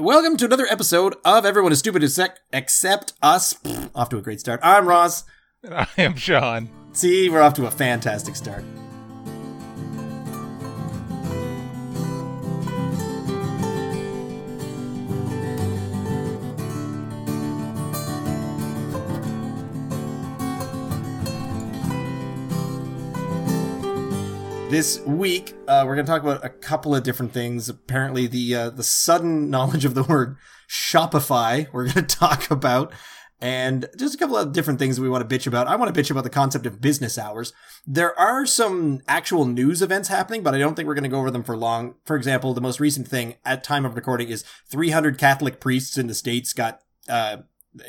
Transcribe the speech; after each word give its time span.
Welcome 0.00 0.36
to 0.36 0.44
another 0.44 0.66
episode 0.70 1.16
of 1.24 1.44
Everyone 1.44 1.72
is 1.72 1.80
Stupid 1.80 2.02
Except- 2.52 3.12
Us. 3.20 3.54
Pfft, 3.54 3.90
off 3.94 4.08
to 4.10 4.18
a 4.18 4.22
great 4.22 4.38
start. 4.38 4.60
I'm 4.62 4.86
Ross. 4.86 5.24
And 5.64 5.74
I 5.74 5.86
am 5.98 6.14
Sean. 6.14 6.68
See, 6.92 7.28
we're 7.28 7.42
off 7.42 7.54
to 7.54 7.66
a 7.66 7.70
fantastic 7.70 8.36
start. 8.36 8.62
This 24.78 25.00
week, 25.00 25.54
uh, 25.66 25.82
we're 25.84 25.96
going 25.96 26.06
to 26.06 26.12
talk 26.12 26.22
about 26.22 26.44
a 26.44 26.48
couple 26.48 26.94
of 26.94 27.02
different 27.02 27.32
things. 27.32 27.68
Apparently, 27.68 28.28
the 28.28 28.54
uh, 28.54 28.70
the 28.70 28.84
sudden 28.84 29.50
knowledge 29.50 29.84
of 29.84 29.94
the 29.94 30.04
word 30.04 30.36
Shopify, 30.68 31.66
we're 31.72 31.92
going 31.92 31.94
to 32.06 32.16
talk 32.16 32.48
about, 32.48 32.92
and 33.40 33.88
just 33.98 34.14
a 34.14 34.18
couple 34.18 34.36
of 34.36 34.52
different 34.52 34.78
things 34.78 35.00
we 35.00 35.08
want 35.08 35.28
to 35.28 35.36
bitch 35.36 35.48
about. 35.48 35.66
I 35.66 35.74
want 35.74 35.92
to 35.92 36.00
bitch 36.00 36.12
about 36.12 36.22
the 36.22 36.30
concept 36.30 36.64
of 36.64 36.80
business 36.80 37.18
hours. 37.18 37.52
There 37.88 38.16
are 38.16 38.46
some 38.46 39.00
actual 39.08 39.46
news 39.46 39.82
events 39.82 40.10
happening, 40.10 40.44
but 40.44 40.54
I 40.54 40.58
don't 40.58 40.76
think 40.76 40.86
we're 40.86 40.94
going 40.94 41.02
to 41.02 41.10
go 41.10 41.18
over 41.18 41.32
them 41.32 41.42
for 41.42 41.56
long. 41.56 41.96
For 42.04 42.14
example, 42.14 42.54
the 42.54 42.60
most 42.60 42.78
recent 42.78 43.08
thing 43.08 43.34
at 43.44 43.64
time 43.64 43.84
of 43.84 43.96
recording 43.96 44.28
is 44.28 44.44
300 44.70 45.18
Catholic 45.18 45.58
priests 45.58 45.98
in 45.98 46.06
the 46.06 46.14
states 46.14 46.52
got 46.52 46.82
uh, 47.08 47.38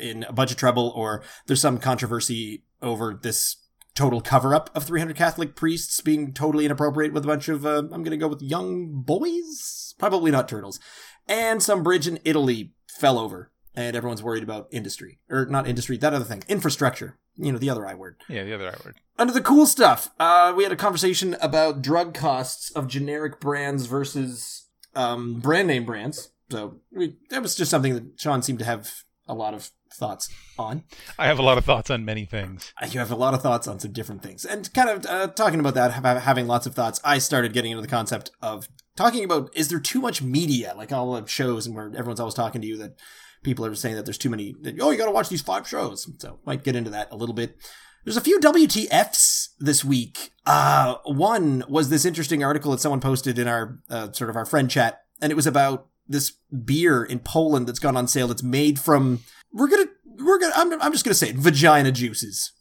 in 0.00 0.24
a 0.24 0.32
bunch 0.32 0.50
of 0.50 0.56
trouble, 0.56 0.92
or 0.96 1.22
there's 1.46 1.60
some 1.60 1.78
controversy 1.78 2.64
over 2.82 3.14
this 3.14 3.59
total 3.94 4.20
cover 4.20 4.54
up 4.54 4.70
of 4.74 4.84
300 4.84 5.16
Catholic 5.16 5.54
priests 5.54 6.00
being 6.00 6.32
totally 6.32 6.64
inappropriate 6.64 7.12
with 7.12 7.24
a 7.24 7.26
bunch 7.26 7.48
of, 7.48 7.66
uh, 7.66 7.78
I'm 7.78 8.02
going 8.02 8.10
to 8.10 8.16
go 8.16 8.28
with 8.28 8.42
young 8.42 9.02
boys? 9.02 9.94
Probably 9.98 10.30
not 10.30 10.48
turtles. 10.48 10.80
And 11.28 11.62
some 11.62 11.82
bridge 11.82 12.08
in 12.08 12.18
Italy 12.24 12.72
fell 12.88 13.18
over, 13.18 13.50
and 13.74 13.96
everyone's 13.96 14.22
worried 14.22 14.42
about 14.42 14.68
industry. 14.70 15.18
Or 15.28 15.46
not 15.46 15.68
industry, 15.68 15.96
that 15.98 16.14
other 16.14 16.24
thing. 16.24 16.42
Infrastructure. 16.48 17.18
You 17.36 17.52
know, 17.52 17.58
the 17.58 17.70
other 17.70 17.86
I 17.86 17.94
word. 17.94 18.16
Yeah, 18.28 18.44
the 18.44 18.54
other 18.54 18.68
I 18.68 18.74
word. 18.84 18.96
Under 19.18 19.32
the 19.32 19.40
cool 19.40 19.66
stuff, 19.66 20.10
uh, 20.18 20.52
we 20.56 20.62
had 20.62 20.72
a 20.72 20.76
conversation 20.76 21.36
about 21.40 21.82
drug 21.82 22.14
costs 22.14 22.70
of 22.72 22.88
generic 22.88 23.40
brands 23.40 23.86
versus 23.86 24.68
um, 24.94 25.40
brand 25.40 25.68
name 25.68 25.84
brands. 25.84 26.30
So 26.50 26.80
we, 26.90 27.16
that 27.30 27.42
was 27.42 27.54
just 27.54 27.70
something 27.70 27.94
that 27.94 28.20
Sean 28.20 28.42
seemed 28.42 28.58
to 28.58 28.64
have 28.64 29.04
a 29.28 29.34
lot 29.34 29.54
of 29.54 29.70
thoughts 29.94 30.28
on. 30.58 30.84
I 31.18 31.26
have 31.26 31.38
a 31.38 31.42
lot 31.42 31.58
of 31.58 31.64
thoughts 31.64 31.90
on 31.90 32.04
many 32.04 32.24
things. 32.24 32.72
Uh, 32.80 32.86
You 32.90 33.00
have 33.00 33.10
a 33.10 33.16
lot 33.16 33.34
of 33.34 33.42
thoughts 33.42 33.66
on 33.68 33.78
some 33.78 33.92
different 33.92 34.22
things. 34.22 34.44
And 34.44 34.72
kind 34.72 34.88
of 34.88 35.06
uh, 35.06 35.28
talking 35.28 35.60
about 35.60 35.74
that, 35.74 35.92
having 36.22 36.46
lots 36.46 36.66
of 36.66 36.74
thoughts, 36.74 37.00
I 37.04 37.18
started 37.18 37.52
getting 37.52 37.72
into 37.72 37.82
the 37.82 37.88
concept 37.88 38.30
of 38.42 38.68
talking 38.96 39.24
about 39.24 39.50
is 39.54 39.68
there 39.68 39.80
too 39.80 40.00
much 40.00 40.22
media, 40.22 40.74
like 40.76 40.92
all 40.92 41.12
the 41.12 41.26
shows, 41.26 41.66
and 41.66 41.74
where 41.74 41.86
everyone's 41.86 42.20
always 42.20 42.34
talking 42.34 42.60
to 42.60 42.66
you 42.66 42.76
that 42.78 42.98
people 43.42 43.64
are 43.64 43.74
saying 43.74 43.96
that 43.96 44.04
there's 44.04 44.18
too 44.18 44.30
many, 44.30 44.54
that, 44.62 44.80
oh, 44.80 44.90
you 44.90 44.98
got 44.98 45.06
to 45.06 45.10
watch 45.12 45.28
these 45.28 45.42
five 45.42 45.66
shows. 45.66 46.10
So 46.18 46.38
might 46.44 46.64
get 46.64 46.76
into 46.76 46.90
that 46.90 47.08
a 47.10 47.16
little 47.16 47.34
bit. 47.34 47.56
There's 48.04 48.16
a 48.16 48.22
few 48.22 48.40
WTFs 48.40 49.48
this 49.58 49.84
week. 49.84 50.30
Uh, 50.46 50.96
one 51.04 51.64
was 51.68 51.90
this 51.90 52.04
interesting 52.04 52.42
article 52.42 52.70
that 52.72 52.80
someone 52.80 53.00
posted 53.00 53.38
in 53.38 53.46
our 53.46 53.78
uh, 53.90 54.10
sort 54.12 54.30
of 54.30 54.36
our 54.36 54.46
friend 54.46 54.70
chat, 54.70 55.02
and 55.20 55.30
it 55.30 55.34
was 55.36 55.46
about 55.46 55.88
this 56.08 56.32
beer 56.64 57.04
in 57.04 57.18
Poland 57.20 57.66
that's 57.68 57.78
gone 57.78 57.96
on 57.96 58.08
sale. 58.08 58.28
That's 58.28 58.42
made 58.42 58.78
from 58.78 59.20
we're 59.52 59.68
gonna 59.68 59.86
we're 60.04 60.38
gonna 60.38 60.52
I'm, 60.56 60.80
I'm 60.82 60.92
just 60.92 61.04
gonna 61.04 61.14
say 61.14 61.30
it, 61.30 61.36
vagina 61.36 61.92
juices 61.92 62.52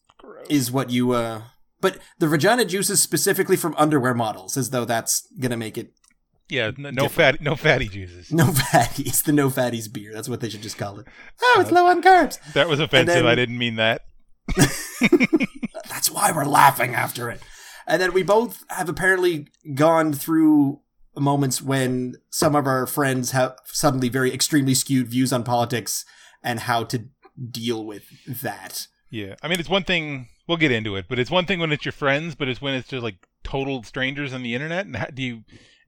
is 0.50 0.72
what 0.72 0.90
you 0.90 1.12
uh 1.12 1.42
but 1.82 1.98
the 2.20 2.28
vagina 2.28 2.66
juices 2.66 3.02
specifically 3.02 3.56
from 3.56 3.74
underwear 3.78 4.14
models 4.14 4.58
as 4.58 4.70
though 4.72 4.86
that's 4.86 5.28
gonna 5.40 5.58
make 5.58 5.78
it 5.78 5.94
Yeah, 6.50 6.72
n- 6.78 6.94
no 6.96 7.08
fatty, 7.08 7.38
no 7.42 7.56
fatty 7.56 7.88
juices. 7.88 8.32
no 8.32 8.46
fatties 8.72 9.24
the 9.24 9.32
no 9.32 9.50
fatties 9.50 9.92
beer. 9.92 10.12
That's 10.14 10.28
what 10.30 10.40
they 10.42 10.50
should 10.50 10.62
just 10.64 10.78
call 10.78 11.00
it. 11.00 11.08
Oh 11.42 11.58
it's 11.62 11.72
low 11.72 11.86
on 11.88 12.02
carbs. 12.02 12.38
That 12.54 12.68
was 12.68 12.80
offensive. 12.80 13.16
then- 13.16 13.28
I 13.28 13.36
didn't 13.36 13.58
mean 13.58 13.76
that. 13.76 14.02
that's 15.90 16.12
why 16.12 16.32
we're 16.32 16.46
laughing 16.46 16.94
after 16.96 17.30
it. 17.30 17.42
And 17.88 18.02
then 18.02 18.14
we 18.14 18.24
both 18.24 18.64
have 18.70 18.90
apparently 18.90 19.48
gone 19.74 20.14
through 20.14 20.82
moments 21.18 21.62
when 21.62 22.16
some 22.30 22.56
of 22.56 22.66
our 22.68 22.86
friends 22.88 23.32
have 23.32 23.56
suddenly 23.66 24.10
very 24.10 24.34
extremely 24.34 24.74
skewed 24.74 25.08
views 25.10 25.34
on 25.34 25.44
politics 25.44 26.06
and 26.44 26.62
how 26.62 26.84
to 26.86 27.06
deal 27.52 27.86
with 27.86 28.04
that 28.42 28.88
Yeah, 29.10 29.36
I 29.42 29.48
mean, 29.48 29.60
it's 29.60 29.70
one 29.70 29.84
thing. 29.84 30.28
We'll 30.48 30.58
get 30.58 30.72
into 30.72 30.96
it, 30.96 31.06
but 31.08 31.20
it's 31.20 31.30
one 31.32 31.46
thing 31.46 31.60
when 31.60 31.72
it's 31.72 31.86
your 31.86 31.92
friends, 31.92 32.36
but 32.36 32.48
it's 32.48 32.62
when 32.62 32.74
it's 32.74 32.88
just 32.88 33.04
like 33.04 33.18
total 33.44 33.84
strangers 33.84 34.34
on 34.34 34.42
the 34.44 34.56
internet. 34.56 34.86
And 34.88 34.96
how, 34.96 35.06
do 35.14 35.22
you 35.22 35.44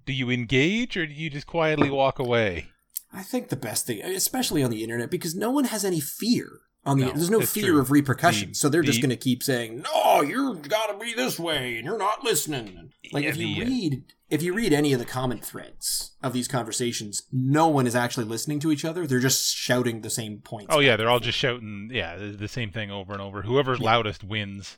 do 0.05 0.13
you 0.13 0.29
engage 0.29 0.95
or 0.97 1.05
do 1.07 1.13
you 1.13 1.29
just 1.29 1.47
quietly 1.47 1.89
walk 1.89 2.19
away? 2.19 2.67
I 3.13 3.23
think 3.23 3.49
the 3.49 3.55
best 3.55 3.85
thing, 3.87 4.01
especially 4.03 4.63
on 4.63 4.71
the 4.71 4.83
internet, 4.83 5.09
because 5.11 5.35
no 5.35 5.49
one 5.51 5.65
has 5.65 5.83
any 5.83 5.99
fear. 5.99 6.61
On 6.83 6.97
the 6.97 7.05
No, 7.07 7.11
there's 7.11 7.29
no 7.29 7.41
fear 7.41 7.73
true. 7.73 7.79
of 7.79 7.91
repercussions, 7.91 8.57
The- 8.57 8.61
so 8.61 8.69
they're 8.69 8.81
just 8.81 9.01
going 9.01 9.11
to 9.11 9.15
keep 9.15 9.43
saying, 9.43 9.81
"No, 9.83 10.21
you've 10.23 10.67
got 10.67 10.87
to 10.87 10.97
be 10.97 11.13
this 11.13 11.37
way, 11.39 11.75
and 11.77 11.85
you're 11.85 11.97
not 11.99 12.23
listening." 12.23 12.91
Like 13.11 13.23
Yeah, 13.23 13.29
if 13.29 13.37
you 13.37 13.55
the, 13.55 13.61
uh, 13.61 13.65
read 13.65 14.03
if 14.31 14.41
you 14.41 14.53
read 14.53 14.73
any 14.73 14.93
of 14.93 14.99
the 14.99 15.05
comment 15.05 15.45
threads 15.45 16.11
of 16.23 16.33
these 16.33 16.47
conversations, 16.47 17.23
no 17.31 17.67
one 17.67 17.85
is 17.85 17.95
actually 17.95 18.23
listening 18.25 18.59
to 18.61 18.71
each 18.71 18.85
other. 18.85 19.05
They're 19.05 19.19
just 19.19 19.53
shouting 19.55 20.01
the 20.01 20.09
same 20.09 20.39
points. 20.39 20.67
Oh 20.73 20.79
yeah, 20.79 20.95
they're 20.95 21.09
all 21.09 21.19
just 21.19 21.37
shouting. 21.37 21.89
Yeah, 21.91 22.15
the, 22.17 22.47
same 22.47 22.71
thing 22.71 22.89
over 22.89 23.11
and 23.13 23.21
over. 23.21 23.41
Whoever's 23.43 23.79
loudest 23.79 24.23
wins. 24.23 24.77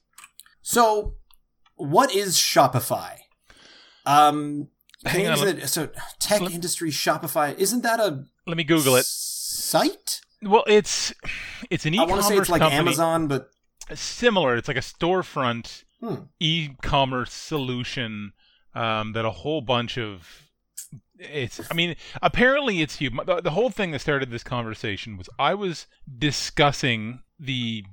So, 0.62 1.16
what 1.75 2.13
is 2.13 2.36
Shopify? 2.36 3.18
Um, 4.06 4.69
Hang 5.06 5.28
on, 5.28 5.34
isn't 5.34 5.68
so 5.68 5.90
tech 6.19 6.42
let- 6.42 6.52
industry 6.53 6.90
Shopify 6.92 7.58
isn't 7.58 7.81
that 7.84 8.00
a 8.00 8.25
Let 8.47 8.58
me 8.58 8.63
Google 8.63 8.96
it. 8.96 9.06
site? 9.06 10.22
Well, 10.42 10.63
it's 10.68 11.13
it's 11.69 11.86
an 11.86 11.94
e-commerce 11.94 12.09
I 12.09 12.13
want 12.16 12.22
to 12.24 12.28
say 12.28 12.38
it's 12.38 12.50
like 12.50 12.62
company. 12.62 12.80
Amazon, 12.80 13.28
but 13.28 13.50
similar. 13.94 14.56
It's 14.56 14.68
like 14.68 14.78
a 14.78 14.81
storefront 14.81 15.84
Hmm. 16.02 16.16
e-commerce 16.40 17.31
solution 17.31 18.34
um, 18.76 19.14
that 19.14 19.26
a 19.26 19.32
whole 19.32 19.62
bunch 19.62 19.98
of 19.98 20.50
it's. 21.18 21.60
I 21.72 21.74
mean, 21.74 21.96
apparently 22.22 22.82
it's 22.82 23.00
you. 23.00 23.10
The, 23.10 23.42
the 23.42 23.52
whole 23.52 23.70
thing 23.70 23.92
that 23.92 24.00
started 24.00 24.32
this 24.32 24.44
conversation 24.44 25.18
was 25.18 25.30
I 25.40 25.54
was 25.54 25.88
discussing 26.18 27.22
the 27.40 27.84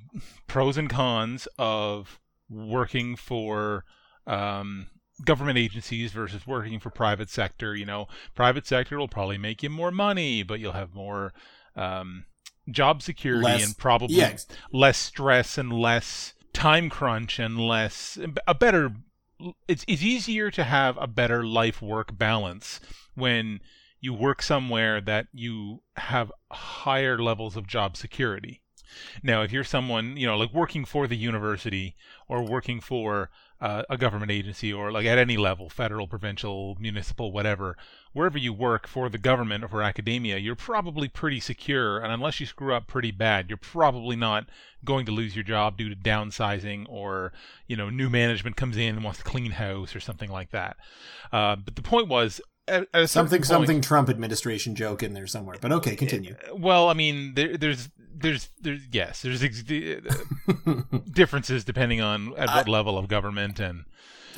pros 0.46 0.76
and 0.76 0.88
cons 0.88 1.48
of 1.58 2.18
working 2.48 3.16
for. 3.16 3.84
Um, 4.26 4.88
government 5.22 5.58
agencies 5.58 6.12
versus 6.12 6.46
working 6.46 6.80
for 6.80 6.88
private 6.88 7.28
sector 7.28 7.76
you 7.76 7.84
know 7.84 8.08
private 8.34 8.66
sector 8.66 8.96
will 8.96 9.06
probably 9.06 9.36
make 9.36 9.62
you 9.62 9.68
more 9.68 9.90
money 9.90 10.42
but 10.42 10.58
you'll 10.58 10.72
have 10.72 10.94
more 10.94 11.34
um, 11.76 12.24
job 12.70 13.02
security 13.02 13.44
Less- 13.44 13.66
and 13.66 13.76
probably 13.76 14.16
yeah. 14.16 14.36
less 14.72 14.96
stress 14.96 15.58
and 15.58 15.72
less 15.72 16.34
time 16.52 16.88
crunch 16.90 17.38
and 17.38 17.58
less 17.58 18.18
a 18.46 18.54
better 18.54 18.92
it's 19.68 19.84
it's 19.88 20.02
easier 20.02 20.50
to 20.50 20.64
have 20.64 20.96
a 20.98 21.06
better 21.06 21.44
life 21.44 21.80
work 21.82 22.16
balance 22.16 22.80
when 23.14 23.60
you 24.00 24.14
work 24.14 24.42
somewhere 24.42 25.00
that 25.00 25.26
you 25.32 25.82
have 25.96 26.32
higher 26.50 27.18
levels 27.18 27.56
of 27.56 27.66
job 27.66 27.96
security. 27.96 28.62
Now, 29.22 29.42
if 29.42 29.52
you're 29.52 29.64
someone, 29.64 30.16
you 30.16 30.26
know, 30.26 30.36
like 30.36 30.52
working 30.52 30.84
for 30.84 31.06
the 31.06 31.16
university 31.16 31.96
or 32.28 32.42
working 32.42 32.80
for 32.80 33.30
uh, 33.60 33.82
a 33.90 33.98
government 33.98 34.30
agency 34.30 34.72
or 34.72 34.90
like 34.90 35.06
at 35.06 35.18
any 35.18 35.36
level, 35.36 35.68
federal, 35.68 36.06
provincial, 36.06 36.76
municipal, 36.80 37.30
whatever, 37.30 37.76
wherever 38.12 38.38
you 38.38 38.52
work 38.52 38.86
for 38.86 39.08
the 39.08 39.18
government 39.18 39.62
or 39.62 39.68
for 39.68 39.82
academia, 39.82 40.38
you're 40.38 40.56
probably 40.56 41.08
pretty 41.08 41.40
secure. 41.40 41.98
And 41.98 42.12
unless 42.12 42.40
you 42.40 42.46
screw 42.46 42.74
up 42.74 42.86
pretty 42.86 43.10
bad, 43.10 43.50
you're 43.50 43.58
probably 43.58 44.16
not 44.16 44.48
going 44.84 45.04
to 45.06 45.12
lose 45.12 45.36
your 45.36 45.44
job 45.44 45.76
due 45.76 45.90
to 45.90 45.96
downsizing 45.96 46.86
or, 46.88 47.32
you 47.66 47.76
know, 47.76 47.90
new 47.90 48.08
management 48.08 48.56
comes 48.56 48.76
in 48.76 48.96
and 48.96 49.04
wants 49.04 49.18
to 49.18 49.24
clean 49.24 49.52
house 49.52 49.94
or 49.94 50.00
something 50.00 50.30
like 50.30 50.50
that. 50.50 50.76
Uh, 51.30 51.56
but 51.56 51.76
the 51.76 51.82
point 51.82 52.08
was, 52.08 52.40
something 53.06 53.40
point- 53.40 53.46
something 53.46 53.80
Trump 53.80 54.08
administration 54.08 54.74
joke 54.74 55.02
in 55.02 55.12
there 55.12 55.26
somewhere. 55.26 55.56
But 55.60 55.72
okay, 55.72 55.96
continue. 55.96 56.36
well, 56.54 56.88
I 56.88 56.94
mean, 56.94 57.34
there, 57.34 57.56
there's, 57.56 57.90
there's, 58.14 58.48
there's, 58.60 58.82
yes, 58.92 59.22
there's 59.22 59.42
ex- 59.42 59.62
differences 61.12 61.64
depending 61.64 62.00
on 62.00 62.34
at 62.36 62.48
what 62.48 62.68
level 62.68 62.98
of 62.98 63.08
government 63.08 63.60
and 63.60 63.84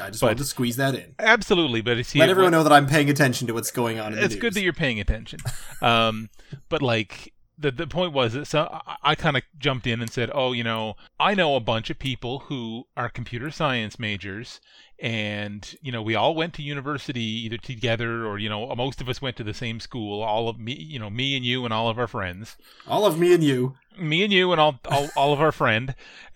I 0.01 0.09
just 0.09 0.21
but- 0.21 0.29
wanted 0.29 0.39
to 0.39 0.45
squeeze 0.45 0.77
that 0.77 0.95
in. 0.95 1.15
absolutely. 1.19 1.81
But 1.83 1.99
it's 1.99 2.15
Let 2.15 2.31
everyone 2.31 2.53
know 2.53 2.63
that 2.63 2.73
I'm 2.73 2.87
paying 2.87 3.11
attention 3.11 3.47
to 3.49 3.55
what's 3.55 3.71
going 3.71 4.01
on. 4.01 4.13
In 4.15 4.19
the 4.19 4.25
it's 4.25 4.37
good 4.37 4.55
that 4.55 4.63
you're 4.63 4.73
paying 4.73 5.01
attention. 5.01 5.41
Um, 5.83 6.31
but 6.69 6.81
like 6.83 7.33
the 7.63 7.71
the 7.71 7.87
point 7.87 8.13
was 8.13 8.35
that 8.35 8.47
so 8.47 8.69
I, 8.87 8.97
I 9.03 9.15
kind 9.15 9.37
of 9.37 9.43
jumped 9.59 9.87
in 9.87 10.01
and 10.01 10.11
said, 10.11 10.31
oh, 10.35 10.53
you 10.53 10.65
know, 10.65 10.95
I 11.19 11.35
know 11.35 11.57
a 11.57 11.61
bunch 11.61 11.91
of 11.91 11.99
people 11.99 12.41
who 12.41 12.87
are 12.97 13.09
computer 13.09 13.51
science 13.51 13.99
majors, 13.99 14.61
and 14.99 15.75
you 15.81 15.93
know, 15.93 16.03
we 16.03 16.15
all 16.15 16.35
went 16.35 16.55
to 16.55 16.63
university 16.63 17.21
either 17.23 17.57
together 17.57 18.27
or 18.27 18.39
you 18.39 18.49
know, 18.49 18.75
most 18.75 19.01
of 19.01 19.09
us 19.09 19.23
went 19.23 19.37
to 19.37 19.45
the 19.45 19.55
same 19.55 19.81
school. 19.81 20.23
All 20.23 20.49
of 20.49 20.59
me, 20.59 20.75
you 20.75 20.99
know, 20.99 21.11
me 21.11 21.37
and 21.37 21.45
you 21.45 21.65
and 21.65 21.73
all 21.73 21.89
of 21.89 21.99
our 21.99 22.07
friends 22.07 22.57
all 22.87 23.07
of 23.07 23.19
me 23.19 23.33
and 23.35 23.43
you. 23.43 23.75
me 23.99 24.23
and 24.25 24.33
you 24.33 24.53
and 24.53 24.61
all 24.61 24.79
all, 24.91 25.09
all 25.17 25.33
of 25.33 25.41
our 25.41 25.53
friend 25.53 25.95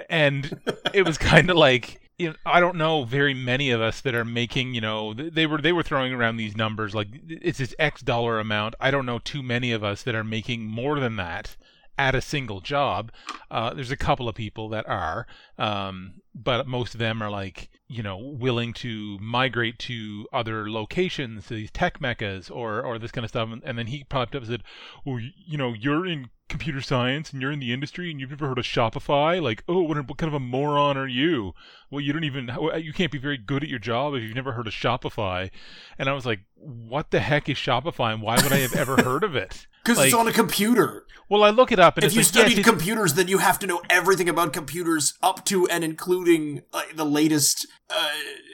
and 0.09 0.61
it 0.95 1.03
was 1.03 1.19
kind 1.19 1.51
of 1.51 1.57
like 1.57 2.01
you 2.19 2.31
know, 2.31 2.37
I 2.47 2.61
don't 2.61 2.77
know 2.77 3.05
very 3.05 3.35
many 3.35 3.71
of 3.71 3.81
us 3.81 4.01
that 4.01 4.15
are 4.15 4.25
making, 4.25 4.75
you 4.75 4.81
know, 4.81 5.13
they 5.13 5.47
were 5.47 5.61
they 5.61 5.73
were 5.73 5.83
throwing 5.83 6.13
around 6.13 6.37
these 6.37 6.57
numbers 6.57 6.95
like 6.95 7.09
it's 7.29 7.59
this 7.59 7.75
X 7.79 8.01
dollar 8.01 8.39
amount. 8.39 8.75
I 8.81 8.91
don't 8.91 9.07
know 9.07 9.19
too 9.19 9.43
many 9.43 9.73
of 9.73 9.85
us 9.85 10.03
that 10.05 10.15
are 10.15 10.25
making 10.25 10.67
more 10.67 10.99
than 10.99 11.17
that 11.17 11.57
at 11.99 12.15
a 12.15 12.21
single 12.21 12.61
job. 12.61 13.13
Uh, 13.51 13.75
there's 13.75 13.91
a 13.91 13.97
couple 13.97 14.29
of 14.29 14.35
people 14.35 14.69
that 14.71 14.89
are, 14.89 15.27
um, 15.59 16.15
but 16.35 16.67
most 16.67 16.95
of 16.95 17.01
them 17.01 17.23
are 17.23 17.31
like, 17.31 17.69
you 17.89 18.03
know, 18.03 18.17
willing 18.17 18.73
to 18.75 19.19
migrate 19.21 19.79
to 19.79 20.27
other 20.33 20.71
locations, 20.71 21.49
these 21.49 21.71
tech 21.71 22.01
meccas, 22.01 22.51
or 22.51 22.83
or 22.83 22.99
this 22.99 23.13
kind 23.13 23.25
of 23.25 23.31
stuff. 23.31 23.51
And, 23.51 23.63
and 23.65 23.79
then 23.79 23.87
he 23.87 24.05
popped 24.05 24.35
up 24.35 24.43
and 24.43 24.51
said, 24.51 24.63
"Well, 25.05 25.21
you 25.21 25.57
know, 25.57 25.73
you're 25.73 26.07
in 26.07 26.31
computer 26.49 26.81
science 26.81 27.33
and 27.33 27.43
you're 27.43 27.51
in 27.51 27.59
the 27.59 27.73
industry 27.73 28.11
and 28.11 28.21
you've 28.21 28.31
never 28.31 28.47
heard 28.49 28.59
of 28.59 28.65
Shopify? 28.65 29.43
Like, 29.43 29.65
oh, 29.69 29.83
what, 29.83 29.97
what 30.09 30.19
kind 30.19 30.29
of 30.29 30.35
a 30.35 30.41
moron 30.41 30.97
are 30.97 31.09
you? 31.09 31.55
Well, 31.91 32.01
you 32.01 32.13
don't 32.13 32.25
even, 32.25 32.51
you 32.79 32.93
can't 32.93 33.11
be 33.11 33.19
very 33.19 33.37
good 33.37 33.63
at 33.63 33.69
your 33.69 33.79
job 33.79 34.15
if 34.15 34.23
you've 34.23 34.35
never 34.35 34.53
heard 34.53 34.67
of 34.67 34.73
Shopify. 34.73 35.51
And 35.99 36.09
I 36.09 36.13
was 36.13 36.27
like, 36.27 36.41
what 36.55 37.11
the 37.11 37.21
heck 37.21 37.49
is 37.49 37.57
Shopify 37.57 38.13
and 38.13 38.23
why 38.23 38.37
would 38.37 38.53
I 38.53 38.59
have 38.59 38.75
ever 38.75 38.97
heard 39.03 39.25
of 39.25 39.35
it? 39.35 39.67
Because 39.87 39.99
Like- 39.99 40.07
it's 40.07 40.15
on 40.17 40.27
a 40.29 40.33
computer. 40.33 41.05
Well, 41.29 41.43
I 41.43 41.51
look 41.51 41.73
it 41.73 41.81
up 41.81 41.97
and 41.97 42.05
If 42.05 42.09
it's 42.11 42.15
you 42.15 42.21
like, 42.41 42.49
studied 42.51 42.65
computers, 42.65 43.15
then 43.15 43.27
you 43.27 43.39
have 43.39 43.59
to 43.61 43.67
know 43.67 43.81
everything 43.91 44.29
about 44.29 44.53
computers 44.53 45.15
up 45.23 45.45
to 45.47 45.67
and 45.69 45.83
including 45.83 46.63
like, 46.73 46.97
the 46.97 47.05
latest, 47.05 47.67
uh, 47.91 48.11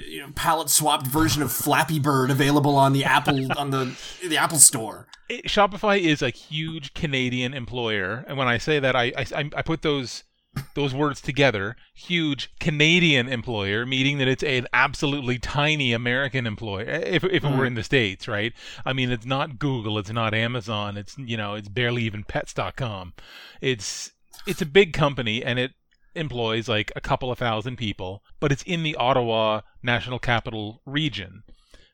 you 0.08 0.20
know, 0.20 0.28
palette 0.34 0.70
swapped 0.70 1.06
version 1.06 1.42
of 1.42 1.52
Flappy 1.52 1.98
Bird 1.98 2.30
available 2.30 2.74
on 2.76 2.92
the 2.94 3.04
Apple 3.16 3.50
on 3.58 3.70
the 3.70 3.94
the 4.26 4.36
Apple 4.38 4.58
Store. 4.58 5.06
it- 5.28 5.44
Shopify 5.46 5.98
is 6.00 6.22
a 6.22 6.30
huge 6.30 6.94
Canadian 6.94 7.52
employer, 7.52 8.24
and 8.26 8.38
when 8.38 8.48
I 8.48 8.56
say 8.58 8.78
that, 8.80 8.96
I 8.96 9.12
I, 9.18 9.50
I 9.56 9.62
put 9.62 9.82
those 9.82 10.24
those 10.74 10.94
words 10.94 11.20
together. 11.20 11.76
Huge 11.94 12.50
Canadian 12.60 13.28
employer, 13.28 13.86
meaning 13.86 14.18
that 14.18 14.28
it's 14.28 14.42
an 14.42 14.66
absolutely 14.72 15.38
tiny 15.38 15.92
American 15.92 16.46
employer. 16.46 16.84
If 16.84 17.24
if 17.24 17.32
it 17.32 17.42
were 17.42 17.50
mm-hmm. 17.50 17.64
in 17.66 17.74
the 17.74 17.82
states, 17.82 18.28
right? 18.28 18.52
I 18.84 18.92
mean, 18.92 19.10
it's 19.10 19.26
not 19.26 19.58
Google, 19.58 19.98
it's 19.98 20.10
not 20.10 20.34
Amazon, 20.34 20.96
it's 20.96 21.16
you 21.18 21.36
know, 21.36 21.54
it's 21.54 21.68
barely 21.68 22.02
even 22.02 22.24
Pets.com. 22.24 23.14
It's 23.60 24.12
it's 24.46 24.62
a 24.62 24.66
big 24.66 24.92
company, 24.92 25.42
and 25.44 25.58
it 25.58 25.72
employs 26.14 26.68
like 26.68 26.92
a 26.94 27.00
couple 27.00 27.30
of 27.30 27.38
thousand 27.38 27.76
people, 27.76 28.22
but 28.40 28.52
it's 28.52 28.62
in 28.64 28.82
the 28.82 28.96
Ottawa 28.96 29.62
National 29.82 30.18
Capital 30.18 30.82
Region. 30.84 31.42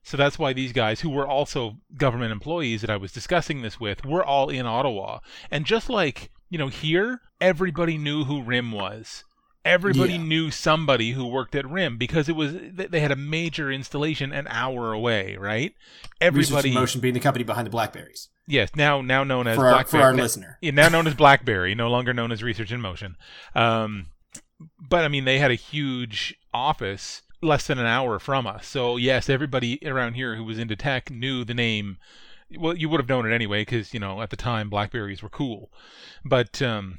So 0.02 0.16
that's 0.16 0.38
why 0.38 0.54
these 0.54 0.72
guys, 0.72 1.00
who 1.00 1.11
were 1.11 1.26
also 1.26 1.76
government 1.96 2.32
employees 2.32 2.81
that 2.81 2.88
I 2.88 2.96
was 2.96 3.12
discussing 3.12 3.61
this 3.61 3.78
with, 3.78 4.06
were 4.06 4.25
all 4.25 4.49
in 4.49 4.64
Ottawa. 4.64 5.19
And 5.50 5.66
just 5.66 5.90
like, 5.90 6.31
you 6.50 6.58
know, 6.58 6.68
here, 6.68 7.20
everybody 7.40 7.98
knew 7.98 8.24
who 8.24 8.42
RIM 8.42 8.72
was. 8.72 9.24
Everybody 9.64 10.12
Yeah. 10.14 10.22
knew 10.22 10.50
somebody 10.50 11.12
who 11.12 11.26
worked 11.26 11.54
at 11.54 11.68
RIM 11.68 11.98
because 11.98 12.28
it 12.28 12.36
was 12.36 12.54
they 12.72 13.00
had 13.00 13.10
a 13.10 13.16
major 13.16 13.70
installation 13.70 14.32
an 14.32 14.46
hour 14.48 14.92
away, 14.92 15.36
right? 15.36 15.74
Research 15.74 15.76
Everybody, 16.20 16.68
in 16.70 16.74
Motion 16.74 17.00
being 17.00 17.14
the 17.14 17.20
company 17.20 17.44
behind 17.44 17.66
the 17.66 17.70
Blackberries 17.70 18.28
yes, 18.46 18.70
now 18.74 19.02
now 19.02 19.24
known 19.24 19.46
as 19.46 19.56
for 19.56 19.66
our 19.66 19.72
for 19.84 19.98
BlackBerry. 19.98 20.02
our 20.04 20.12
Now- 20.14 20.22
listener. 20.22 20.58
now 20.62 20.88
known 20.88 21.06
as 21.06 21.14
BlackBerry, 21.14 21.74
no 21.74 21.90
longer 21.90 22.14
known 22.14 22.32
as 22.32 22.42
Research 22.42 22.72
in 22.72 22.80
Motion. 22.80 23.16
Um, 23.54 24.06
but 24.80 25.04
I 25.04 25.08
mean, 25.08 25.24
they 25.26 25.38
had 25.38 25.50
a 25.50 25.54
huge 25.54 26.34
office 26.54 27.22
less 27.42 27.66
than 27.66 27.78
an 27.78 27.86
hour 27.86 28.18
from 28.18 28.46
us. 28.46 28.66
So 28.66 28.96
yes, 28.96 29.28
everybody 29.28 29.78
around 29.86 30.14
here 30.14 30.34
who 30.36 30.44
was 30.44 30.58
into 30.58 30.76
tech 30.76 31.10
knew 31.10 31.44
the 31.44 31.52
name. 31.54 31.98
Well, 32.56 32.76
you 32.76 32.88
would 32.88 33.00
have 33.00 33.08
known 33.08 33.30
it 33.30 33.34
anyway 33.34 33.62
because 33.62 33.92
you 33.92 34.00
know 34.00 34.22
at 34.22 34.30
the 34.30 34.36
time 34.36 34.70
Blackberries 34.70 35.22
were 35.22 35.28
cool. 35.28 35.70
But 36.24 36.62
um, 36.62 36.98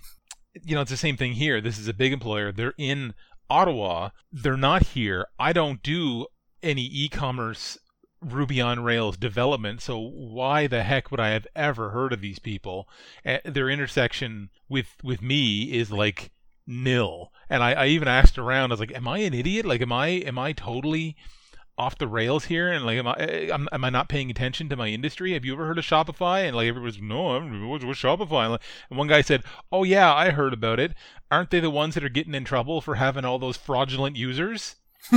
you 0.64 0.76
know, 0.76 0.82
it's 0.82 0.92
the 0.92 0.98
same 0.98 1.18
thing 1.18 1.34
here. 1.34 1.62
This 1.62 1.78
is 1.78 1.88
a 1.88 1.94
big 1.94 2.14
employer. 2.14 2.52
They're 2.52 2.74
in 2.78 3.14
Ottawa. 3.50 4.10
They're 4.32 4.58
not 4.58 4.88
here. 4.88 5.28
I 5.40 5.54
don't 5.54 5.82
do 5.82 6.28
any 6.62 6.90
e-commerce 6.92 7.78
Ruby 8.22 8.60
on 8.60 8.82
Rails 8.82 9.16
development, 9.16 9.82
so 9.82 9.98
why 9.98 10.68
the 10.68 10.84
heck 10.84 11.10
would 11.10 11.22
I 11.22 11.30
have 11.30 11.48
ever 11.56 11.92
heard 11.92 12.12
of 12.12 12.22
these 12.22 12.40
people? 12.40 12.88
Uh, 13.26 13.38
their 13.46 13.70
intersection 13.70 14.50
with 14.68 14.98
with 15.04 15.22
me 15.22 15.72
is 15.72 15.92
like 15.92 16.32
nil. 16.68 17.32
And 17.50 17.64
I, 17.64 17.74
I 17.74 17.88
even 17.88 18.08
asked 18.08 18.38
around. 18.38 18.72
I 18.72 18.74
was 18.74 18.80
like, 18.82 18.94
"Am 18.94 19.08
I 19.08 19.20
an 19.20 19.34
idiot? 19.34 19.66
Like, 19.66 19.82
am 19.82 19.94
I 19.94 20.08
am 20.08 20.38
I 20.38 20.52
totally 20.52 21.16
off 21.80 21.98
the 21.98 22.08
rails 22.08 22.46
here? 22.46 22.72
And 22.72 22.86
like, 22.86 22.98
am 22.98 23.08
I 23.08 23.14
eh, 23.14 23.50
am, 23.54 23.68
am 23.72 23.86
I 23.86 23.90
not 23.90 24.10
paying 24.10 24.30
attention 24.30 24.70
to 24.70 24.76
my 24.76 24.90
industry? 24.90 25.34
Have 25.34 25.46
you 25.46 25.54
ever 25.54 25.66
heard 25.66 25.80
of 25.80 25.86
Shopify?" 25.86 26.46
And 26.46 26.56
like, 26.56 26.68
everybody's, 26.68 27.02
"No, 27.02 27.32
I 27.32 27.34
haven't. 27.36 27.68
What's, 27.68 27.86
what's 27.86 28.02
Shopify?" 28.02 28.44
And, 28.44 28.52
like, 28.54 28.62
and 28.90 29.00
one 29.00 29.08
guy 29.08 29.22
said, 29.22 29.44
"Oh 29.72 29.84
yeah, 29.84 30.14
I 30.14 30.32
heard 30.32 30.54
about 30.54 30.80
it. 30.80 30.94
Aren't 31.32 31.52
they 31.52 31.60
the 31.60 31.70
ones 31.70 31.96
that 31.96 32.04
are 32.04 32.10
getting 32.10 32.36
in 32.36 32.44
trouble 32.44 32.82
for 32.82 32.96
having 32.96 33.26
all 33.26 33.40
those 33.40 33.58
fraudulent 33.58 34.16
users?" 34.16 34.76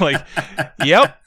like, 0.00 0.24
yep. 0.84 1.20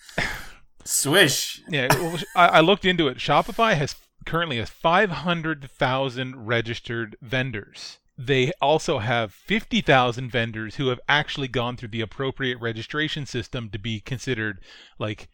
Swish. 0.85 1.61
Yeah, 1.67 1.87
well, 1.91 2.17
I, 2.35 2.47
I 2.47 2.59
looked 2.61 2.85
into 2.85 3.07
it. 3.07 3.17
Shopify 3.17 3.75
has 3.75 3.95
currently 4.25 4.57
has 4.57 4.69
500,000 4.69 6.45
registered 6.45 7.17
vendors. 7.21 7.97
They 8.17 8.51
also 8.61 8.99
have 8.99 9.31
50,000 9.31 10.31
vendors 10.31 10.75
who 10.75 10.87
have 10.87 10.99
actually 11.07 11.47
gone 11.47 11.77
through 11.77 11.89
the 11.89 12.01
appropriate 12.01 12.59
registration 12.59 13.25
system 13.25 13.69
to 13.69 13.79
be 13.79 13.99
considered 13.99 14.59
like 14.97 15.29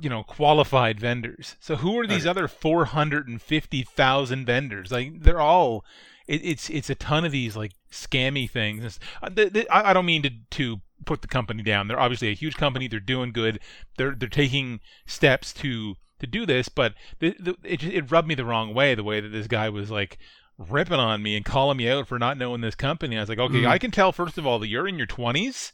you 0.00 0.08
know 0.08 0.22
qualified 0.22 1.00
vendors. 1.00 1.56
So 1.60 1.76
who 1.76 1.98
are 1.98 2.06
these 2.06 2.26
other 2.26 2.46
450,000 2.46 4.46
vendors? 4.46 4.92
Like 4.92 5.22
they're 5.22 5.40
all 5.40 5.84
it, 6.26 6.40
it's 6.44 6.70
it's 6.70 6.90
a 6.90 6.94
ton 6.94 7.24
of 7.24 7.32
these 7.32 7.56
like 7.56 7.72
scammy 7.90 8.48
things. 8.48 9.00
Uh, 9.22 9.30
I 9.70 9.90
I 9.90 9.92
don't 9.92 10.06
mean 10.06 10.22
to 10.22 10.30
to 10.50 10.80
put 11.04 11.22
the 11.22 11.28
company 11.28 11.62
down. 11.62 11.88
They're 11.88 11.98
obviously 11.98 12.28
a 12.28 12.34
huge 12.34 12.56
company. 12.56 12.86
They're 12.86 13.00
doing 13.00 13.32
good. 13.32 13.60
They're 13.96 14.14
they're 14.14 14.28
taking 14.28 14.80
steps 15.06 15.52
to 15.54 15.96
to 16.20 16.26
do 16.26 16.44
this, 16.44 16.68
but 16.68 16.94
the, 17.20 17.34
the, 17.38 17.56
it 17.64 17.82
it 17.82 18.10
rubbed 18.10 18.28
me 18.28 18.34
the 18.34 18.44
wrong 18.44 18.74
way. 18.74 18.94
The 18.94 19.04
way 19.04 19.20
that 19.20 19.30
this 19.30 19.46
guy 19.46 19.68
was 19.68 19.90
like 19.90 20.18
ripping 20.58 20.98
on 20.98 21.22
me 21.22 21.36
and 21.36 21.44
calling 21.44 21.76
me 21.78 21.88
out 21.88 22.08
for 22.08 22.18
not 22.18 22.36
knowing 22.36 22.60
this 22.60 22.74
company. 22.74 23.16
I 23.16 23.20
was 23.20 23.28
like, 23.28 23.38
okay, 23.38 23.62
Mm. 23.62 23.68
I 23.68 23.78
can 23.78 23.90
tell 23.90 24.12
first 24.12 24.36
of 24.38 24.46
all 24.46 24.58
that 24.58 24.68
you're 24.68 24.88
in 24.88 24.98
your 24.98 25.06
twenties, 25.06 25.72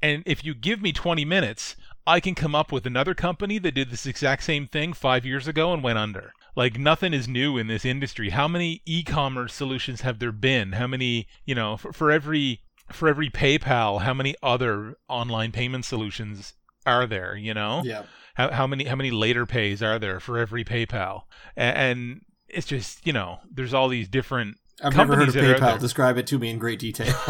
and 0.00 0.22
if 0.26 0.44
you 0.44 0.54
give 0.54 0.80
me 0.80 0.92
20 0.92 1.24
minutes, 1.24 1.74
I 2.06 2.20
can 2.20 2.34
come 2.36 2.54
up 2.54 2.70
with 2.70 2.86
another 2.86 3.14
company 3.14 3.58
that 3.58 3.74
did 3.74 3.90
this 3.90 4.06
exact 4.06 4.44
same 4.44 4.66
thing 4.68 4.92
five 4.92 5.26
years 5.26 5.48
ago 5.48 5.72
and 5.72 5.82
went 5.82 5.98
under. 5.98 6.32
Like 6.54 6.78
nothing 6.78 7.12
is 7.12 7.26
new 7.26 7.58
in 7.58 7.66
this 7.66 7.84
industry. 7.84 8.30
How 8.30 8.46
many 8.46 8.80
e-commerce 8.86 9.52
solutions 9.52 10.02
have 10.02 10.20
there 10.20 10.32
been? 10.32 10.72
How 10.72 10.86
many, 10.86 11.26
you 11.44 11.54
know, 11.54 11.76
for, 11.76 11.92
for 11.92 12.10
every 12.12 12.62
for 12.92 13.08
every 13.08 13.28
PayPal, 13.28 14.02
how 14.02 14.14
many 14.14 14.36
other 14.42 14.96
online 15.08 15.50
payment 15.50 15.84
solutions 15.84 16.52
are 16.86 17.06
there? 17.06 17.34
You 17.36 17.52
know, 17.54 17.82
Yeah. 17.84 18.04
how, 18.34 18.52
how 18.52 18.66
many 18.68 18.84
how 18.84 18.94
many 18.94 19.10
later 19.10 19.44
pays 19.44 19.82
are 19.82 19.98
there 19.98 20.20
for 20.20 20.38
every 20.38 20.64
PayPal? 20.64 21.22
And, 21.56 21.76
and 21.76 22.20
it's 22.48 22.66
just 22.66 23.06
you 23.06 23.12
know, 23.12 23.38
there's 23.50 23.74
all 23.74 23.88
these 23.88 24.08
different. 24.08 24.56
I've 24.82 24.94
never 24.96 25.16
heard 25.16 25.28
of 25.28 25.34
PayPal. 25.34 25.80
Describe 25.80 26.18
it 26.18 26.26
to 26.28 26.38
me 26.38 26.50
in 26.50 26.58
great 26.58 26.78
detail. 26.78 27.14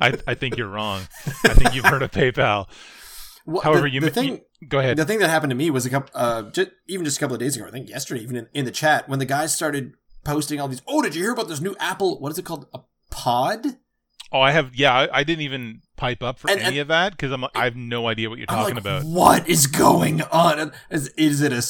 I 0.00 0.16
I 0.26 0.34
think 0.34 0.56
you're 0.56 0.68
wrong. 0.68 1.02
I 1.44 1.54
think 1.54 1.74
you've 1.74 1.84
heard 1.84 2.02
of 2.02 2.10
PayPal. 2.10 2.66
Well, 3.46 3.60
However, 3.62 3.82
the, 3.82 3.90
you, 3.90 4.00
the 4.00 4.06
you- 4.06 4.10
thing 4.12 4.40
go 4.68 4.78
ahead. 4.78 4.96
the 4.96 5.04
thing 5.04 5.18
that 5.18 5.28
happened 5.28 5.50
to 5.50 5.56
me 5.56 5.70
was 5.70 5.84
a 5.84 5.90
couple, 5.90 6.10
uh, 6.14 6.42
just, 6.50 6.70
even 6.88 7.04
just 7.04 7.18
a 7.18 7.20
couple 7.20 7.34
of 7.34 7.40
days 7.40 7.56
ago. 7.56 7.66
I 7.66 7.70
think 7.70 7.90
yesterday, 7.90 8.22
even 8.22 8.36
in, 8.36 8.48
in 8.54 8.64
the 8.64 8.70
chat, 8.70 9.06
when 9.08 9.18
the 9.18 9.26
guys 9.26 9.54
started 9.54 9.92
posting 10.24 10.58
all 10.60 10.68
these. 10.68 10.80
Oh, 10.88 11.02
did 11.02 11.14
you 11.14 11.22
hear 11.22 11.32
about 11.32 11.48
this 11.48 11.60
new 11.60 11.76
Apple? 11.78 12.18
What 12.20 12.32
is 12.32 12.38
it 12.38 12.46
called? 12.46 12.66
A 12.72 12.80
Pod? 13.10 13.66
Oh, 14.32 14.40
I 14.40 14.50
have. 14.52 14.74
Yeah, 14.74 14.94
I, 14.94 15.18
I 15.20 15.24
didn't 15.24 15.42
even 15.42 15.82
pipe 15.98 16.22
up 16.22 16.38
for 16.38 16.50
And- 16.50 16.58
any 16.60 16.78
and- 16.78 16.82
of 16.82 16.88
that 16.88 17.12
because 17.12 17.32
I'm. 17.32 17.44
I 17.54 17.64
have 17.64 17.76
no 17.76 18.06
idea 18.08 18.30
what 18.30 18.38
you're 18.38 18.46
I'm 18.48 18.56
talking 18.56 18.74
like, 18.76 18.82
about. 18.82 19.04
What 19.04 19.46
is 19.46 19.66
going 19.66 20.22
on? 20.22 20.72
Is, 20.90 21.08
is 21.18 21.42
it 21.42 21.52
a 21.52 21.60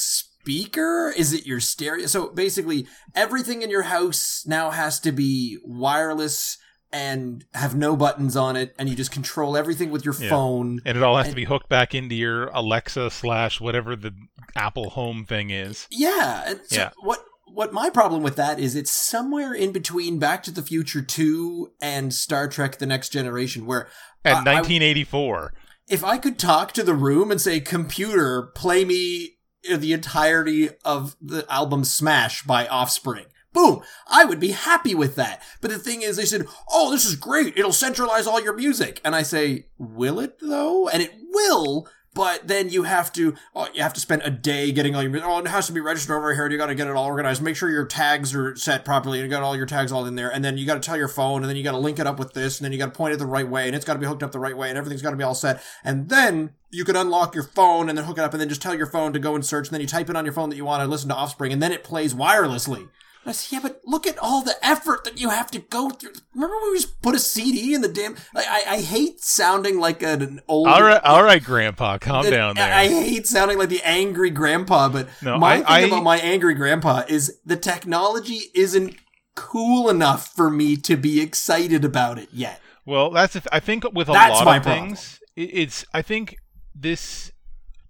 speaker? 0.45 1.11
Is 1.17 1.33
it 1.33 1.45
your 1.47 1.59
stereo? 1.59 2.05
So 2.05 2.29
basically, 2.29 2.87
everything 3.15 3.61
in 3.63 3.69
your 3.71 3.81
house 3.83 4.43
now 4.45 4.69
has 4.69 4.99
to 5.01 5.11
be 5.11 5.57
wireless 5.63 6.57
and 6.93 7.43
have 7.55 7.75
no 7.75 7.95
buttons 7.97 8.37
on 8.37 8.55
it, 8.55 8.73
and 8.77 8.87
you 8.87 8.95
just 8.95 9.11
control 9.11 9.57
everything 9.57 9.89
with 9.89 10.05
your 10.05 10.13
Yeah. 10.17 10.29
phone. 10.29 10.79
And 10.85 10.97
it 10.97 11.03
all 11.03 11.17
has 11.17 11.29
to 11.29 11.35
be 11.35 11.45
hooked 11.45 11.67
back 11.67 11.93
into 11.95 12.15
your 12.15 12.47
Alexa 12.49 13.09
slash 13.09 13.59
whatever 13.59 13.95
the 13.95 14.13
Apple 14.55 14.91
Home 14.91 15.25
thing 15.25 15.49
is. 15.49 15.87
Yeah. 15.89 16.43
and 16.45 16.59
So 16.67 16.75
Yeah. 16.75 16.89
What 17.01 17.25
what 17.47 17.71
my 17.73 17.89
problem 17.89 18.21
with 18.21 18.35
that 18.35 18.59
is 18.59 18.75
it's 18.75 18.91
somewhere 18.91 19.53
in 19.53 19.71
between 19.71 20.19
Back 20.19 20.43
to 20.43 20.51
the 20.51 20.61
Future 20.61 21.01
2 21.01 21.71
and 21.81 22.13
Star 22.13 22.47
Trek 22.49 22.79
The 22.79 22.85
Next 22.85 23.09
Generation 23.09 23.65
where 23.65 23.87
At 24.25 24.35
I- 24.37 24.39
I- 24.39 24.43
1984. 24.43 25.53
if 25.87 26.03
I 26.03 26.17
could 26.17 26.37
talk 26.37 26.71
to 26.73 26.83
the 26.83 26.93
room 26.95 27.31
and 27.31 27.39
say 27.41 27.59
computer 27.61 28.51
play 28.55 28.83
me 28.85 29.34
the 29.69 29.93
entirety 29.93 30.69
of 30.83 31.15
the 31.21 31.45
album 31.49 31.83
Smash 31.83 32.43
by 32.43 32.67
Offspring. 32.67 33.25
Boom. 33.53 33.81
I 34.07 34.25
would 34.25 34.39
be 34.39 34.51
happy 34.51 34.93
with 34.93 35.15
that. 35.15 35.41
But 35.61 35.71
the 35.71 35.79
thing 35.79 36.01
is, 36.01 36.17
they 36.17 36.25
said, 36.25 36.45
oh, 36.69 36.91
this 36.91 37.05
is 37.05 37.15
great. 37.15 37.57
It'll 37.57 37.71
centralize 37.71 38.27
all 38.27 38.41
your 38.41 38.53
music. 38.53 38.99
And 39.05 39.15
I 39.15 39.21
say, 39.21 39.67
will 39.77 40.19
it 40.19 40.39
though? 40.41 40.89
And 40.89 41.01
it 41.01 41.13
will, 41.31 41.87
but 42.15 42.47
then 42.47 42.69
you 42.69 42.83
have 42.83 43.13
to 43.13 43.35
oh, 43.55 43.67
you 43.75 43.83
have 43.83 43.93
to 43.93 43.99
spend 43.99 44.23
a 44.23 44.31
day 44.31 44.71
getting 44.71 44.95
all 44.95 45.03
your 45.03 45.23
oh 45.23 45.39
it 45.39 45.47
has 45.47 45.67
to 45.67 45.73
be 45.73 45.81
registered 45.81 46.15
over 46.15 46.33
here. 46.33 46.49
You 46.49 46.57
got 46.57 46.67
to 46.67 46.75
get 46.75 46.87
it 46.87 46.95
all 46.95 47.05
organized. 47.05 47.43
Make 47.43 47.55
sure 47.55 47.69
your 47.69 47.85
tags 47.85 48.33
are 48.33 48.55
set 48.55 48.83
properly. 48.83 49.19
You 49.19 49.27
got 49.27 49.43
all 49.43 49.55
your 49.55 49.67
tags 49.67 49.91
all 49.91 50.05
in 50.05 50.15
there, 50.15 50.31
and 50.31 50.43
then 50.43 50.57
you 50.57 50.65
got 50.65 50.75
to 50.75 50.79
tell 50.79 50.97
your 50.97 51.09
phone, 51.09 51.41
and 51.41 51.49
then 51.49 51.55
you 51.57 51.63
got 51.63 51.73
to 51.73 51.77
link 51.77 51.99
it 51.99 52.07
up 52.07 52.17
with 52.17 52.33
this, 52.33 52.57
and 52.57 52.65
then 52.65 52.71
you 52.71 52.79
got 52.79 52.93
to 52.93 52.97
point 52.97 53.13
it 53.13 53.17
the 53.17 53.25
right 53.25 53.47
way, 53.47 53.67
and 53.67 53.75
it's 53.75 53.85
got 53.85 53.93
to 53.93 53.99
be 53.99 54.07
hooked 54.07 54.23
up 54.23 54.31
the 54.31 54.39
right 54.39 54.57
way, 54.57 54.69
and 54.69 54.77
everything's 54.77 55.01
got 55.01 55.11
to 55.11 55.17
be 55.17 55.23
all 55.23 55.35
set, 55.35 55.61
and 55.83 56.09
then 56.09 56.51
you 56.71 56.83
could 56.83 56.95
unlock 56.95 57.35
your 57.35 57.43
phone 57.43 57.89
and 57.89 57.97
then 57.97 58.05
hook 58.05 58.17
it 58.17 58.23
up, 58.23 58.33
and 58.33 58.41
then 58.41 58.49
just 58.49 58.61
tell 58.61 58.75
your 58.75 58.87
phone 58.87 59.13
to 59.13 59.19
go 59.19 59.35
and 59.35 59.45
search, 59.45 59.67
and 59.67 59.73
then 59.73 59.81
you 59.81 59.87
type 59.87 60.09
it 60.09 60.15
on 60.15 60.25
your 60.25 60.33
phone 60.33 60.49
that 60.49 60.55
you 60.55 60.65
want 60.65 60.81
to 60.81 60.87
listen 60.87 61.09
to 61.09 61.15
Offspring, 61.15 61.51
and 61.51 61.61
then 61.61 61.71
it 61.71 61.83
plays 61.83 62.13
wirelessly. 62.13 62.87
I 63.27 63.31
said, 63.31 63.55
yeah, 63.55 63.59
but 63.61 63.81
look 63.85 64.05
at 64.05 64.17
all 64.19 64.43
the 64.43 64.55
effort 64.61 65.03
that 65.03 65.19
you 65.19 65.29
have 65.29 65.49
to 65.51 65.59
go 65.59 65.89
through. 65.89 66.11
Remember 66.33 66.55
when 66.61 66.71
we 66.73 66.77
just 66.77 67.01
put 67.01 67.15
a 67.15 67.19
CD 67.19 67.73
in 67.73 67.81
the 67.81 67.87
damn? 67.87 68.15
Like, 68.33 68.45
I, 68.47 68.63
I 68.75 68.81
hate 68.81 69.19
sounding 69.19 69.79
like 69.79 70.03
an 70.03 70.41
old. 70.47 70.67
All 70.67 70.83
right, 70.83 71.01
all 71.03 71.23
right, 71.23 71.43
Grandpa, 71.43 71.97
calm 71.97 72.29
down 72.29 72.55
there. 72.55 72.71
I 72.73 72.87
hate 72.87 73.25
sounding 73.25 73.57
like 73.57 73.69
the 73.69 73.81
angry 73.83 74.29
grandpa, 74.29 74.89
but 74.89 75.07
No, 75.23 75.37
my 75.39 75.55
I- 75.55 75.57
thing 75.57 75.65
I- 75.67 75.79
about 75.87 76.03
my 76.03 76.17
angry 76.17 76.53
grandpa 76.53 77.03
is 77.07 77.39
the 77.45 77.57
technology 77.57 78.51
isn't 78.53 78.95
cool 79.35 79.89
enough 79.89 80.27
for 80.33 80.49
me 80.49 80.77
to 80.77 80.95
be 80.95 81.19
excited 81.19 81.83
about 81.83 82.17
it 82.19 82.29
yet. 82.31 82.61
Well, 82.85 83.09
that's 83.09 83.35
I 83.51 83.59
think 83.59 83.83
with 83.93 84.07
a 84.07 84.11
That's 84.13 84.33
lot 84.39 84.41
of 84.57 84.63
problem. 84.63 84.87
things, 84.89 85.19
it's 85.35 85.83
I 85.93 86.01
think 86.03 86.37
this 86.75 87.31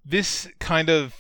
this 0.06 0.48
kind 0.60 0.90
of 0.90 1.14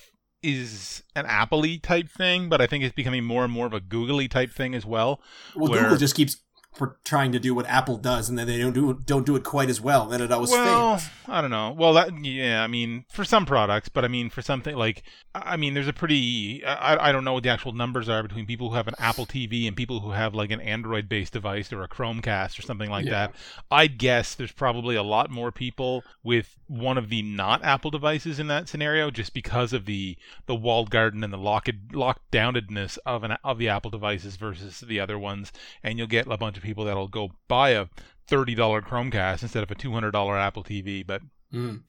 is 0.46 1.04
an 1.16 1.26
Apple-y 1.26 1.80
type 1.82 2.10
thing, 2.10 2.50
but 2.50 2.62
I 2.62 2.68
think 2.68 2.84
it's 2.84 2.96
becoming 2.96 3.24
more 3.24 3.44
and 3.44 3.52
more 3.52 3.66
of 3.66 3.74
a 3.74 3.80
googly 3.80 4.28
type 4.28 4.52
thing 4.52 4.76
as 4.76 4.86
well. 4.86 5.22
Well, 5.56 5.72
Where- 5.72 5.82
Google 5.84 5.98
just 5.98 6.16
keeps 6.16 6.38
pr- 6.76 6.96
trying 7.04 7.32
to 7.32 7.40
do 7.40 7.56
what 7.56 7.66
Apple 7.68 7.98
does, 7.98 8.30
and 8.30 8.38
then 8.38 8.48
they 8.48 8.58
don't 8.58 8.74
do 8.74 8.92
it, 8.92 9.06
don't 9.06 9.26
do 9.26 9.36
it 9.36 9.44
quite 9.44 9.70
as 9.70 9.82
well. 9.82 10.06
Then 10.06 10.22
it 10.22 10.32
always 10.32 10.52
well, 10.52 10.98
fails. 10.98 11.10
I 11.28 11.42
don't 11.42 11.52
know. 11.52 11.72
Well, 11.78 11.94
that 11.94 12.24
yeah, 12.24 12.64
I 12.64 12.68
mean, 12.68 13.06
for 13.10 13.24
some 13.26 13.46
products, 13.46 13.90
but 13.90 14.06
I 14.06 14.08
mean, 14.08 14.30
for 14.30 14.42
something 14.42 14.76
like, 14.76 15.04
I 15.34 15.56
I 15.56 15.58
mean, 15.58 15.74
there's 15.74 15.88
a 15.88 15.94
pretty, 15.94 16.66
I, 16.66 17.10
I 17.10 17.12
don't 17.14 17.24
know 17.24 17.32
what 17.32 17.44
the 17.44 17.50
actual 17.50 17.72
numbers 17.72 18.10
are 18.10 18.22
between 18.22 18.46
people 18.46 18.70
who 18.70 18.76
have 18.76 18.90
an 18.90 18.96
Apple 19.00 19.26
TV 19.26 19.68
and 19.68 19.76
people 19.78 20.02
who 20.02 20.12
have 20.12 20.36
like 20.36 20.52
an 20.52 20.60
Android-based 20.60 21.32
device 21.32 21.72
or 21.72 21.82
a 21.82 21.88
Chromecast 21.88 22.60
or 22.60 22.62
something 22.62 22.90
like 22.90 23.06
Yeah. 23.06 23.12
that. 23.12 23.36
I'd 23.72 23.98
guess 23.98 24.36
there's 24.36 24.52
probably 24.52 24.98
a 24.98 25.04
lot 25.04 25.32
more 25.32 25.54
people 25.54 26.04
with 26.24 26.58
one 26.68 26.98
of 26.98 27.08
the 27.08 27.22
not 27.22 27.64
Apple 27.64 27.90
devices 27.90 28.38
in 28.38 28.48
that 28.48 28.68
scenario, 28.68 29.10
just 29.12 29.34
because 29.34 29.72
of 29.72 29.86
the 29.86 30.18
the 30.46 30.56
walled 30.56 30.90
garden 30.90 31.24
and 31.24 31.32
the 31.32 31.38
locked 31.38 31.72
locked 31.94 32.30
downedness 32.32 32.98
of 33.06 33.24
an 33.24 33.38
of 33.44 33.58
the 33.58 33.70
Apple 33.70 33.92
devices 33.92 34.36
versus 34.36 34.82
the 34.82 35.00
other 35.00 35.18
ones, 35.18 35.54
and 35.84 35.98
you'll 35.98 36.08
get 36.08 36.28
a 36.28 36.36
bunch 36.38 36.58
of 36.58 36.65
people 36.66 36.86
that'll 36.86 37.08
go 37.08 37.32
buy 37.48 37.70
a 37.72 37.88
thirty 38.28 38.56
dollar 38.56 38.82
Chromecast 38.82 39.44
instead 39.44 39.64
of 39.64 39.72
a 39.72 39.76
two 39.76 39.92
hundred 39.94 40.12
dollar 40.12 40.38
Apple 40.38 40.64
TV. 40.64 41.06
But 41.06 41.22
Mm. 41.54 41.84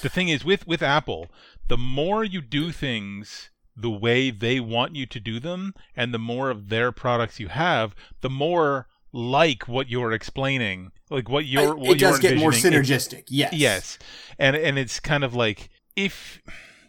the 0.00 0.08
thing 0.08 0.28
is 0.30 0.44
with 0.44 0.66
with 0.66 0.82
Apple, 0.82 1.28
the 1.68 1.76
more 1.76 2.24
you 2.24 2.40
do 2.40 2.72
things 2.72 3.50
the 3.76 3.90
way 3.90 4.30
they 4.30 4.58
want 4.58 4.96
you 4.96 5.06
to 5.06 5.20
do 5.20 5.38
them, 5.38 5.74
and 5.94 6.12
the 6.12 6.18
more 6.18 6.50
of 6.50 6.70
their 6.70 6.90
products 6.92 7.38
you 7.38 7.48
have, 7.48 7.94
the 8.20 8.30
more 8.30 8.88
like 9.12 9.68
what 9.68 9.88
you're 9.88 10.12
explaining, 10.12 10.90
like 11.10 11.28
what 11.28 11.44
you're 11.44 11.72
it 11.72 11.78
what 11.78 11.98
does 11.98 12.22
you're 12.22 12.30
get 12.30 12.38
more 12.38 12.48
envisioning, 12.52 12.80
it- 12.80 12.84
synergistic. 12.84 13.24
Yes. 13.28 13.52
Yes, 13.52 13.98
and 14.38 14.56
and 14.56 14.78
it's 14.78 14.98
kind 14.98 15.22
of 15.24 15.34
like 15.34 15.68
if 15.94 16.42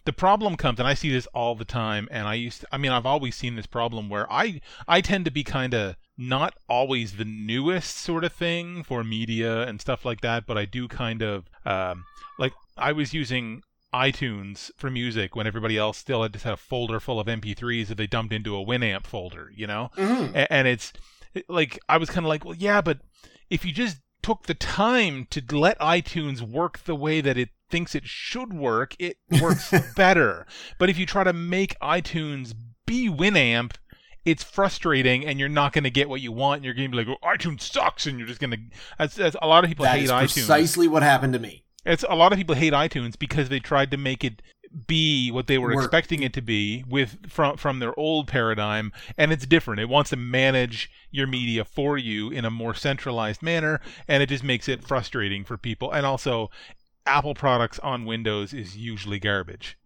the 0.05 0.13
problem 0.13 0.55
comes, 0.57 0.79
and 0.79 0.87
I 0.87 0.93
see 0.95 1.11
this 1.11 1.27
all 1.27 1.55
the 1.55 1.63
time, 1.65 2.07
and 2.11 2.27
I 2.27 2.33
used, 2.33 2.61
to, 2.61 2.67
I 2.73 2.77
mean, 2.77 2.91
I've 2.91 3.05
always 3.05 3.35
seen 3.35 3.55
this 3.55 3.67
problem 3.67 4.09
where 4.09 4.31
I 4.31 4.59
I 4.87 5.01
tend 5.01 5.25
to 5.25 5.31
be 5.31 5.43
kind 5.43 5.73
of 5.73 5.95
not 6.17 6.53
always 6.69 7.13
the 7.13 7.25
newest 7.25 7.97
sort 7.97 8.23
of 8.23 8.33
thing 8.33 8.83
for 8.83 9.03
media 9.03 9.63
and 9.63 9.81
stuff 9.81 10.05
like 10.05 10.21
that, 10.21 10.45
but 10.45 10.57
I 10.57 10.65
do 10.65 10.87
kind 10.87 11.21
of 11.21 11.49
um, 11.65 12.05
like 12.37 12.53
I 12.77 12.91
was 12.91 13.13
using 13.13 13.63
iTunes 13.93 14.71
for 14.77 14.89
music 14.89 15.35
when 15.35 15.45
everybody 15.47 15.77
else 15.77 15.97
still 15.97 16.23
had 16.23 16.33
just 16.33 16.45
had 16.45 16.53
a 16.53 16.57
folder 16.57 16.99
full 16.99 17.19
of 17.19 17.27
MP3s 17.27 17.87
that 17.87 17.95
they 17.97 18.07
dumped 18.07 18.33
into 18.33 18.55
a 18.55 18.65
Winamp 18.65 19.05
folder, 19.05 19.51
you 19.55 19.67
know 19.67 19.89
Mhm. 19.97 20.33
a- 20.35 20.51
and 20.51 20.67
it's 20.67 20.93
like 21.47 21.79
I 21.89 21.97
was 21.97 22.09
kind 22.09 22.25
of 22.25 22.29
like, 22.29 22.43
well, 22.45 22.55
yeah, 22.55 22.81
but 22.81 22.99
if 23.49 23.63
you 23.65 23.71
just 23.71 23.97
took 24.21 24.43
the 24.47 24.53
time 24.53 25.27
to 25.31 25.41
let 25.51 25.77
iTunes 25.79 26.41
work 26.41 26.79
the 26.85 26.95
way 26.95 27.21
that 27.21 27.37
it 27.37 27.49
thinks 27.69 27.93
it 27.95 28.05
should 28.05 28.53
work, 28.53 28.95
it 28.99 29.17
works 29.41 29.71
better. 29.95 30.45
But 30.79 30.89
if 30.89 30.97
you 30.97 31.05
try 31.05 31.23
to 31.23 31.33
make 31.33 31.75
iTunes 31.81 32.53
be 32.85 33.09
Winamp, 33.09 33.73
it's 34.25 34.43
frustrating, 34.43 35.25
and 35.25 35.39
you're 35.39 35.49
not 35.49 35.73
going 35.73 35.83
to 35.83 35.89
get 35.89 36.09
what 36.09 36.21
you 36.21 36.31
want. 36.31 36.57
And 36.57 36.65
you're 36.65 36.73
going 36.73 36.91
to 36.91 36.97
be 36.97 37.03
like, 37.03 37.17
oh, 37.21 37.27
iTunes 37.27 37.61
sucks, 37.61 38.05
and 38.05 38.17
you're 38.17 38.27
just 38.27 38.39
going 38.39 38.51
to. 38.51 38.57
That's, 38.97 39.15
that's 39.15 39.35
a 39.41 39.47
lot 39.47 39.63
of 39.63 39.69
people 39.69 39.83
That 39.83 39.95
hate 39.95 40.05
is 40.05 40.11
iTunes. 40.11 40.33
precisely 40.33 40.87
what 40.87 41.03
happened 41.03 41.33
to 41.33 41.39
me. 41.39 41.63
It's 41.85 42.05
a 42.07 42.15
lot 42.15 42.31
of 42.31 42.37
people 42.37 42.55
hate 42.55 42.73
iTunes 42.73 43.19
because 43.19 43.49
they 43.49 43.59
tried 43.59 43.91
to 43.91 43.97
make 43.97 44.23
it 44.23 44.41
be 44.87 45.29
what 45.29 45.45
they 45.47 45.57
were 45.59 45.75
Work. 45.75 45.83
expecting 45.85 46.23
it 46.23 46.33
to 46.33 46.41
be 46.41 46.83
with 46.89 47.29
from 47.29 47.57
from 47.57 47.77
their 47.77 47.97
old 47.99 48.27
paradigm 48.27 48.91
and 49.19 49.31
it's 49.31 49.45
different. 49.45 49.79
It 49.79 49.87
wants 49.87 50.09
to 50.09 50.15
manage 50.15 50.89
your 51.11 51.27
media 51.27 51.63
for 51.63 51.95
you 51.95 52.31
in 52.31 52.43
a 52.43 52.49
more 52.49 52.73
centralized 52.73 53.43
manner 53.43 53.81
and 54.07 54.23
it 54.23 54.29
just 54.29 54.43
makes 54.43 54.67
it 54.67 54.83
frustrating 54.83 55.43
for 55.43 55.57
people 55.57 55.91
and 55.91 56.07
also 56.07 56.49
Apple 57.05 57.35
products 57.35 57.77
on 57.79 58.05
Windows 58.05 58.51
is 58.51 58.75
usually 58.75 59.19
garbage. 59.19 59.77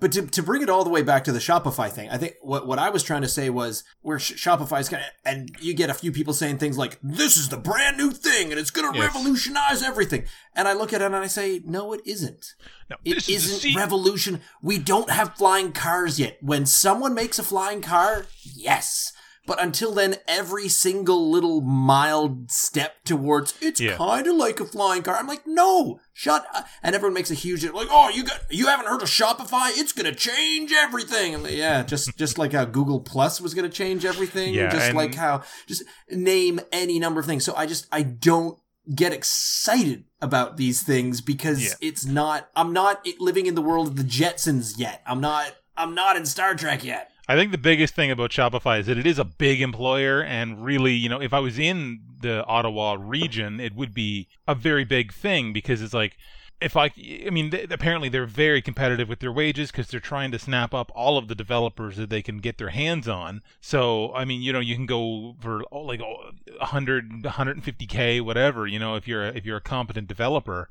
But 0.00 0.12
to, 0.12 0.26
to 0.26 0.42
bring 0.42 0.60
it 0.60 0.68
all 0.68 0.82
the 0.84 0.90
way 0.90 1.02
back 1.02 1.24
to 1.24 1.32
the 1.32 1.38
Shopify 1.38 1.88
thing, 1.90 2.10
I 2.10 2.18
think 2.18 2.34
what, 2.42 2.66
what 2.66 2.78
I 2.78 2.90
was 2.90 3.02
trying 3.02 3.22
to 3.22 3.28
say 3.28 3.48
was 3.48 3.84
where 4.02 4.18
Sh- 4.18 4.32
is 4.32 4.88
kind 4.88 5.02
of, 5.02 5.08
and 5.24 5.50
you 5.60 5.72
get 5.72 5.88
a 5.88 5.94
few 5.94 6.10
people 6.12 6.34
saying 6.34 6.58
things 6.58 6.76
like, 6.76 6.98
this 7.02 7.36
is 7.36 7.48
the 7.48 7.56
brand 7.56 7.96
new 7.96 8.10
thing 8.10 8.50
and 8.50 8.58
it's 8.60 8.70
going 8.70 8.92
to 8.92 8.98
Yes. 8.98 9.14
revolutionize 9.14 9.82
everything. 9.82 10.24
And 10.54 10.66
I 10.68 10.72
look 10.72 10.92
at 10.92 11.00
it 11.00 11.06
and 11.06 11.16
I 11.16 11.28
say, 11.28 11.62
no, 11.64 11.92
it 11.92 12.00
isn't. 12.04 12.54
No, 12.90 12.96
It 13.04 13.14
this 13.14 13.28
is 13.28 13.64
isn't 13.64 13.76
revolution. 13.76 14.40
We 14.60 14.78
don't 14.78 15.10
have 15.10 15.36
flying 15.36 15.72
cars 15.72 16.18
yet. 16.18 16.38
When 16.42 16.66
someone 16.66 17.14
makes 17.14 17.38
a 17.38 17.42
flying 17.44 17.80
car, 17.80 18.26
yes. 18.42 19.12
But 19.46 19.62
until 19.62 19.92
then, 19.92 20.16
every 20.26 20.68
single 20.68 21.30
little 21.30 21.60
mild 21.60 22.50
step 22.50 23.04
towards 23.04 23.52
it's 23.60 23.78
Yeah. 23.80 23.96
kind 23.96 24.26
of 24.26 24.36
like 24.36 24.58
a 24.58 24.64
flying 24.64 25.02
car. 25.02 25.16
I'm 25.16 25.26
like, 25.26 25.46
no, 25.46 26.00
shut. 26.14 26.46
up. 26.54 26.66
And 26.82 26.94
everyone 26.94 27.12
makes 27.14 27.30
a 27.30 27.34
huge 27.34 27.62
like, 27.64 27.88
oh, 27.90 28.08
you 28.08 28.24
got 28.24 28.40
you 28.50 28.66
haven't 28.68 28.86
heard 28.86 29.02
of 29.02 29.08
Shopify? 29.08 29.70
It's 29.76 29.92
gonna 29.92 30.14
change 30.14 30.72
everything. 30.72 31.42
Like, 31.42 31.52
yeah, 31.52 31.82
just 31.82 32.16
just 32.16 32.38
like 32.38 32.52
how 32.52 32.64
Google 32.64 33.00
Plus 33.00 33.40
was 33.40 33.52
gonna 33.52 33.68
change 33.68 34.04
everything. 34.06 34.54
Yeah, 34.54 34.70
just 34.70 34.86
and- 34.86 34.96
like 34.96 35.14
how 35.14 35.42
just 35.66 35.82
name 36.10 36.60
any 36.72 36.98
number 36.98 37.20
of 37.20 37.26
things. 37.26 37.44
So 37.44 37.54
I 37.54 37.66
just 37.66 37.86
I 37.92 38.02
don't 38.02 38.58
get 38.94 39.12
excited 39.12 40.04
about 40.20 40.56
these 40.56 40.82
things 40.82 41.20
because 41.20 41.62
Yeah. 41.62 41.74
it's 41.80 42.04
not 42.04 42.48
I'm 42.56 42.72
not 42.72 43.06
living 43.18 43.46
in 43.46 43.54
the 43.54 43.62
world 43.62 43.88
of 43.88 43.96
the 43.96 44.02
Jetsons 44.04 44.74
yet. 44.78 45.02
I'm 45.06 45.20
not 45.20 45.54
I'm 45.76 45.94
not 45.94 46.16
in 46.16 46.24
Star 46.24 46.54
Trek 46.54 46.82
yet. 46.84 47.10
I 47.26 47.36
think 47.36 47.52
the 47.52 47.58
biggest 47.58 47.94
thing 47.94 48.10
about 48.10 48.30
Shopify 48.30 48.80
is 48.80 48.86
that 48.86 48.98
it 48.98 49.06
is 49.06 49.18
a 49.18 49.24
big 49.24 49.62
employer, 49.62 50.22
and 50.22 50.62
really, 50.62 50.92
you 50.92 51.08
know, 51.08 51.20
if 51.20 51.32
I 51.32 51.38
was 51.38 51.58
in 51.58 52.00
the 52.20 52.44
Ottawa 52.44 52.96
region, 52.98 53.60
it 53.60 53.74
would 53.74 53.94
be 53.94 54.28
a 54.46 54.54
very 54.54 54.84
big 54.84 55.12
thing 55.12 55.52
because 55.52 55.80
it's 55.80 55.94
like, 55.94 56.18
if 56.60 56.76
I, 56.76 56.90
I 57.26 57.30
mean, 57.30 57.52
apparently 57.70 58.08
they're 58.08 58.26
very 58.26 58.62
competitive 58.62 59.08
with 59.08 59.20
their 59.20 59.32
wages 59.32 59.70
because 59.70 59.88
they're 59.88 60.00
trying 60.00 60.30
to 60.32 60.38
snap 60.38 60.72
up 60.72 60.92
all 60.94 61.18
of 61.18 61.28
the 61.28 61.34
developers 61.34 61.96
that 61.96 62.10
they 62.10 62.22
can 62.22 62.38
get 62.38 62.58
their 62.58 62.70
hands 62.70 63.08
on. 63.08 63.42
So, 63.60 64.14
I 64.14 64.24
mean, 64.24 64.40
you 64.40 64.52
know, 64.52 64.60
you 64.60 64.74
can 64.74 64.86
go 64.86 65.34
for 65.40 65.62
oh, 65.72 65.80
like 65.80 66.00
oh, 66.00 66.30
100, 66.58 67.22
150k, 67.22 68.20
whatever, 68.20 68.66
you 68.66 68.78
know, 68.78 68.94
if 68.94 69.08
you're 69.08 69.24
a, 69.26 69.28
if 69.28 69.44
you're 69.44 69.56
a 69.56 69.62
competent 69.62 70.08
developer, 70.08 70.68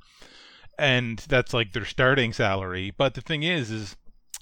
and 0.77 1.19
that's 1.27 1.53
like 1.53 1.73
their 1.73 1.85
starting 1.85 2.31
salary. 2.33 2.93
But 2.95 3.13
the 3.15 3.21
thing 3.21 3.43
is, 3.43 3.69
is 3.69 3.95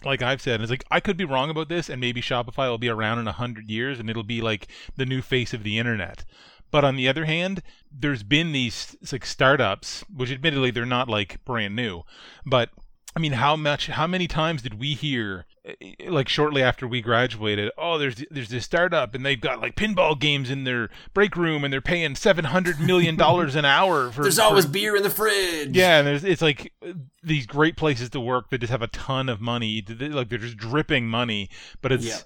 like 0.04 0.22
I've 0.22 0.42
said, 0.42 0.62
it's 0.62 0.72
like 0.72 0.86
I 0.90 1.00
could 1.00 1.18
be 1.18 1.26
wrong 1.26 1.50
about 1.50 1.70
this, 1.70 1.90
and 1.90 2.02
maybe 2.02 2.22
Shopify 2.22 2.70
will 2.70 2.78
be 2.78 2.90
around 2.90 3.20
in 3.20 3.28
a 3.28 3.34
hundred 3.34 3.70
years, 3.70 4.00
and 4.00 4.10
it'll 4.10 4.24
be 4.24 4.42
like 4.42 4.68
the 4.96 5.06
new 5.06 5.22
face 5.22 5.54
of 5.54 5.64
the 5.64 5.78
internet. 5.78 6.24
But 6.72 6.86
on 6.86 6.96
the 6.96 7.08
other 7.08 7.26
hand, 7.26 7.62
there's 7.92 8.24
been 8.24 8.52
these 8.52 8.96
like 9.12 9.26
startups, 9.26 10.04
which 10.14 10.32
admittedly 10.32 10.72
they're 10.72 10.86
not 10.86 11.10
like 11.10 11.44
brand 11.46 11.76
new, 11.76 12.04
but 12.46 12.70
I 13.16 13.20
mean, 13.20 13.34
how 13.34 13.56
much, 13.58 13.88
how 13.88 14.08
many 14.08 14.26
times 14.28 14.62
did 14.62 14.80
we 14.80 14.94
hear, 14.94 15.46
eh, 15.66 15.74
like 16.08 16.30
shortly 16.30 16.64
after 16.64 16.88
we 16.88 17.02
graduated, 17.02 17.72
oh, 17.78 17.98
there's 17.98 18.24
there's 18.32 18.48
this 18.50 18.64
startup 18.64 19.14
and 19.14 19.26
they've 19.26 19.40
got 19.40 19.60
like 19.60 19.76
pinball 19.76 20.18
games 20.18 20.50
in 20.50 20.64
their 20.64 20.90
break 21.14 21.36
room 21.36 21.64
and 21.66 21.74
they're 21.74 21.82
paying 21.82 22.16
seven 22.16 22.46
hundred 22.46 22.80
million 22.80 23.18
dollars 23.18 23.56
an 23.56 23.66
hour 23.66 24.12
for. 24.14 24.22
There's 24.22 24.38
for- 24.38 24.44
always 24.44 24.66
beer 24.66 24.96
in 24.96 25.04
the 25.04 25.10
fridge. 25.10 25.76
yeah, 25.76 25.98
and 26.00 26.08
there's 26.08 26.24
it's 26.24 26.42
like 26.42 26.72
uh, 26.88 26.94
these 27.22 27.46
great 27.46 27.76
places 27.76 28.10
to 28.12 28.20
work 28.22 28.50
that 28.50 28.60
just 28.60 28.72
have 28.72 28.82
a 28.82 28.88
ton 28.88 29.28
of 29.28 29.42
money, 29.42 29.84
like 30.00 30.30
they're 30.30 30.38
just 30.38 30.58
dripping 30.58 31.08
money. 31.08 31.50
But 31.82 31.92
it's 31.92 32.06
Yeah. 32.06 32.20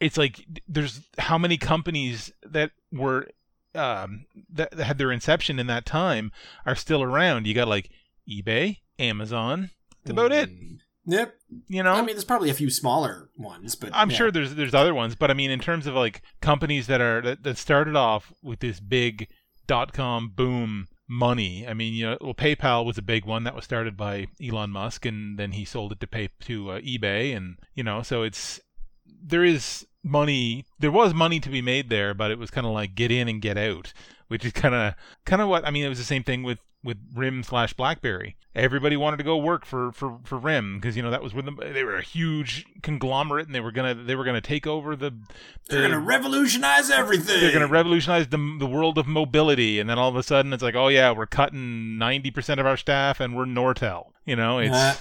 it's 0.00 0.16
like 0.18 0.44
there's 0.66 1.02
how 1.18 1.38
many 1.38 1.56
companies 1.56 2.32
that 2.42 2.72
were 2.92 3.28
um, 3.76 4.24
that, 4.50 4.70
that 4.72 4.84
had 4.84 4.98
their 4.98 5.12
inception 5.12 5.58
in 5.60 5.66
that 5.68 5.86
time 5.86 6.32
are 6.64 6.74
still 6.74 7.02
around. 7.02 7.46
You 7.46 7.54
got 7.54 7.68
like 7.68 7.90
eBay, 8.28 8.78
Amazon. 8.98 9.70
That's 10.06 10.12
about 10.12 10.32
it. 10.32 10.50
Mm. 10.50 10.78
Yep. 11.08 11.34
You 11.68 11.82
know, 11.84 11.92
I 11.92 11.98
mean, 11.98 12.16
there's 12.16 12.24
probably 12.24 12.50
a 12.50 12.54
few 12.54 12.68
smaller 12.68 13.30
ones, 13.38 13.76
but 13.76 13.90
I'm 13.92 14.10
yeah. 14.10 14.16
sure 14.16 14.30
there's 14.32 14.56
there's 14.56 14.74
other 14.74 14.92
ones, 14.92 15.14
but 15.14 15.30
I 15.30 15.34
mean, 15.34 15.52
in 15.52 15.60
terms 15.60 15.86
of 15.86 15.94
like 15.94 16.22
companies 16.40 16.88
that 16.88 17.00
are 17.00 17.22
that, 17.22 17.44
that 17.44 17.58
started 17.58 17.94
off 17.94 18.32
with 18.42 18.58
this 18.58 18.80
big 18.80 19.28
dot 19.68 19.92
com 19.92 20.32
boom 20.34 20.88
money. 21.08 21.64
I 21.64 21.74
mean, 21.74 21.94
you 21.94 22.06
know, 22.06 22.18
well, 22.20 22.34
PayPal 22.34 22.84
was 22.84 22.98
a 22.98 23.02
big 23.02 23.24
one 23.24 23.44
that 23.44 23.54
was 23.54 23.64
started 23.64 23.96
by 23.96 24.26
Elon 24.44 24.70
Musk, 24.70 25.06
and 25.06 25.38
then 25.38 25.52
he 25.52 25.64
sold 25.64 25.92
it 25.92 26.00
to 26.00 26.08
pay 26.08 26.30
to 26.40 26.70
uh, 26.72 26.80
eBay, 26.80 27.36
and 27.36 27.58
you 27.74 27.84
know, 27.84 28.02
so 28.02 28.24
it's 28.24 28.58
there 29.22 29.44
is 29.44 29.86
money. 30.02 30.64
There 30.80 30.90
was 30.90 31.14
money 31.14 31.38
to 31.38 31.48
be 31.48 31.62
made 31.62 31.88
there, 31.88 32.14
but 32.14 32.32
it 32.32 32.38
was 32.38 32.50
kind 32.50 32.66
of 32.66 32.72
like 32.72 32.96
get 32.96 33.12
in 33.12 33.28
and 33.28 33.40
get 33.40 33.56
out, 33.56 33.92
which 34.28 34.44
is 34.44 34.52
kind 34.52 34.74
of 34.74 34.94
kind 35.24 35.42
of 35.42 35.48
what 35.48 35.66
I 35.66 35.70
mean. 35.70 35.84
It 35.84 35.88
was 35.88 35.98
the 35.98 36.04
same 36.04 36.22
thing 36.24 36.42
with 36.42 36.58
with 36.84 36.98
RIM 37.14 37.42
slash 37.42 37.72
BlackBerry. 37.72 38.36
Everybody 38.54 38.96
wanted 38.96 39.16
to 39.16 39.24
go 39.24 39.36
work 39.36 39.64
for 39.64 39.90
for 39.92 40.18
for 40.24 40.38
RIM 40.38 40.78
because 40.78 40.96
you 40.96 41.02
know 41.02 41.10
that 41.10 41.22
was 41.22 41.34
where 41.34 41.42
the, 41.42 41.50
they 41.72 41.82
were 41.82 41.96
a 41.96 42.02
huge 42.02 42.64
conglomerate 42.82 43.46
and 43.46 43.54
they 43.54 43.60
were 43.60 43.72
gonna 43.72 43.94
they 43.94 44.14
were 44.14 44.24
gonna 44.24 44.40
take 44.40 44.66
over 44.66 44.94
the. 44.94 45.10
the 45.10 45.16
They're 45.68 45.82
gonna 45.82 45.98
revolutionize 46.00 46.88
everything. 46.90 47.40
they're 47.40 47.50
going 47.50 47.66
to 47.66 47.72
revolutionize 47.72 48.28
the, 48.28 48.56
the 48.58 48.66
world 48.66 48.98
of 48.98 49.06
mobility 49.08 49.80
and 49.80 49.90
then 49.90 49.98
all 49.98 50.08
of 50.08 50.16
a 50.16 50.22
sudden 50.22 50.52
it's 50.52 50.62
like 50.62 50.74
oh 50.76 50.88
yeah 50.88 51.10
we're 51.10 51.26
cutting 51.26 51.96
90% 52.00 52.60
of 52.60 52.66
our 52.66 52.76
staff 52.76 53.18
and 53.20 53.36
we're 53.36 53.44
nortel 53.46 54.06
you 54.24 54.36
know 54.36 54.58
it's 54.58 54.72
Uh, 54.74 54.94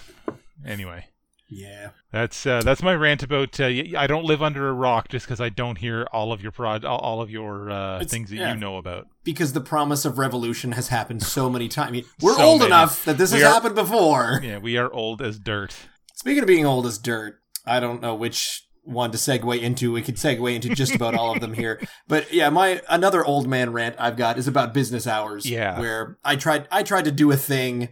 anyway 0.66 1.06
yeah. 1.48 1.90
that's 2.12 2.46
uh, 2.46 2.62
that's 2.64 2.82
my 2.82 2.94
rant 2.96 3.24
about 3.24 3.60
uh, 3.60 3.66
i 3.66 4.08
don't 4.08 4.26
live 4.26 4.42
under 4.42 4.68
a 4.70 4.74
rock 4.74 5.08
just 5.10 5.26
because 5.26 5.40
i 5.40 5.50
don't 5.50 5.78
hear 5.78 6.08
all 6.12 6.32
of 6.32 6.42
your 6.42 6.52
prod 6.52 6.84
all, 6.86 6.98
all 7.00 7.22
of 7.22 7.30
your 7.30 7.70
uh, 7.70 8.04
things 8.06 8.30
that 8.30 8.36
yeah. 8.38 8.54
you 8.54 8.60
know 8.60 8.78
about 8.78 9.08
Because 9.24 9.54
the 9.54 9.62
promise 9.62 10.06
of 10.06 10.18
revolution 10.18 10.72
has 10.74 10.88
happened 10.90 11.24
so 11.24 11.50
many 11.50 11.68
times. 11.68 11.90
I 11.90 11.92
mean, 11.92 12.06
we're 12.22 12.36
So 12.36 12.44
old 12.44 12.60
many. 12.60 12.70
enough 12.72 13.06
that 13.06 13.18
this 13.18 13.32
We 13.34 13.40
has 13.40 13.48
are- 13.50 13.54
happened 13.54 13.76
before. 13.76 14.40
yeah 14.44 14.58
we 14.58 14.78
are 14.78 14.92
old 14.92 15.22
as 15.22 15.40
dirt 15.40 15.76
Speaking 16.16 16.44
of 16.44 16.48
being 16.48 16.66
old 16.66 16.86
as 16.86 16.98
dirt, 16.98 17.40
I 17.66 17.80
don't 17.80 18.02
know 18.02 18.16
which 18.16 18.64
one 18.84 19.12
to 19.12 19.18
segue 19.18 19.60
into. 19.62 19.92
We 19.92 20.02
could 20.02 20.16
segue 20.16 20.56
into 20.56 20.70
just 20.70 20.96
about 20.96 21.14
all 21.16 21.34
of 21.34 21.42
them 21.42 21.54
here. 21.54 21.82
But 22.08 22.32
yeah, 22.32 22.50
my 22.50 22.82
another 22.88 23.26
old 23.26 23.48
man 23.48 23.74
rant 23.74 23.96
I've 24.00 24.16
got 24.16 24.38
is 24.38 24.48
about 24.48 24.74
business 24.74 25.08
hours. 25.08 25.46
Yeah. 25.50 25.80
Where 25.80 26.18
I 26.24 26.36
tried 26.36 26.68
I 26.72 26.84
tried 26.84 27.06
to 27.06 27.12
do 27.12 27.32
a 27.32 27.36
thing 27.38 27.90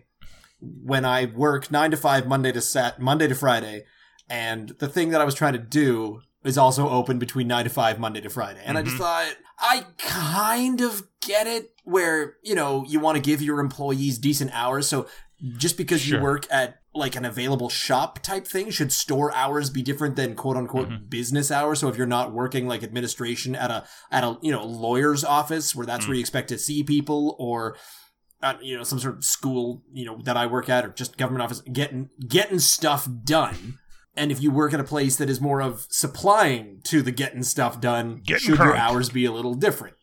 when 0.84 1.05
I 1.05 1.25
work 1.25 1.72
nine 1.72 1.91
to 1.91 1.98
five 1.98 2.27
Monday 2.27 2.51
to 2.51 2.62
Sat 2.62 3.00
Monday 3.00 3.27
to 3.27 3.36
Friday, 3.36 3.86
and 4.29 4.70
the 4.79 4.88
thing 4.88 5.10
that 5.10 5.22
I 5.22 5.25
was 5.25 5.36
trying 5.36 5.53
to 5.53 5.60
do 5.60 6.22
is 6.43 6.58
also 6.58 6.89
open 6.89 7.20
between 7.20 7.48
nine 7.48 7.63
to 7.63 7.70
five 7.70 8.00
Monday 8.00 8.22
to 8.22 8.29
Friday. 8.29 8.62
And 8.65 8.77
I 8.77 8.82
just 8.84 8.98
thought 8.98 9.34
I 9.60 9.86
kind 9.98 10.82
of 10.82 11.03
get 11.22 11.48
it 11.48 11.72
where, 11.86 12.36
you 12.43 12.53
know, 12.55 12.84
you 12.88 13.00
want 13.00 13.15
to 13.15 13.22
give 13.22 13.41
your 13.41 13.60
employees 13.60 14.17
decent 14.17 14.51
hours. 14.53 14.88
So 14.89 15.08
just 15.58 15.77
because 15.77 16.01
Sure. 16.01 16.17
you 16.17 16.24
work 16.24 16.46
at 16.51 16.79
like 16.96 17.15
an 17.15 17.25
available 17.25 17.70
shop 17.70 18.20
type 18.20 18.46
thing, 18.48 18.70
should 18.72 18.91
store 18.91 19.34
hours 19.34 19.70
be 19.70 19.82
different 19.82 20.15
than 20.15 20.36
quote 20.36 20.58
unquote 20.58 20.89
Mhm. 20.89 21.10
business 21.10 21.50
hours? 21.50 21.79
So 21.79 21.88
if 21.88 21.98
you're 21.98 22.05
not 22.08 22.34
working 22.34 22.67
like 22.67 22.84
administration 22.84 23.55
at 23.55 23.72
a 23.72 23.86
at 24.12 24.24
a 24.24 24.38
you 24.41 24.51
know 24.51 24.65
lawyer's 24.65 25.24
office 25.24 25.74
where 25.75 25.86
that's 25.86 26.05
Mm. 26.05 26.10
where 26.10 26.15
you 26.15 26.22
expect 26.22 26.50
to 26.50 26.58
see 26.58 26.84
people 26.84 27.36
or 27.39 27.75
uh, 28.44 28.54
you 28.62 28.78
know 28.78 28.84
some 28.84 29.00
sort 29.00 29.18
of 29.18 29.24
school 29.24 29.82
you 29.92 30.06
know 30.06 30.20
that 30.26 30.38
I 30.38 30.46
work 30.46 30.70
at 30.70 30.86
or 30.86 30.90
just 30.90 31.18
government 31.18 31.42
office 31.44 31.62
getting 31.62 32.10
getting 32.28 32.60
stuff 32.60 33.08
done. 33.24 33.80
And 34.16 34.32
if 34.32 34.40
you 34.44 34.52
work 34.52 34.74
at 34.76 34.80
a 34.80 34.84
place 34.84 35.16
that 35.16 35.28
is 35.30 35.42
more 35.42 35.60
of 35.60 35.88
supplying 35.90 36.82
to 36.84 37.02
the 37.02 37.12
getting 37.12 37.42
stuff 37.42 37.82
done, 37.82 38.22
Getting 38.24 38.46
should 38.46 38.60
your 38.60 38.76
hours 38.78 39.10
be 39.10 39.26
a 39.26 39.32
little 39.32 39.56
different? 39.56 39.96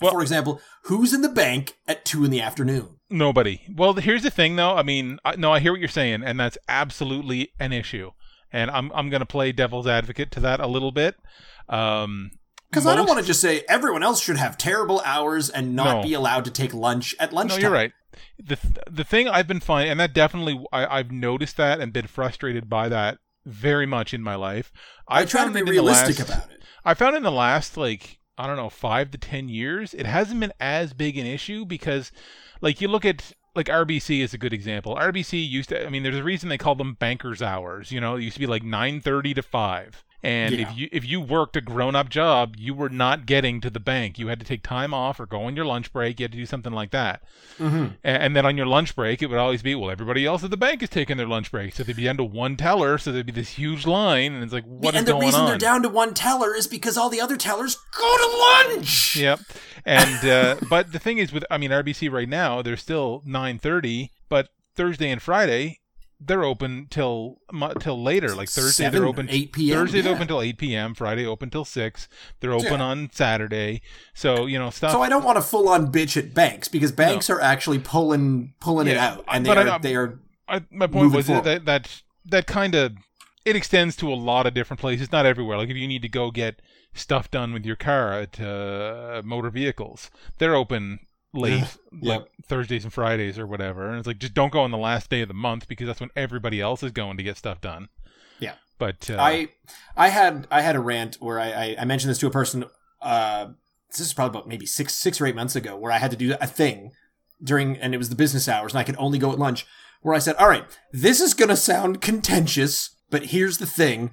Well- 0.00 0.12
For 0.12 0.22
example, 0.22 0.62
who's 0.84 1.12
in 1.12 1.20
the 1.20 1.28
bank 1.28 1.76
at 1.86 2.06
two 2.06 2.24
in 2.24 2.30
the 2.30 2.40
afternoon? 2.40 2.88
nobody 3.10 3.60
well 3.76 3.92
here's 3.92 4.22
the 4.22 4.30
thing 4.30 4.56
though 4.56 4.74
i 4.74 4.82
mean 4.82 5.18
I, 5.24 5.36
no 5.36 5.52
i 5.52 5.60
hear 5.60 5.72
what 5.72 5.78
you're 5.78 5.88
saying 5.90 6.24
and 6.24 6.40
that's 6.40 6.56
absolutely 6.68 7.50
an 7.60 7.72
issue 7.72 8.10
and 8.50 8.70
i'm, 8.70 8.90
I'm 8.92 9.10
going 9.10 9.20
to 9.20 9.26
play 9.26 9.52
devil's 9.52 9.86
advocate 9.86 10.30
to 10.32 10.40
that 10.40 10.58
a 10.58 10.66
little 10.66 10.90
bit 10.90 11.14
um 11.68 12.30
Because 12.74 12.86
I 12.86 12.96
don't 12.96 13.06
want 13.08 13.20
to 13.20 13.26
just 13.26 13.40
say 13.40 13.62
everyone 13.68 14.02
else 14.02 14.20
should 14.20 14.36
have 14.36 14.58
terrible 14.58 15.00
hours 15.04 15.48
and 15.50 15.74
not 15.76 15.98
No. 15.98 16.02
be 16.02 16.14
allowed 16.14 16.44
to 16.46 16.50
take 16.50 16.74
lunch 16.74 17.14
at 17.20 17.32
No, 17.32 17.56
you're 17.56 17.70
right. 17.70 17.92
The 18.38 18.58
the 18.90 19.04
thing 19.04 19.28
I've 19.28 19.46
been 19.46 19.60
finding, 19.60 19.90
and 19.92 20.00
that 20.00 20.12
definitely 20.12 20.62
I, 20.72 20.98
I've 20.98 21.10
noticed 21.10 21.56
that 21.56 21.80
and 21.80 21.92
been 21.92 22.06
frustrated 22.06 22.68
by 22.68 22.88
that 22.88 23.18
very 23.46 23.86
much 23.86 24.14
in 24.14 24.22
my 24.22 24.34
life. 24.34 24.72
I 25.08 25.24
try 25.24 25.44
to 25.44 25.48
be 25.50 25.54
that 25.54 25.58
in 25.60 25.64
the 25.66 25.70
realistic 25.70 26.18
last- 26.18 26.28
about 26.28 26.50
it. 26.50 26.62
I 26.84 26.94
found 26.94 27.16
in 27.16 27.22
the 27.22 27.30
last 27.32 27.76
like 27.76 28.18
I 28.36 28.46
don't 28.46 28.56
know 28.56 28.70
five 28.70 29.10
to 29.12 29.18
ten 29.18 29.48
years, 29.48 29.94
it 29.94 30.06
hasn't 30.06 30.40
been 30.40 30.52
as 30.58 30.92
big 30.92 31.16
an 31.16 31.26
issue 31.26 31.64
because, 31.64 32.10
like, 32.60 32.80
you 32.80 32.88
look 32.88 33.04
at 33.04 33.32
like 33.54 33.66
RBC 33.66 34.20
is 34.20 34.34
a 34.34 34.38
good 34.38 34.52
example. 34.52 34.96
RBC 34.96 35.48
used 35.48 35.68
to, 35.68 35.86
I 35.86 35.88
mean, 35.88 36.02
there's 36.02 36.16
a 36.18 36.24
reason 36.24 36.48
they 36.48 36.58
call 36.58 36.74
them 36.74 36.94
bankers 36.94 37.40
hours. 37.42 37.92
You 37.92 38.00
know, 38.00 38.16
it 38.16 38.22
used 38.22 38.34
to 38.34 38.40
be 38.40 38.46
like 38.46 38.64
nine 38.64 39.00
thirty 39.00 39.32
to 39.34 39.42
five. 39.42 40.04
And 40.24 40.54
Yeah. 40.54 40.70
if 40.70 40.78
you 40.78 40.88
if 40.90 41.04
you 41.06 41.20
worked 41.20 41.54
a 41.54 41.60
grown 41.60 41.94
up 41.94 42.08
job, 42.08 42.54
you 42.56 42.72
were 42.72 42.88
not 42.88 43.26
getting 43.26 43.60
to 43.60 43.68
the 43.68 43.78
bank. 43.78 44.18
You 44.18 44.28
had 44.28 44.40
to 44.40 44.46
take 44.46 44.62
time 44.62 44.94
off 44.94 45.20
or 45.20 45.26
go 45.26 45.42
on 45.42 45.54
your 45.54 45.66
lunch 45.66 45.92
break. 45.92 46.18
You 46.18 46.24
had 46.24 46.32
to 46.32 46.38
do 46.38 46.46
something 46.46 46.72
like 46.72 46.92
that. 46.92 47.22
Mm-hmm. 47.58 47.88
And 48.02 48.34
then 48.34 48.46
on 48.46 48.56
your 48.56 48.64
lunch 48.64 48.96
break, 48.96 49.20
it 49.20 49.26
would 49.26 49.38
always 49.38 49.60
be, 49.60 49.74
well, 49.74 49.90
everybody 49.90 50.24
else 50.24 50.42
at 50.42 50.48
the 50.48 50.56
bank 50.56 50.82
is 50.82 50.88
taking 50.88 51.18
their 51.18 51.26
lunch 51.26 51.50
break. 51.50 51.74
So 51.74 51.82
they'd 51.82 51.94
be 51.94 52.04
down 52.04 52.16
to 52.16 52.24
one 52.24 52.56
teller. 52.56 52.96
So 52.96 53.12
there'd 53.12 53.26
be 53.26 53.32
this 53.32 53.50
huge 53.50 53.86
line. 53.86 54.32
And 54.32 54.42
it's 54.42 54.52
like, 54.54 54.64
what 54.64 54.94
is 54.94 55.00
and 55.00 55.08
the 55.08 55.14
reason 55.14 55.40
on? 55.42 55.46
they're 55.46 55.58
down 55.58 55.82
to 55.82 55.90
one 55.90 56.14
teller 56.14 56.54
is 56.54 56.66
because 56.66 56.96
all 56.96 57.10
the 57.10 57.20
other 57.20 57.36
tellers 57.36 57.76
go 57.94 58.16
to 58.16 58.70
lunch. 58.72 59.16
Yep. 59.16 59.40
And, 59.84 60.26
uh, 60.26 60.56
but 60.70 60.92
the 60.92 60.98
thing 60.98 61.18
is 61.18 61.34
with, 61.34 61.44
I 61.50 61.58
mean, 61.58 61.70
RBC 61.70 62.10
right 62.10 62.28
now, 62.30 62.62
they're 62.62 62.78
still 62.78 63.22
930, 63.26 64.10
but 64.30 64.48
Thursday 64.74 65.10
and 65.10 65.20
Friday, 65.20 65.80
they're 66.20 66.44
open 66.44 66.86
till 66.90 67.38
till 67.80 68.02
later. 68.02 68.34
Like 68.34 68.48
Thursday, 68.48 68.84
Seven, 68.84 68.98
they're 69.00 69.08
open. 69.08 69.28
8 69.30 69.52
p.m., 69.52 69.78
Thursday, 69.78 70.00
they're 70.00 70.12
yeah. 70.12 70.16
open 70.16 70.28
till 70.28 70.40
8 70.42 70.58
p.m. 70.58 70.94
Friday, 70.94 71.26
open 71.26 71.50
till 71.50 71.64
6. 71.64 72.08
They're 72.40 72.52
open 72.52 72.72
Yeah. 72.72 72.82
on 72.82 73.10
Saturday. 73.12 73.82
So, 74.14 74.46
you 74.46 74.58
know, 74.58 74.70
stuff. 74.70 74.92
So 74.92 75.02
I 75.02 75.08
don't 75.08 75.24
want 75.24 75.36
to 75.36 75.42
full 75.42 75.68
on 75.68 75.92
bitch 75.92 76.16
at 76.16 76.34
banks 76.34 76.68
because 76.68 76.92
banks 76.92 77.28
are 77.30 77.40
actually 77.40 77.78
pulling 77.78 78.54
pulling 78.60 78.86
it 78.88 78.96
out, 78.96 79.24
and 79.28 79.44
they 79.44 79.50
but 79.50 79.58
I 79.58 79.60
are 79.62 79.64
know- 79.64 79.78
they 79.80 79.96
are 79.96 80.18
I, 80.48 80.62
my 80.70 80.86
point 80.86 81.12
was 81.12 81.26
forward. 81.26 81.44
that 81.44 81.64
that 81.64 82.02
that 82.26 82.46
kind 82.46 82.74
of 82.74 82.92
it 83.44 83.56
extends 83.56 83.94
to 83.96 84.10
a 84.10 84.14
lot 84.14 84.46
of 84.46 84.54
different 84.54 84.80
places, 84.80 85.12
not 85.12 85.26
everywhere. 85.26 85.58
Like 85.58 85.68
if 85.68 85.76
you 85.76 85.86
need 85.88 86.02
to 86.02 86.08
go 86.08 86.30
get 86.30 86.62
stuff 86.94 87.30
done 87.30 87.52
with 87.52 87.66
your 87.66 87.76
car 87.76 88.12
at 88.12 88.40
uh, 88.40 89.20
motor 89.24 89.50
vehicles, 89.50 90.10
they're 90.38 90.54
open 90.54 91.00
late, 91.34 91.64
Yeah. 92.00 92.14
like 92.16 92.26
Thursdays 92.48 92.84
and 92.84 92.92
Fridays 92.92 93.38
or 93.38 93.46
whatever. 93.46 93.88
And 93.88 93.98
it's 93.98 94.06
like 94.06 94.18
just 94.18 94.34
don't 94.34 94.52
go 94.52 94.60
on 94.60 94.70
the 94.70 94.78
last 94.78 95.10
day 95.10 95.20
of 95.20 95.28
the 95.28 95.34
month 95.34 95.68
because 95.68 95.86
that's 95.86 96.00
when 96.00 96.10
everybody 96.16 96.60
else 96.60 96.82
is 96.82 96.92
going 96.92 97.16
to 97.18 97.22
get 97.22 97.36
stuff 97.36 97.60
done. 97.60 97.88
Yeah. 98.38 98.54
But 98.78 99.10
uh, 99.10 99.16
I 99.20 99.48
I 99.96 100.08
had 100.08 100.46
I 100.50 100.62
had 100.62 100.74
a 100.76 100.80
rant 100.80 101.16
where 101.20 101.38
I, 101.38 101.50
I, 101.50 101.76
I 101.80 101.84
mentioned 101.84 102.10
this 102.10 102.18
to 102.18 102.26
a 102.26 102.30
person. 102.30 102.64
Uh, 103.02 103.48
this 103.90 104.00
is 104.00 104.12
probably 104.14 104.38
about 104.38 104.48
maybe 104.48 104.66
six 104.66 104.94
six 104.94 105.20
or 105.20 105.26
eight 105.26 105.36
months 105.36 105.54
ago, 105.54 105.76
where 105.76 105.92
I 105.92 105.98
had 105.98 106.10
to 106.10 106.16
do 106.16 106.34
a 106.40 106.46
thing 106.46 106.90
during, 107.42 107.76
and 107.76 107.94
it 107.94 107.98
was 107.98 108.08
the 108.08 108.16
business 108.16 108.48
hours, 108.48 108.72
and 108.72 108.80
I 108.80 108.84
could 108.84 108.96
only 108.98 109.18
go 109.18 109.30
at 109.30 109.38
lunch. 109.38 109.66
Where 110.02 110.14
I 110.14 110.18
said, 110.18 110.34
"All 110.36 110.48
right, 110.48 110.64
this 110.92 111.20
is 111.20 111.32
going 111.34 111.48
to 111.50 111.56
sound 111.56 112.00
contentious, 112.00 112.96
but 113.10 113.26
here's 113.26 113.58
the 113.58 113.66
thing: 113.66 114.10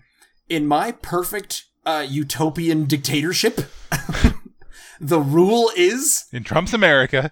in 0.48 0.68
my 0.68 0.92
perfect 0.92 1.66
uh, 1.86 2.06
utopian 2.08 2.86
dictatorship, 2.86 3.62
the 5.02 5.20
rule 5.20 5.72
is 5.76 6.26
in 6.32 6.44
Trump's 6.44 6.74
America, 6.74 7.32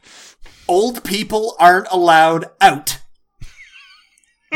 old 0.68 1.04
people 1.04 1.56
aren't 1.60 1.88
allowed 1.92 2.46
out." 2.60 3.00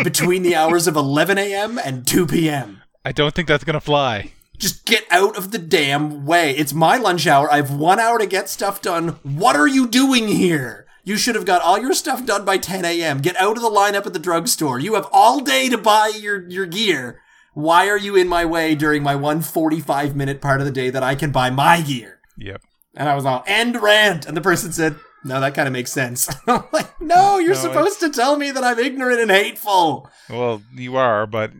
Between 0.03 0.41
the 0.41 0.55
hours 0.55 0.87
of 0.87 0.95
11 0.95 1.37
a.m. 1.37 1.77
and 1.77 2.07
2 2.07 2.25
p.m. 2.25 2.81
I 3.05 3.11
don't 3.11 3.35
think 3.35 3.47
that's 3.47 3.63
gonna 3.63 3.79
fly. 3.79 4.31
Just 4.57 4.85
get 4.85 5.05
out 5.11 5.37
of 5.37 5.51
the 5.51 5.59
damn 5.59 6.25
way. 6.25 6.55
It's 6.55 6.73
my 6.73 6.97
lunch 6.97 7.27
hour. 7.27 7.51
I 7.51 7.57
have 7.57 7.71
one 7.71 7.99
hour 7.99 8.17
to 8.17 8.25
get 8.25 8.49
stuff 8.49 8.81
done. 8.81 9.19
What 9.23 9.55
are 9.55 9.67
you 9.67 9.87
doing 9.87 10.27
here? 10.27 10.87
You 11.03 11.17
should 11.17 11.35
have 11.35 11.45
got 11.45 11.61
all 11.61 11.79
your 11.79 11.93
stuff 11.93 12.25
done 12.25 12.45
by 12.45 12.57
10 12.57 12.85
a.m. 12.85 13.19
Get 13.19 13.35
out 13.35 13.57
of 13.57 13.61
the 13.61 13.69
lineup 13.69 14.05
at 14.05 14.13
the 14.13 14.19
drugstore. 14.19 14.79
You 14.79 14.93
have 14.93 15.07
all 15.11 15.41
day 15.41 15.67
to 15.67 15.77
buy 15.77 16.13
your, 16.17 16.47
your 16.49 16.65
gear. 16.65 17.19
Why 17.53 17.89
are 17.89 17.97
you 17.97 18.15
in 18.15 18.27
my 18.27 18.45
way 18.45 18.73
during 18.73 19.03
my 19.03 19.15
one 19.15 19.41
45 19.41 20.15
minute 20.15 20.39
part 20.39 20.61
of 20.61 20.65
the 20.65 20.71
day 20.71 20.89
that 20.89 21.03
I 21.03 21.15
can 21.15 21.31
buy 21.31 21.49
my 21.49 21.81
gear? 21.81 22.21
Yep. 22.37 22.61
And 22.95 23.09
I 23.09 23.15
was 23.15 23.25
all, 23.25 23.43
end 23.47 23.81
rant. 23.81 24.25
And 24.25 24.37
the 24.37 24.41
person 24.41 24.71
said, 24.71 24.95
no, 25.23 25.39
that 25.39 25.55
kind 25.55 25.67
of 25.67 25.73
makes 25.73 25.91
sense. 25.91 26.29
I'm 26.47 26.63
like, 26.71 26.99
no, 27.01 27.39
you're 27.39 27.53
No, 27.55 27.59
supposed 27.61 27.99
to 28.01 28.09
tell 28.09 28.35
me 28.37 28.51
that 28.51 28.63
I'm 28.63 28.77
ignorant 28.77 29.19
and 29.21 29.31
hateful. 29.31 30.09
Well, 30.29 30.61
you 30.75 30.95
are, 30.97 31.25
but 31.25 31.51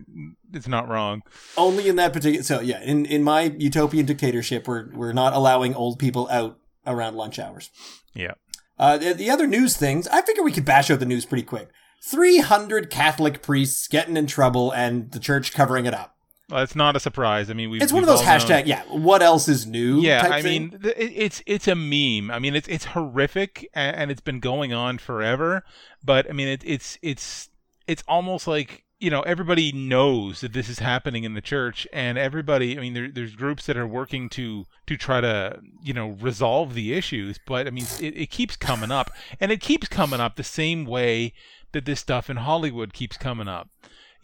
it's 0.52 0.68
not 0.68 0.88
wrong. 0.88 1.22
only 1.56 1.88
in 1.88 1.96
that 1.96 2.12
particular 2.12 2.44
so 2.44 2.60
yeah 2.60 2.80
in 2.84 3.04
in 3.06 3.24
my 3.24 3.52
utopian 3.58 4.06
dictatorship 4.06 4.68
we're 4.68 4.88
we're 4.94 5.12
not 5.12 5.32
allowing 5.32 5.74
old 5.74 5.98
people 5.98 6.28
out 6.30 6.60
around 6.86 7.16
lunch 7.16 7.40
hours 7.40 7.70
Yeah. 8.14 8.34
uh 8.78 8.96
the, 8.96 9.14
the 9.14 9.30
other 9.30 9.48
news 9.48 9.76
things 9.76 10.06
i 10.06 10.22
figure 10.22 10.44
we 10.44 10.52
could 10.52 10.64
bash 10.64 10.92
out 10.92 11.00
the 11.00 11.06
news 11.06 11.24
pretty 11.26 11.42
quick 11.42 11.70
300 12.04 12.88
catholic 12.88 13.42
priests 13.42 13.88
getting 13.88 14.16
in 14.16 14.28
trouble 14.28 14.70
and 14.70 15.10
the 15.10 15.18
church 15.18 15.52
covering 15.52 15.86
it 15.86 15.94
up 15.94 16.13
Well, 16.50 16.62
it's 16.62 16.76
not 16.76 16.94
a 16.94 17.00
surprise. 17.00 17.50
I 17.50 17.54
mean, 17.54 17.70
we 17.70 17.80
it's 17.80 17.92
one 17.92 18.02
of 18.02 18.08
those 18.08 18.20
hashtag 18.22 18.66
yeah 18.66 18.82
what 18.88 19.22
else 19.22 19.48
is 19.48 19.66
new 19.66 20.00
Yeah, 20.00 20.28
I 20.30 20.42
thing. 20.42 20.70
mean, 20.70 20.80
th- 20.80 20.94
it's 20.98 21.42
it's 21.46 21.66
a 21.68 21.74
meme. 21.74 22.30
I 22.30 22.38
mean, 22.38 22.54
it's 22.54 22.68
it's 22.68 22.84
horrific, 22.86 23.68
and, 23.74 23.96
and 23.96 24.10
it's 24.10 24.20
been 24.20 24.40
going 24.40 24.72
on 24.72 24.98
forever. 24.98 25.64
But 26.04 26.28
I 26.28 26.32
mean, 26.32 26.48
it, 26.48 26.62
it's 26.64 26.98
it's 27.02 27.48
it's 27.86 28.04
almost 28.06 28.46
like 28.46 28.84
you 29.00 29.10
know 29.10 29.22
everybody 29.22 29.72
knows 29.72 30.40
that 30.42 30.52
this 30.52 30.68
is 30.68 30.78
happening 30.78 31.24
in 31.24 31.34
the 31.34 31.40
church 31.42 31.86
and 31.92 32.16
everybody 32.16 32.78
i 32.78 32.80
mean 32.80 32.94
there, 32.94 33.10
there's 33.10 33.34
groups 33.34 33.66
that 33.66 33.76
are 33.76 33.86
working 33.88 34.28
to 34.30 34.66
to 34.86 34.96
try 34.96 35.20
to 35.20 35.58
you 35.82 35.92
know 35.92 36.10
resolve 36.20 36.74
the 36.74 36.94
issues 36.94 37.38
but 37.44 37.66
i 37.66 37.70
mean 37.70 37.84
it, 38.00 38.16
it 38.16 38.30
keeps 38.30 38.56
coming 38.56 38.92
up 38.92 39.10
and 39.40 39.50
it 39.50 39.60
keeps 39.60 39.88
coming 39.88 40.20
up 40.20 40.36
the 40.36 40.44
same 40.44 40.84
way 40.86 41.34
that 41.72 41.84
this 41.84 42.00
stuff 42.00 42.30
in 42.30 42.36
hollywood 42.36 42.92
keeps 42.94 43.16
coming 43.18 43.48
up 43.48 43.68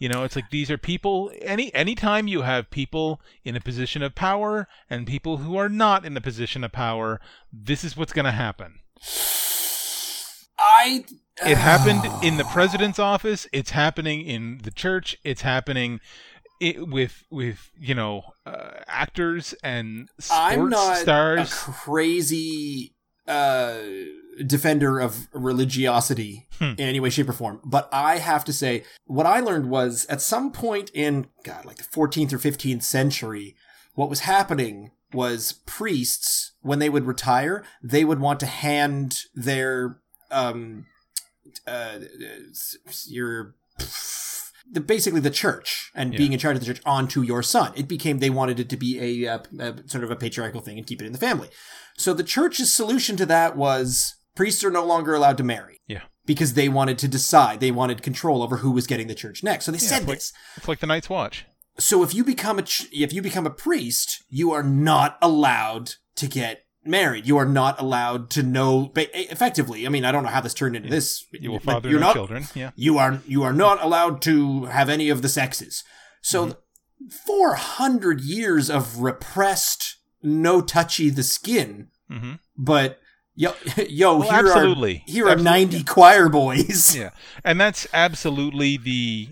you 0.01 0.09
know 0.09 0.23
it's 0.23 0.35
like 0.35 0.49
these 0.49 0.71
are 0.71 0.77
people 0.77 1.31
any 1.41 1.73
anytime 1.75 2.27
you 2.27 2.41
have 2.41 2.71
people 2.71 3.21
in 3.45 3.55
a 3.55 3.61
position 3.61 4.01
of 4.01 4.15
power 4.15 4.67
and 4.89 5.05
people 5.05 5.37
who 5.37 5.55
are 5.55 5.69
not 5.69 6.03
in 6.03 6.17
a 6.17 6.21
position 6.21 6.63
of 6.63 6.71
power 6.71 7.21
this 7.53 7.83
is 7.83 7.95
what's 7.95 8.11
going 8.11 8.25
to 8.25 8.31
happen 8.31 8.79
I. 10.59 11.05
it 11.45 11.57
happened 11.57 12.23
in 12.23 12.37
the 12.37 12.43
president's 12.45 12.99
office. 12.99 13.47
It's 13.51 13.71
happening 13.71 14.21
in 14.21 14.59
the 14.63 14.71
church. 14.71 15.17
It's 15.23 15.41
happening 15.41 15.99
i 16.61 16.75
with 16.77 17.23
with 17.31 17.71
you 17.79 17.95
know 17.95 18.21
uh, 18.45 18.81
actors 18.87 19.55
and 19.63 20.09
sports 20.19 20.55
I'm 20.55 20.69
not 20.69 20.97
stars. 20.97 21.51
a 21.51 21.55
crazy 21.55 22.93
uh, 23.27 23.77
defender 24.45 24.99
of 24.99 25.27
religiosity 25.33 26.47
Hmm. 26.57 26.73
in 26.77 26.79
any 26.81 26.99
way, 26.99 27.09
shape, 27.09 27.29
or 27.29 27.33
form. 27.33 27.59
But 27.65 27.89
I 27.91 28.17
have 28.17 28.43
to 28.45 28.53
say, 28.53 28.83
what 29.05 29.25
I 29.25 29.39
learned 29.39 29.69
was 29.69 30.05
at 30.07 30.21
some 30.21 30.51
point 30.51 30.91
in 30.93 31.27
God, 31.43 31.65
like 31.65 31.77
the 31.77 31.83
14th 31.83 32.33
or 32.33 32.37
15th 32.39 32.83
century, 32.83 33.55
what 33.95 34.09
was 34.09 34.21
happening 34.21 34.91
was 35.13 35.53
priests, 35.65 36.53
when 36.61 36.79
they 36.79 36.89
would 36.89 37.05
retire, 37.05 37.63
they 37.83 38.05
would 38.05 38.19
want 38.19 38.39
to 38.41 38.45
hand 38.45 39.21
their 39.35 39.97
um, 40.31 40.85
uh, 41.67 41.99
your 43.07 43.55
the, 44.71 44.79
basically 44.79 45.19
the 45.19 45.29
church 45.29 45.91
and 45.93 46.13
Yeah. 46.13 46.17
being 46.17 46.33
in 46.33 46.39
charge 46.39 46.55
of 46.55 46.61
the 46.61 46.65
church 46.73 46.81
onto 46.85 47.21
your 47.21 47.43
son. 47.43 47.73
It 47.75 47.87
became 47.89 48.19
they 48.19 48.29
wanted 48.29 48.59
it 48.59 48.69
to 48.69 48.77
be 48.77 49.25
a, 49.25 49.27
uh 49.33 49.39
a 49.59 49.89
sort 49.89 50.03
of 50.05 50.11
a 50.11 50.15
patriarchal 50.15 50.61
thing 50.61 50.77
and 50.77 50.87
keep 50.87 51.01
it 51.01 51.05
in 51.05 51.11
the 51.11 51.17
family. 51.17 51.49
So 52.01 52.13
the 52.13 52.23
church's 52.23 52.73
solution 52.73 53.15
to 53.17 53.25
that 53.27 53.55
was 53.55 54.15
priests 54.35 54.63
are 54.63 54.71
no 54.71 54.85
longer 54.85 55.13
allowed 55.13 55.37
to 55.37 55.43
marry. 55.43 55.79
Yeah. 55.87 56.01
Because 56.25 56.53
they 56.53 56.69
wanted 56.69 56.97
to 56.99 57.07
decide, 57.07 57.59
they 57.59 57.71
wanted 57.71 58.01
control 58.03 58.41
over 58.43 58.57
who 58.57 58.71
was 58.71 58.87
getting 58.87 59.07
the 59.07 59.15
church 59.15 59.43
next. 59.43 59.65
So 59.65 59.71
they 59.71 59.77
Yeah, 59.77 59.87
said 59.89 59.97
it's 59.99 60.07
like- 60.07 60.17
this. 60.17 60.33
It's 60.57 60.67
like 60.67 60.79
the 60.79 60.87
Night's 60.87 61.09
Watch. 61.09 61.45
So 61.79 62.03
if 62.03 62.13
you 62.13 62.23
become 62.23 62.59
a 62.59 62.63
ch- 62.63 62.87
if 62.91 63.13
you 63.13 63.21
become 63.21 63.45
a 63.47 63.49
priest, 63.51 64.23
you 64.29 64.51
are 64.51 64.61
not 64.63 65.17
allowed 65.21 65.93
to 66.15 66.27
get 66.27 66.63
married. 66.83 67.25
You 67.25 67.37
are 67.37 67.45
not 67.45 67.79
allowed 67.79 68.29
to 68.31 68.43
know 68.43 68.91
ba- 68.93 69.31
effectively. 69.31 69.85
I 69.85 69.89
mean, 69.89 70.03
I 70.03 70.11
don't 70.11 70.23
know 70.23 70.29
how 70.29 70.41
this 70.41 70.53
turned 70.53 70.75
into 70.75 70.89
this. 70.89 71.23
You 71.31 71.51
will 71.51 71.59
father 71.59 71.89
you're 71.89 71.99
no 71.99 72.07
not, 72.07 72.15
children. 72.15 72.45
Yeah. 72.55 72.71
you 72.75 72.97
are 72.97 73.21
you 73.25 73.43
are 73.43 73.53
not 73.53 73.81
allowed 73.83 74.21
to 74.23 74.65
have 74.65 74.89
any 74.89 75.09
of 75.09 75.21
the 75.21 75.29
sexes. 75.29 75.83
So 76.21 76.47
Mm-hmm. 76.47 77.07
400 77.25 78.21
years 78.21 78.69
of 78.69 78.99
repressed 79.01 79.97
no 80.21 80.61
touchy 80.61 81.09
the 81.09 81.23
skin, 81.23 81.87
hmm 82.11 82.33
but 82.57 82.99
yo 83.35 83.53
yo 83.89 84.17
Well, 84.17 84.29
here 84.29 84.39
absolutely. 84.47 84.95
are 85.07 85.11
here 85.11 85.25
are 85.27 85.31
Absolutely. 85.31 85.65
90 85.79 85.83
choir 85.85 86.29
boys. 86.29 86.95
Yeah, 86.95 87.11
and 87.43 87.59
that's 87.59 87.87
absolutely 87.93 88.77
the 88.77 89.29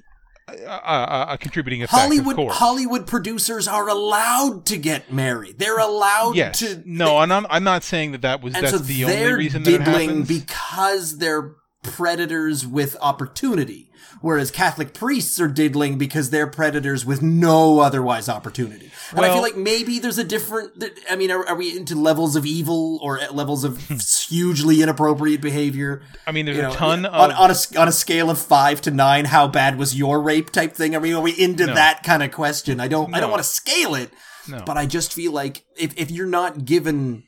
uh, 0.50 0.52
uh, 0.72 1.26
a 1.30 1.38
contributing 1.38 1.84
effect. 1.84 1.92
Hollywood. 2.02 2.52
Hollywood 2.52 3.06
producers 3.06 3.68
are 3.68 3.88
allowed 3.88 4.65
to 4.68 4.78
get 4.78 5.13
married. 5.13 5.60
They're 5.60 5.78
allowed 5.78 6.36
Yes. 6.36 6.60
to 6.60 6.82
no, 6.86 7.20
and 7.20 7.32
I'm, 7.32 7.46
I'm 7.52 7.63
not 7.63 7.84
saying 7.84 8.13
that 8.13 8.22
that 8.24 8.42
was 8.42 8.56
and 8.56 8.63
that's 8.63 8.78
so 8.78 8.82
the 8.82 9.04
only 9.06 9.34
reason 9.34 9.62
that 9.63 9.74
it 9.76 9.78
diddling 9.80 10.10
happens. 10.10 10.28
because 10.28 11.18
they're 11.20 11.52
predators 11.84 12.65
with 12.68 12.96
opportunity. 13.02 13.86
Whereas 14.22 14.52
Catholic 14.52 14.94
priests 14.94 15.39
are 15.39 15.48
diddling 15.48 15.98
because 15.98 16.30
they're 16.30 16.48
predators 16.48 17.06
with 17.06 17.22
no 17.22 17.80
otherwise 17.80 18.28
opportunity. 18.28 18.92
And 19.12 19.22
I 19.24 19.32
feel 19.32 19.42
like 19.42 19.56
maybe 19.56 20.00
there's 20.00 20.18
a 20.18 20.24
different. 20.24 20.84
I 21.10 21.15
mean, 21.15 21.32
are, 21.32 21.48
are 21.48 21.56
we 21.56 21.78
into 21.78 21.96
levels 21.96 22.36
of 22.36 22.46
evil 22.46 23.00
or 23.02 23.20
at 23.20 23.36
levels 23.36 23.63
of 23.63 23.80
hugely 24.30 24.82
inappropriate 24.82 25.42
behavior? 25.42 26.02
I 26.28 26.32
mean, 26.32 26.46
there's 26.46 26.58
You 26.58 26.68
a 26.68 26.72
ton 26.72 27.06
on, 27.06 27.32
of 27.32 27.38
on 27.39 27.52
a 27.52 27.80
on 27.82 27.88
a 27.88 27.92
scale 27.94 28.30
of 28.30 28.39
five 28.39 28.82
to 28.82 28.92
nine. 28.92 29.26
How 29.26 29.48
bad 29.48 29.78
was 29.78 29.96
your 29.96 30.22
rape? 30.22 30.50
Type 30.50 30.74
thing. 30.74 30.96
I 30.96 31.00
mean, 31.00 31.13
are 31.13 31.22
we 31.22 31.32
into 31.32 31.68
No. 31.68 31.76
that 31.76 32.04
kind 32.04 32.22
of 32.24 32.32
question? 32.32 32.80
I 32.80 32.88
don't. 32.89 33.13
I 33.13 33.20
don't 33.22 33.32
want 33.32 33.44
to 33.44 33.50
scale 33.50 33.96
it, 33.96 34.12
no. 34.50 34.63
but 34.65 34.76
I 34.76 34.86
just 34.86 35.13
feel 35.13 35.32
like 35.32 35.63
if 35.78 35.94
if 35.98 36.12
you're 36.12 36.28
not 36.28 36.65
given 36.65 37.24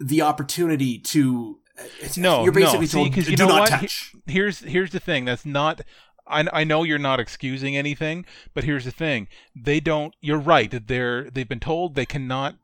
the 0.00 0.22
opportunity 0.22 0.98
to, 0.98 1.58
it's- 1.78 2.16
No, 2.16 2.44
you're 2.44 2.52
basically 2.52 2.80
no. 2.80 2.86
See, 2.86 3.10
told 3.10 3.16
you 3.16 3.36
do 3.36 3.42
know 3.44 3.48
not 3.48 3.60
what? 3.60 3.70
touch. 3.70 4.12
here's 4.26 4.60
here's 4.60 4.90
the 4.90 5.00
thing 5.00 5.24
that's 5.24 5.46
not 5.46 5.80
I, 6.26 6.46
I 6.52 6.64
know 6.64 6.82
you're 6.84 6.98
not 6.98 7.18
excusing 7.20 7.76
anything 7.76 8.24
but 8.54 8.64
here's 8.64 8.84
the 8.84 8.90
thing 8.90 9.28
they 9.56 9.80
don't 9.80 10.14
you're 10.20 10.38
right 10.38 10.70
that 10.70 10.86
they're 10.86 11.30
they've 11.30 11.48
been 11.48 11.60
told 11.60 11.94
they 11.94 12.06
cannot 12.06 12.56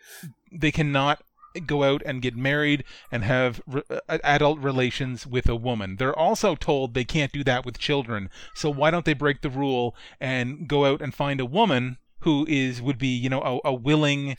they 0.52 0.70
cannot 0.70 1.22
go 1.66 1.82
out 1.82 2.02
and 2.06 2.22
get 2.22 2.36
married 2.36 2.84
and 3.10 3.24
have 3.24 3.60
re- 3.66 3.82
uh, 3.90 4.18
adult 4.22 4.60
relations 4.60 5.26
with 5.26 5.48
a 5.48 5.56
woman 5.56 5.96
they're 5.96 6.16
also 6.16 6.54
told 6.54 6.94
they 6.94 7.04
can't 7.04 7.32
do 7.32 7.42
that 7.42 7.64
with 7.66 7.78
children 7.78 8.30
so 8.54 8.70
why 8.70 8.90
don't 8.92 9.04
they 9.04 9.14
break 9.14 9.40
the 9.40 9.50
rule 9.50 9.96
and 10.20 10.68
go 10.68 10.84
out 10.84 11.02
and 11.02 11.14
find 11.14 11.40
a 11.40 11.44
woman 11.46 11.98
who 12.20 12.46
is 12.48 12.80
would 12.80 12.98
be 12.98 13.08
you 13.08 13.28
know 13.28 13.60
a, 13.64 13.68
a 13.70 13.74
willing 13.74 14.32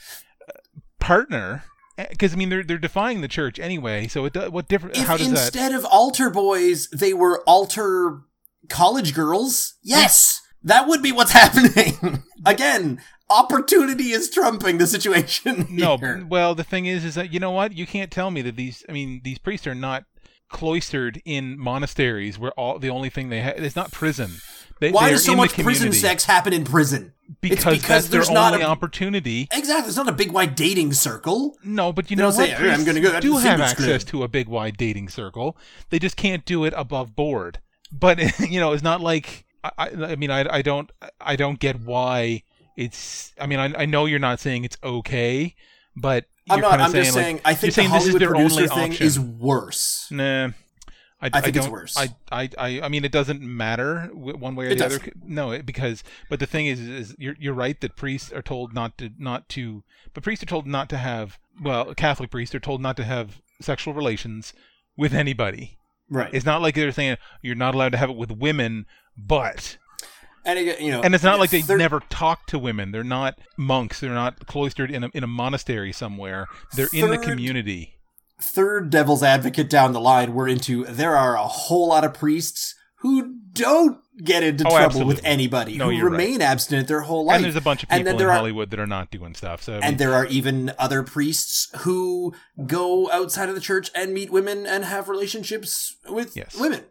uh, 0.47 0.51
partner 0.99 1.63
because 2.09 2.33
I 2.33 2.35
mean 2.35 2.49
they're 2.49 2.63
they're 2.63 2.77
defying 2.77 3.21
the 3.21 3.27
church 3.27 3.59
anyway. 3.59 4.07
So 4.07 4.25
it 4.25 4.51
what 4.51 4.67
different? 4.67 4.97
If 4.97 5.07
How 5.07 5.17
does 5.17 5.31
that? 5.31 5.45
instead 5.45 5.73
of 5.73 5.85
altar 5.85 6.29
boys, 6.29 6.87
they 6.89 7.13
were 7.13 7.41
altar 7.43 8.21
college 8.69 9.13
girls, 9.13 9.75
yes, 9.81 10.41
that 10.63 10.87
would 10.87 11.01
be 11.01 11.11
what's 11.11 11.31
happening. 11.43 12.23
Again, 12.45 13.01
opportunity 13.29 14.11
is 14.11 14.29
trumping 14.29 14.77
the 14.77 14.87
situation. 14.87 15.67
No, 15.79 15.97
well, 16.27 16.55
the 16.55 16.63
thing 16.63 16.85
is, 16.85 17.05
is 17.05 17.15
that 17.15 17.31
you 17.31 17.39
know 17.39 17.51
what? 17.51 17.73
You 17.73 17.85
can't 17.85 18.11
tell 18.11 18.31
me 18.31 18.41
that 18.43 18.55
these. 18.55 18.83
I 18.89 18.91
mean, 18.91 19.21
these 19.23 19.37
priests 19.37 19.67
are 19.67 19.75
not 19.75 20.03
cloistered 20.49 21.21
in 21.25 21.59
monasteries 21.59 22.39
where 22.39 22.51
all 22.51 22.79
the 22.79 22.89
only 22.89 23.09
thing 23.09 23.29
they 23.29 23.41
have 23.41 23.57
it's 23.57 23.75
not 23.75 23.91
prison. 23.91 24.31
They, 24.79 24.91
Why 24.91 25.05
they're 25.05 25.11
does 25.15 25.25
so 25.25 25.33
in 25.33 25.37
the 25.37 25.43
much 25.43 25.53
prison 25.53 25.91
sex 25.93 26.25
happen 26.25 26.53
in 26.53 26.63
prison? 26.63 27.13
Because, 27.41 27.75
because 27.75 27.87
that's 27.87 28.07
their 28.07 28.19
there's 28.21 28.29
not 28.31 28.53
only 28.53 28.65
a- 28.65 28.67
opportunity. 28.67 29.47
Exactly, 29.51 29.87
it's 29.89 29.97
not 29.97 30.09
a 30.09 30.13
big 30.13 30.31
wide 30.31 30.55
dating 30.55 30.93
circle. 30.93 31.57
No, 31.63 31.93
but 31.93 32.09
you 32.09 32.15
They 32.17 32.23
know 32.23 32.29
what? 32.29 32.35
say, 32.35 32.47
"Hey, 32.47 32.53
I'm 32.55 32.59
Priests 32.83 32.85
gonna 32.85 33.01
go 33.01 33.19
do 33.19 33.37
have 33.37 33.61
access 33.61 34.03
club." 34.03 34.09
to 34.09 34.23
a 34.23 34.27
big 34.27 34.47
wide 34.47 34.77
dating 34.77 35.09
circle. 35.09 35.55
They 35.91 35.99
just 35.99 36.15
can't 36.17 36.43
do 36.45 36.65
it 36.65 36.73
above 36.75 37.15
board. 37.15 37.59
But 37.91 38.39
you 38.49 38.59
know, 38.59 38.73
it's 38.73 38.83
not 38.83 39.01
like 39.01 39.45
I, 39.63 39.89
I 39.89 40.15
mean, 40.15 40.31
I, 40.31 40.45
I 40.49 40.61
don't 40.61 40.89
I 41.21 41.35
don't 41.35 41.59
get 41.59 41.79
why 41.79 42.43
it's. 42.75 43.31
I 43.39 43.45
mean, 43.45 43.59
I, 43.59 43.81
I 43.81 43.85
know 43.85 44.05
you're 44.05 44.19
not 44.19 44.39
saying 44.39 44.63
it's 44.63 44.77
okay, 44.83 45.55
but 45.95 46.25
I'm 46.49 46.61
not. 46.61 46.79
I'm 46.79 46.91
just 46.91 47.15
like, 47.15 47.23
saying. 47.23 47.41
I 47.45 47.53
think 47.53 47.73
the 47.73 47.81
saying 47.81 47.91
this 47.91 48.03
is 48.07 48.13
Hollywood 48.13 48.21
their 48.21 48.29
producer 48.29 48.55
only 48.61 48.67
thing 48.69 48.91
option. 48.91 49.05
is 49.05 49.19
worse. 49.19 50.07
Nah. 50.09 50.49
I, 51.21 51.29
I 51.33 51.41
think 51.41 51.57
it's 51.57 51.65
don't, 51.65 51.73
worse. 51.73 51.97
I, 51.97 52.15
I, 52.31 52.49
I, 52.57 52.81
I 52.81 52.87
mean, 52.87 53.03
it 53.03 53.11
doesn't 53.11 53.41
matter 53.41 54.09
one 54.13 54.55
way 54.55 54.67
or 54.67 54.69
It 54.69 54.77
the 54.77 54.85
other. 54.85 54.97
doesn't. 54.99 55.27
No, 55.27 55.51
it, 55.51 55.65
because 55.65 56.03
but 56.29 56.39
the 56.39 56.45
thing 56.45 56.65
is, 56.67 56.79
is 56.79 57.15
you're 57.17 57.35
you're 57.39 57.53
right 57.53 57.79
that 57.81 57.97
priests 57.97 58.31
are 58.31 58.41
told 58.41 58.73
not 58.73 58.97
to 58.99 59.09
not 59.17 59.49
to, 59.49 59.83
but 60.13 60.23
priests 60.23 60.43
are 60.43 60.47
told 60.47 60.65
not 60.65 60.89
to 60.89 60.97
have. 60.97 61.37
Well, 61.61 61.93
Catholic 61.93 62.31
priests 62.31 62.55
are 62.55 62.59
told 62.59 62.81
not 62.81 62.95
to 62.97 63.03
have 63.03 63.41
sexual 63.59 63.93
relations 63.93 64.53
with 64.95 65.13
anybody. 65.13 65.77
Right. 66.09 66.33
It's 66.33 66.45
not 66.45 66.61
like 66.61 66.75
they're 66.75 66.91
saying 66.91 67.17
you're 67.41 67.55
not 67.55 67.75
allowed 67.75 67.91
to 67.91 67.97
have 67.97 68.09
it 68.09 68.15
with 68.15 68.31
women, 68.31 68.85
but 69.17 69.77
and 70.45 70.57
you 70.79 70.91
know, 70.91 71.01
and 71.01 71.13
it's 71.13 71.23
not 71.23 71.37
like 71.37 71.49
they 71.49 71.61
thir- 71.61 71.77
never 71.77 71.99
talk 72.09 72.47
to 72.47 72.57
women. 72.57 72.91
They're 72.91 73.03
not 73.03 73.37
monks. 73.57 73.99
They're 73.99 74.09
not 74.13 74.47
cloistered 74.47 74.89
in 74.89 75.03
a 75.03 75.09
in 75.13 75.23
a 75.23 75.27
monastery 75.27 75.91
somewhere. 75.91 76.47
They're 76.75 76.87
in 76.93 77.09
the 77.09 77.17
community. 77.17 77.98
Third 78.41 78.89
devil's 78.89 79.21
advocate 79.23 79.69
down 79.69 79.91
the 79.93 79.99
line 79.99 80.33
we're 80.33 80.47
into 80.47 80.85
there 80.85 81.15
are 81.17 81.35
a 81.35 81.43
whole 81.47 81.87
lot 81.89 82.03
of 82.05 82.13
priests 82.13 82.75
who 82.99 83.35
don't 83.53 83.99
get 84.23 84.43
into 84.43 84.65
Oh, 84.67 84.69
trouble 84.77 85.05
with 85.05 85.21
anybody 85.23 85.77
No, 85.77 85.85
who 85.85 85.91
you're 85.91 86.05
right. 86.09 86.11
remain 86.11 86.41
abstinent 86.41 86.87
their 86.87 87.01
whole 87.01 87.25
life 87.25 87.37
And 87.37 87.45
there's 87.45 87.55
a 87.55 87.61
bunch 87.61 87.83
of 87.83 87.89
people 87.89 88.19
in 88.19 88.21
are- 88.25 88.31
Hollywood 88.31 88.69
that 88.71 88.79
are 88.79 88.87
not 88.87 89.09
doing 89.11 89.33
stuff. 89.33 89.61
So 89.63 89.73
I 89.73 89.75
mean, 89.77 89.83
and 89.85 89.97
there 89.97 90.13
are 90.13 90.25
even 90.25 90.73
other 90.77 91.03
priests 91.03 91.69
who 91.79 92.33
go 92.65 93.09
outside 93.11 93.47
of 93.49 93.55
the 93.55 93.61
church 93.61 93.89
and 93.95 94.13
meet 94.13 94.29
women 94.31 94.65
and 94.65 94.83
have 94.85 95.07
relationships 95.07 95.95
with 96.09 96.35
Yes. 96.35 96.55
women 96.55 96.83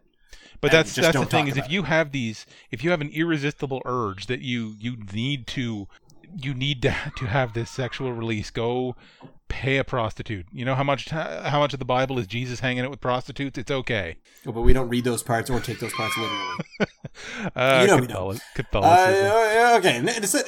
But 0.61 0.71
and 0.71 0.79
that's 0.79 0.95
just 0.95 1.13
that's 1.13 1.19
the 1.23 1.25
thing 1.29 1.47
is 1.47 1.57
if 1.57 1.69
you 1.71 1.83
have 1.83 2.11
these 2.11 2.45
if 2.71 2.83
you 2.83 2.89
have 2.91 3.01
an 3.01 3.09
irresistible 3.09 3.81
urge 3.85 4.25
that 4.27 4.41
you 4.41 4.75
you 4.79 4.97
need 5.13 5.45
to 5.47 5.87
you 6.35 6.53
need 6.55 6.81
to 6.83 6.93
to 7.17 7.25
have 7.25 7.53
this 7.53 7.69
sexual 7.69 8.11
release 8.13 8.49
go 8.51 8.95
pay 9.49 9.77
a 9.77 9.83
prostitute. 9.83 10.45
You 10.53 10.63
know 10.63 10.75
how 10.75 10.83
much 10.83 11.09
how 11.09 11.59
much 11.59 11.73
of 11.73 11.79
the 11.79 11.85
Bible 11.85 12.17
is 12.19 12.27
Jesus 12.27 12.61
hanging 12.61 12.83
out 12.85 12.89
with 12.91 13.01
prostitutes? 13.01 13.57
It's 13.57 13.69
okay. 13.71 14.17
Oh, 14.45 14.51
but 14.53 14.61
we 14.61 14.71
don't 14.71 14.87
read 14.87 15.03
those 15.03 15.21
parts 15.23 15.49
or 15.49 15.59
take 15.59 15.79
those 15.79 15.93
parts 15.93 16.15
literally 16.17 16.55
Uh, 17.55 17.79
You 17.81 17.87
know 17.87 17.97
we 17.97 18.07
Catholic- 18.07 18.37
uh, 18.37 18.39
Catholicism. 18.55 19.75
okay 19.79 19.97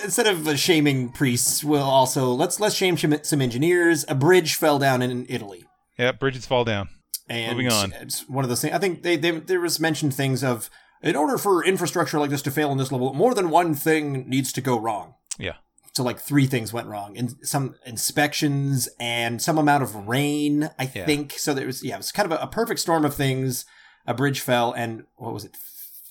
instead, 0.04 0.28
of 0.28 0.48
uh, 0.48 0.56
shaming 0.56 1.10
priests 1.10 1.64
we'll 1.64 1.82
also 1.82 2.32
let's 2.32 2.60
let's 2.60 2.76
shame 2.76 2.96
some 2.98 3.18
some 3.24 3.42
engineers 3.42 4.06
a 4.08 4.16
bridge 4.16 4.56
fell 4.56 4.80
down 4.80 5.02
in 5.02 5.26
italy 5.28 5.66
yeah, 5.98 6.12
bridges 6.14 6.46
fall 6.48 6.64
down. 6.64 6.90
And 7.30 7.56
Moving 7.56 7.72
on. 7.72 7.94
It's 8.02 8.28
one 8.28 8.44
of 8.44 8.50
those 8.50 8.62
things. 8.62 8.74
I 8.74 8.80
think 8.80 9.04
they, 9.04 9.18
they 9.18 9.32
there 9.32 9.60
was 9.62 9.80
mentioned 9.80 10.14
things 10.16 10.44
of 10.44 10.70
in 11.04 11.16
order 11.16 11.38
for 11.38 11.64
infrastructure 11.64 12.18
like 12.20 12.30
this 12.32 12.42
to 12.44 12.52
fail 12.52 12.70
on 12.72 12.78
this 12.78 12.92
level, 12.92 13.14
more 13.14 13.34
than 13.36 13.50
one 13.52 13.76
thing 13.76 14.28
needs 14.28 14.52
to 14.54 14.62
go 14.62 14.80
wrong. 14.80 15.14
Yeah. 15.38 15.56
So 15.93 16.04
like 16.04 16.19
three 16.19 16.45
things 16.45 16.71
went 16.71 16.88
wrong, 16.88 17.17
and 17.17 17.36
some 17.43 17.75
inspections 17.86 18.88
and 18.99 19.41
some 19.41 19.58
amount 19.58 19.84
of 19.84 20.08
rain. 20.08 20.69
I 20.80 20.89
Yeah. 20.93 21.06
think 21.06 21.34
so. 21.34 21.54
There 21.54 21.65
was 21.65 21.84
yeah, 21.84 21.95
it 21.95 21.97
was 21.97 22.12
kind 22.12 22.32
of 22.32 22.39
a, 22.39 22.43
a 22.43 22.47
perfect 22.47 22.80
storm 22.80 23.04
of 23.06 23.13
things. 23.15 23.65
A 24.08 24.13
bridge 24.13 24.39
fell, 24.39 24.71
and 24.73 25.04
what 25.17 25.34
was 25.34 25.45
it? 25.45 25.56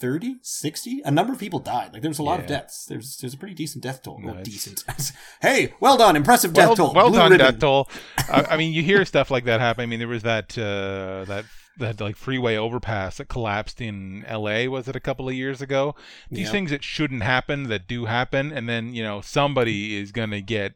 30 0.00 0.36
60 0.40 1.02
a 1.04 1.10
number 1.10 1.30
of 1.30 1.38
people 1.38 1.58
died 1.58 1.92
like 1.92 2.00
there 2.00 2.08
was 2.08 2.18
a 2.18 2.22
lot 2.22 2.40
of 2.40 2.46
deaths 2.46 2.86
there's 2.86 3.18
there's 3.18 3.34
a 3.34 3.36
pretty 3.36 3.54
decent 3.54 3.82
death 3.84 4.02
toll 4.02 4.18
No, 4.18 4.32
well, 4.32 4.42
decent 4.42 4.82
hey 5.42 5.74
well 5.78 5.98
done 5.98 6.16
impressive 6.16 6.54
death 6.54 6.68
well, 6.68 6.76
toll 6.76 6.94
well 6.94 7.10
Blue 7.10 7.18
done, 7.18 7.32
ribbon. 7.32 7.46
death 7.46 7.58
toll. 7.60 7.86
I, 8.30 8.46
I 8.52 8.56
mean, 8.56 8.72
you 8.72 8.82
hear 8.82 9.04
stuff 9.14 9.30
like 9.30 9.44
that 9.44 9.60
happen. 9.60 9.82
I 9.82 9.86
mean, 9.86 9.98
there 9.98 10.08
was 10.08 10.22
that 10.22 10.56
uh, 10.56 11.26
that 11.26 11.44
that 11.80 12.00
like 12.00 12.16
freeway 12.16 12.56
overpass 12.56 13.16
that 13.18 13.28
collapsed 13.28 13.80
in 13.80 14.24
L.A. 14.26 14.68
Was 14.68 14.86
it 14.88 14.94
a 14.96 15.00
couple 15.00 15.28
of 15.28 15.34
years 15.34 15.60
ago? 15.60 15.94
These 16.30 16.46
Yeah. 16.46 16.52
things 16.52 16.70
that 16.70 16.84
shouldn't 16.84 17.22
happen 17.22 17.64
that 17.64 17.86
do 17.88 18.04
happen, 18.06 18.52
and 18.52 18.68
then 18.68 18.94
you 18.94 19.02
know 19.02 19.20
somebody 19.20 19.96
is 19.98 20.12
gonna 20.12 20.40
get 20.40 20.74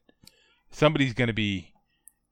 somebody's 0.70 1.14
gonna 1.14 1.32
be 1.32 1.72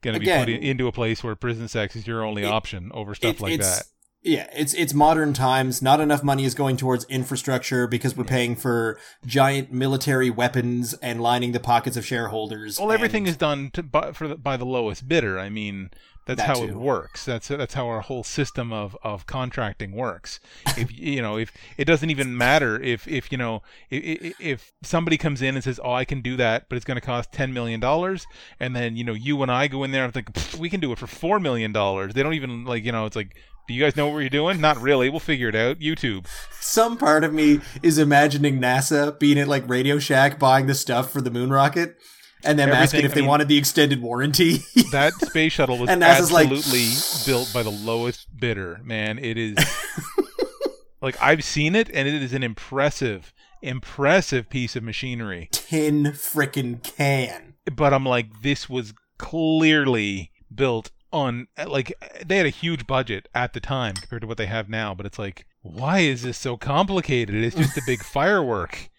gonna 0.02 0.18
be 0.18 0.26
put 0.26 0.48
in, 0.48 0.62
into 0.62 0.88
a 0.88 0.92
place 0.92 1.22
where 1.22 1.35
prison 1.37 1.68
sex 1.68 1.94
is 1.96 2.06
your 2.06 2.24
only 2.24 2.42
it- 2.42 2.46
option 2.46 2.90
over 2.92 3.14
stuff 3.14 3.37
It- 3.37 3.40
like 3.40 3.61
that. 3.61 3.85
Yeah, 4.24 4.46
it's 4.54 4.72
it's 4.74 4.94
modern 4.94 5.32
times. 5.32 5.82
Not 5.82 6.00
enough 6.00 6.22
money 6.22 6.44
is 6.44 6.54
going 6.54 6.76
towards 6.76 7.04
infrastructure 7.06 7.88
because 7.88 8.16
we're 8.16 8.22
paying 8.22 8.54
for 8.54 8.96
giant 9.26 9.72
military 9.72 10.30
weapons 10.30 10.94
and 11.02 11.20
lining 11.20 11.50
the 11.50 11.58
pockets 11.58 11.96
of 11.96 12.06
shareholders. 12.06 12.78
Well, 12.78 12.92
everything 12.92 13.26
is 13.26 13.37
done 13.37 13.70
to, 13.72 13.82
by, 13.82 14.12
for 14.12 14.28
the, 14.28 14.37
by 14.37 14.56
the 14.56 14.64
lowest 14.64 15.08
bidder. 15.08 15.40
I 15.40 15.48
mean, 15.48 15.90
that's 16.24 16.40
That 16.40 16.56
how 16.56 16.62
it 16.62 16.74
works. 16.74 17.24
That's 17.24 17.48
that's 17.48 17.74
how 17.74 17.88
our 17.88 18.00
whole 18.00 18.22
system 18.22 18.72
of, 18.72 18.96
of 19.02 19.26
contracting 19.26 19.92
works. 19.92 20.38
If 20.76 20.96
you 20.96 21.20
know, 21.20 21.37
if 21.37 21.52
it 21.76 21.85
doesn't 21.85 22.11
even 22.11 22.37
matter 22.37 22.80
if 22.80 23.08
if 23.08 23.32
you 23.32 23.38
know 23.38 23.62
if, 23.90 24.40
if 24.40 24.72
somebody 24.82 25.16
comes 25.18 25.42
in 25.42 25.56
and 25.56 25.64
says, 25.64 25.80
"Oh, 25.82 25.92
I 25.92 26.04
can 26.04 26.20
do 26.20 26.37
that," 26.37 26.68
but 26.68 26.76
it's 26.76 26.85
going 26.85 26.96
to 26.96 27.00
cost 27.00 27.32
ten 27.32 27.52
million 27.52 27.80
dollars, 27.80 28.24
and 28.61 28.76
then 28.76 28.96
you 28.96 29.02
know 29.02 29.14
you 29.14 29.42
and 29.42 29.50
I 29.50 29.66
go 29.66 29.82
in 29.82 29.90
there 29.90 30.04
and 30.04 30.14
think 30.14 30.28
we 30.58 30.70
can 30.70 30.80
do 30.80 30.92
it 30.92 30.98
for 30.98 31.08
four 31.08 31.40
million 31.40 31.72
dollars. 31.72 32.14
They 32.14 32.22
don't 32.22 32.35
even 32.35 32.64
like 32.64 32.85
you 32.85 32.92
know. 32.92 33.06
It's 33.06 33.16
like. 33.16 33.37
Do 33.68 33.74
you 33.74 33.80
guys 33.85 33.94
know 33.94 34.08
what 34.08 34.18
you're 34.18 34.28
doing? 34.28 34.61
Not 34.61 34.82
really. 34.82 35.08
We'll 35.08 35.20
figure 35.20 35.48
it 35.48 35.54
out. 35.54 35.78
YouTube. 35.78 36.26
Some 36.61 36.98
part 36.98 37.22
of 37.22 37.32
me 37.32 37.61
is 37.80 37.96
imagining 37.96 38.61
NASA 38.61 39.16
being 39.16 39.38
at 39.38 39.46
like 39.46 39.68
Radio 39.68 40.00
Shack 40.00 40.40
buying 40.40 40.66
the 40.66 40.74
stuff 40.74 41.12
for 41.12 41.20
the 41.20 41.30
moon 41.30 41.50
rocket, 41.50 41.96
and 42.44 42.59
then 42.59 42.70
asking 42.70 42.98
Everything- 42.98 43.05
if 43.05 43.14
they 43.14 43.20
I 43.20 43.22
mean- 43.22 43.28
wanted 43.28 43.48
the 43.48 43.57
extended 43.59 44.00
warranty. 44.02 44.61
That 44.92 45.14
space 45.14 45.52
shuttle 45.55 45.78
was 45.78 45.88
And 45.88 46.02
NASA's 46.02 46.31
like- 46.31 46.50
absolutely 46.50 46.88
built 47.26 47.50
by 47.55 47.62
the 47.62 47.70
lowest 47.70 48.26
bidder, 48.38 48.81
man. 48.85 49.18
It 49.18 49.38
is 49.38 49.57
like 51.00 51.16
I've 51.20 51.42
seen 51.44 51.74
it 51.74 51.88
and 51.92 52.07
it 52.09 52.14
is 52.22 52.33
an 52.33 52.42
impressive, 52.42 53.33
impressive 53.62 54.50
piece 54.50 54.76
of 54.76 54.83
machinery. 54.83 55.48
Tin 55.52 56.05
frickin' 56.12 56.83
can. 56.83 57.55
But 57.74 57.94
I'm 57.94 58.05
like, 58.05 58.42
this 58.42 58.68
was 58.68 58.92
clearly 59.18 60.31
built 60.55 60.90
on 61.12 61.46
like 61.66 61.92
they 62.24 62.37
had 62.38 62.46
a 62.46 62.50
huge 62.50 62.87
budget 62.87 63.28
at 63.35 63.52
the 63.52 63.61
time 63.61 63.94
compared 63.94 64.22
to 64.22 64.28
what 64.28 64.37
they 64.38 64.46
have 64.46 64.68
now, 64.68 64.94
but 64.94 65.07
it's 65.07 65.18
like, 65.18 65.46
why 65.62 66.00
is 66.00 66.22
this 66.22 66.37
so 66.38 66.57
complicated? 66.57 67.35
It's 67.37 67.57
just 67.57 67.76
a 67.78 67.83
big 67.87 68.02
firework. 68.05 68.90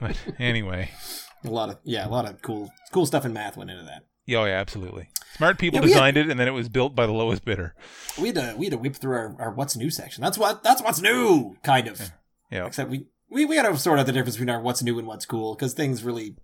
But 0.00 0.16
anyway. 0.38 0.90
A 1.44 1.48
lot 1.50 1.68
of 1.70 1.78
yeah, 1.84 2.06
a 2.06 2.10
lot 2.10 2.26
of 2.28 2.42
cool 2.42 2.70
cool 2.92 3.06
stuff 3.06 3.24
in 3.24 3.32
math 3.32 3.56
went 3.56 3.70
into 3.70 3.84
that. 3.84 4.04
Yeah, 4.26 4.38
oh 4.38 4.44
yeah, 4.44 4.60
absolutely. 4.60 5.08
Smart 5.36 5.58
people 5.58 5.78
Yeah, 5.78 5.84
we 5.84 5.90
had- 5.90 5.94
designed 5.94 6.16
it 6.18 6.28
and 6.30 6.38
then 6.38 6.46
it 6.48 6.52
was 6.52 6.68
built 6.68 6.94
by 6.94 7.06
the 7.06 7.12
lowest 7.12 7.44
bidder. 7.44 7.74
We 8.20 8.28
had 8.28 8.34
to 8.36 8.54
we 8.58 8.66
had 8.66 8.72
to 8.72 8.78
whip 8.78 8.96
through 8.96 9.16
our, 9.16 9.36
our 9.38 9.50
what's 9.52 9.76
new 9.76 9.90
section. 9.90 10.22
That's 10.22 10.36
what 10.38 10.62
that's 10.62 10.82
what's 10.82 11.00
new, 11.00 11.56
kind 11.62 11.88
of. 11.88 12.12
Yeah. 12.50 12.66
Except 12.66 12.90
we 12.90 13.06
we 13.30 13.44
we 13.44 13.56
got 13.56 13.62
to 13.70 13.76
sort 13.78 13.98
out 13.98 14.06
the 14.06 14.12
difference 14.12 14.36
between 14.36 14.50
our 14.50 14.60
what's 14.60 14.82
new 14.82 14.98
and 14.98 15.06
what's 15.08 15.24
cool 15.26 15.54
because 15.54 15.72
things 15.72 16.02
really 16.04 16.36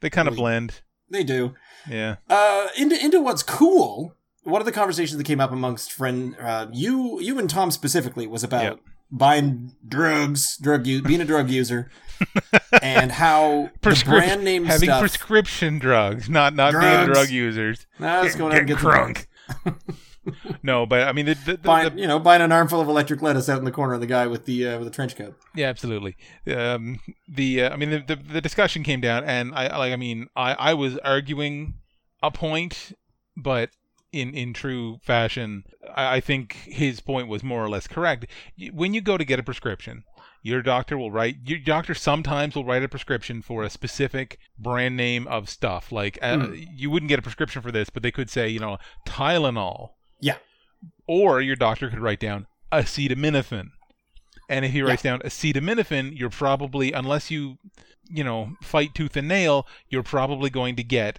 They 0.00 0.10
kind 0.10 0.28
of 0.28 0.36
blend. 0.36 0.82
they 1.10 1.24
do. 1.24 1.54
Yeah. 1.88 2.16
Uh, 2.28 2.68
into 2.76 3.02
into 3.02 3.20
what's 3.20 3.42
cool. 3.42 4.14
One 4.42 4.60
of 4.60 4.66
the 4.66 4.72
conversations 4.72 5.16
that 5.16 5.24
came 5.24 5.40
up 5.40 5.52
amongst 5.52 5.90
friend, 5.90 6.36
uh, 6.38 6.66
you 6.72 7.18
you 7.20 7.38
and 7.38 7.48
Tom 7.48 7.70
specifically 7.70 8.26
was 8.26 8.44
about 8.44 8.62
Yep. 8.64 8.80
Buying 9.16 9.72
drugs, 9.86 10.56
drug 10.58 10.86
use, 10.86 11.00
being 11.02 11.20
a 11.20 11.24
drug 11.24 11.48
user, 11.48 11.90
and 12.82 13.12
how 13.12 13.70
the 13.80 13.90
Prescrip- 13.90 14.04
brand 14.06 14.44
name 14.44 14.64
having 14.64 14.88
stuff. 14.88 15.00
prescription 15.00 15.78
drugs, 15.78 16.28
not 16.28 16.54
not 16.54 16.72
being 16.72 17.06
drug 17.06 17.30
users. 17.30 17.86
Nah, 17.98 18.20
let's 18.20 18.34
go 18.34 18.50
Get 18.50 18.66
get 18.66 18.78
drunk. 18.78 19.28
No, 20.62 20.86
but 20.86 21.06
I 21.06 21.12
mean, 21.12 21.26
the, 21.26 21.34
the, 21.34 21.58
Buying, 21.58 21.94
the- 21.96 22.00
you 22.00 22.06
know, 22.08 22.18
buying 22.18 22.40
an 22.40 22.50
armful 22.50 22.80
of 22.80 22.88
electric 22.88 23.20
lettuce 23.20 23.50
out 23.50 23.58
in 23.58 23.66
the 23.66 23.70
corner 23.70 23.92
of 23.92 24.00
the 24.00 24.06
guy 24.06 24.26
with 24.26 24.46
the 24.46 24.66
uh, 24.66 24.78
with 24.78 24.86
the 24.88 24.90
trench 24.90 25.16
coat. 25.16 25.36
yeah, 25.54 25.66
absolutely. 25.66 26.16
Um, 26.50 26.98
the 27.28 27.64
uh, 27.64 27.70
I 27.70 27.76
mean, 27.76 27.90
the, 27.90 27.98
the 27.98 28.16
the 28.16 28.40
discussion 28.40 28.82
came 28.84 29.02
down, 29.02 29.24
and 29.24 29.54
I 29.54 29.76
like, 29.76 29.92
I 29.92 29.96
mean, 29.96 30.28
I 30.34 30.54
I 30.54 30.72
was 30.74 30.96
arguing 30.98 31.74
a 32.22 32.30
point, 32.30 32.94
but 33.36 33.68
in 34.14 34.34
in 34.34 34.52
true 34.52 34.98
fashion, 35.02 35.64
I, 35.94 36.16
I 36.16 36.20
think 36.20 36.52
his 36.66 37.00
point 37.00 37.28
was 37.28 37.42
more 37.42 37.62
or 37.64 37.68
less 37.68 37.86
correct. 37.86 38.26
When 38.72 38.94
you 38.94 39.00
go 39.00 39.16
to 39.18 39.24
get 39.24 39.38
a 39.38 39.42
prescription. 39.42 40.04
Your 40.46 40.60
doctor 40.60 40.98
will 40.98 41.10
write. 41.10 41.36
Your 41.46 41.58
doctor 41.58 41.94
sometimes 41.94 42.54
will 42.54 42.66
write 42.66 42.82
a 42.82 42.88
prescription 42.88 43.40
for 43.40 43.62
a 43.62 43.70
specific 43.70 44.38
brand 44.58 44.94
name 44.94 45.26
of 45.26 45.48
stuff. 45.48 45.90
Like 45.90 46.18
uh, 46.20 46.36
Mm. 46.36 46.68
you 46.76 46.90
wouldn't 46.90 47.08
get 47.08 47.18
a 47.18 47.22
prescription 47.22 47.62
for 47.62 47.72
this, 47.72 47.88
but 47.88 48.02
they 48.02 48.10
could 48.10 48.28
say, 48.28 48.46
you 48.50 48.60
know, 48.60 48.76
Tylenol. 49.06 49.92
Yeah. 50.20 50.36
Or 51.06 51.40
your 51.40 51.56
doctor 51.56 51.88
could 51.88 51.98
write 52.00 52.20
down 52.20 52.46
acetaminophen. 52.70 53.70
And 54.50 54.66
if 54.66 54.72
he 54.72 54.80
Yeah. 54.80 54.84
writes 54.84 55.02
down 55.02 55.20
acetaminophen, 55.20 56.12
you're 56.18 56.28
probably, 56.28 56.92
unless 56.92 57.30
you, 57.30 57.56
you 58.10 58.22
know, 58.22 58.56
fight 58.62 58.94
tooth 58.94 59.16
and 59.16 59.26
nail, 59.26 59.66
you're 59.88 60.02
probably 60.02 60.50
going 60.50 60.76
to 60.76 60.84
get 60.84 61.18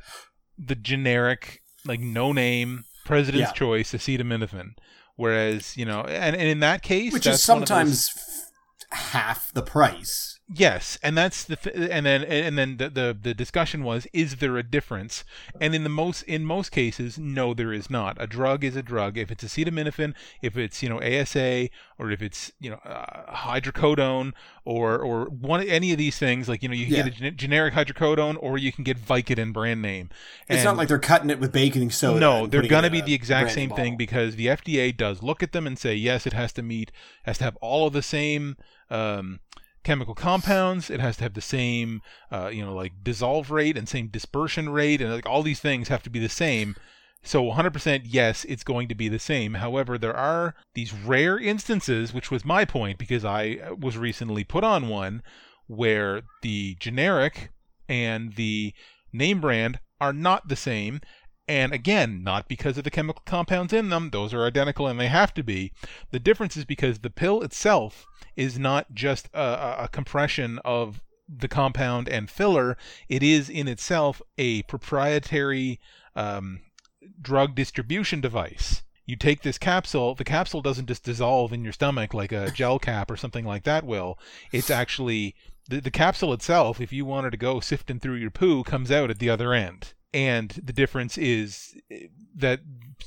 the 0.56 0.76
generic, 0.76 1.64
like 1.86 2.00
no 2.00 2.32
name, 2.32 2.86
President's 3.06 3.50
Yeah. 3.50 3.54
Choice 3.54 3.94
acetaminophen. 3.94 4.76
Whereas, 5.16 5.78
you 5.78 5.86
know, 5.86 6.02
and, 6.02 6.36
and 6.36 6.48
in 6.50 6.60
that 6.60 6.82
case, 6.82 7.14
which 7.14 7.26
is 7.26 7.28
of 7.28 7.32
those- 7.34 7.44
sometimes 7.44 8.10
half 8.92 9.52
the 9.54 9.62
price. 9.62 10.35
Yes, 10.54 11.00
and 11.02 11.18
that's 11.18 11.44
the 11.44 11.56
th- 11.56 11.76
and 11.90 12.06
then 12.06 12.24
and 12.24 12.56
then 12.56 12.78
the, 12.78 12.88
the 12.90 13.18
the 13.20 13.34
discussion 13.34 13.84
was 13.84 14.06
is 14.14 14.36
there 14.36 14.58
a 14.58 14.64
difference? 14.64 15.24
And 15.60 15.74
in 15.74 15.82
the 15.84 15.90
most 15.90 16.22
in 16.24 16.46
most 16.46 16.72
cases, 16.72 17.18
no, 17.18 17.56
there 17.56 17.74
is 17.74 17.90
not. 17.90 18.16
A 18.20 18.28
drug 18.28 18.64
is 18.64 18.76
a 18.76 18.84
drug. 18.84 19.18
If 19.18 19.32
it's 19.32 19.44
acetaminophen, 19.44 20.14
if 20.44 20.56
it's 20.56 20.84
you 20.84 20.90
know 20.90 21.02
ASA, 21.02 21.70
or 21.98 22.12
if 22.12 22.22
it's 22.22 22.52
you 22.60 22.70
know 22.70 22.78
uh, 22.86 23.34
hydrocodone, 23.36 24.34
or 24.66 25.00
or 25.00 25.26
one 25.26 25.64
any 25.64 25.92
of 25.92 25.98
these 25.98 26.20
things, 26.20 26.48
like 26.48 26.62
you 26.62 26.70
know 26.70 26.76
you 26.76 26.86
can 26.86 26.94
Yeah. 26.96 27.04
get 27.06 27.14
a 27.14 27.18
gen- 27.20 27.38
generic 27.38 27.74
hydrocodone, 27.74 28.38
or 28.40 28.60
you 28.60 28.72
can 28.72 28.84
get 28.84 29.00
Vicodin 29.04 29.52
brand 29.52 29.82
name. 29.82 30.10
It's 30.48 30.64
not 30.64 30.78
like 30.78 30.90
they're 30.90 31.00
cutting 31.00 31.32
it 31.32 31.40
with 31.40 31.52
baking 31.54 31.90
soda. 31.90 32.20
no, 32.20 32.46
they're 32.46 32.68
going 32.68 32.84
to 32.84 32.92
be 32.92 33.02
the 33.02 33.16
exact 33.16 33.50
same 33.52 33.72
thing 33.72 33.98
because 33.98 34.36
the 34.36 34.46
FDA 34.46 34.96
does 34.96 35.24
look 35.24 35.42
at 35.42 35.54
them 35.54 35.66
and 35.66 35.80
say, 35.80 35.96
yes, 35.96 36.28
it 36.28 36.34
has 36.34 36.54
to 36.54 36.62
meet, 36.62 36.92
has 37.24 37.40
to 37.40 37.46
have 37.46 37.56
all 37.62 37.88
of 37.88 37.94
the 37.94 38.04
same 38.04 38.58
um, 38.92 39.40
chemical 39.86 40.16
compounds. 40.16 40.90
It 40.90 41.00
has 41.00 41.16
to 41.18 41.24
have 41.24 41.36
the 41.36 41.42
same, 41.42 42.02
uh, 42.32 42.50
you 42.52 42.66
know, 42.66 42.76
like 42.76 43.04
dissolve 43.04 43.52
rate 43.52 43.78
and 43.78 43.88
same 43.88 44.08
dispersion 44.08 44.68
rate, 44.70 45.02
and 45.02 45.14
like 45.14 45.26
all 45.26 45.44
these 45.44 45.62
things 45.62 45.88
have 45.88 46.04
to 46.04 46.10
be 46.10 46.20
the 46.20 46.28
same. 46.28 46.76
So 47.24 47.44
100% 47.44 48.02
yes, 48.06 48.46
it's 48.46 48.64
going 48.64 48.88
to 48.90 48.96
be 48.96 49.08
the 49.08 49.20
same. 49.20 49.56
However, 49.56 49.98
there 49.98 50.16
are 50.16 50.56
these 50.74 50.94
rare 50.94 51.40
instances, 51.40 52.14
which 52.14 52.30
was 52.30 52.44
my 52.46 52.66
point 52.66 53.00
because 53.00 53.24
I 53.24 53.60
uh, 53.66 53.76
was 53.76 53.98
recently 53.98 54.44
put 54.44 54.64
on 54.64 54.90
one 54.90 55.24
where 55.68 56.22
the 56.42 56.76
generic 56.80 57.50
and 57.88 58.36
the 58.36 58.74
name 59.12 59.42
brand 59.42 59.80
are 60.02 60.14
not 60.14 60.50
the 60.50 60.56
same. 60.56 61.02
And 61.48 61.74
again, 61.74 62.24
not 62.24 62.48
because 62.48 62.78
of 62.78 62.84
the 62.84 62.90
chemical 62.90 63.22
compounds 63.26 63.72
in 63.72 63.90
them, 63.90 64.10
those 64.10 64.34
are 64.34 64.46
identical 64.46 64.88
and 64.88 65.00
they 65.00 65.08
have 65.08 65.34
to 65.36 65.44
be. 65.44 65.74
The 66.12 66.20
difference 66.20 66.58
is 66.58 66.66
because 66.66 67.00
the 67.00 67.12
pill 67.12 67.42
itself 67.44 68.08
is 68.36 68.58
not 68.58 68.94
just 68.94 69.30
a, 69.34 69.84
a- 69.84 69.90
compression 69.92 70.60
of 70.66 71.02
the 71.28 71.48
compound 71.48 72.10
and 72.10 72.30
filler, 72.30 72.78
it 73.10 73.24
is 73.24 73.50
in 73.50 73.68
itself 73.68 74.22
a 74.38 74.64
proprietary 74.64 75.80
um, 76.16 76.62
drug 77.22 77.56
distribution 77.56 78.22
device. 78.22 78.84
You 79.06 79.16
take 79.16 79.44
this 79.44 79.60
capsule, 79.60 80.16
the 80.16 80.24
capsule 80.24 80.62
doesn't 80.62 80.88
just 80.88 81.04
dissolve 81.04 81.54
in 81.54 81.64
your 81.64 81.74
stomach 81.74 82.14
like 82.14 82.32
a 82.32 82.50
gel 82.56 82.80
cap 82.80 83.12
or 83.12 83.18
something 83.18 83.46
like 83.46 83.64
that 83.64 83.84
will. 83.86 84.18
It's 84.52 84.72
actually 84.72 85.36
the, 85.70 85.80
the 85.80 85.92
capsule 85.92 86.34
itself, 86.34 86.82
if 86.82 86.92
you 86.92 87.06
wanted 87.06 87.32
to 87.32 87.38
go 87.38 87.60
sifting 87.60 88.00
through 88.00 88.16
your 88.16 88.32
poo, 88.32 88.64
comes 88.64 88.92
out 88.92 89.10
at 89.10 89.20
the 89.20 89.30
other 89.30 89.54
end. 89.54 89.94
And 90.16 90.50
the 90.64 90.72
difference 90.72 91.18
is 91.18 91.76
eh, 91.92 92.08
that 92.36 92.62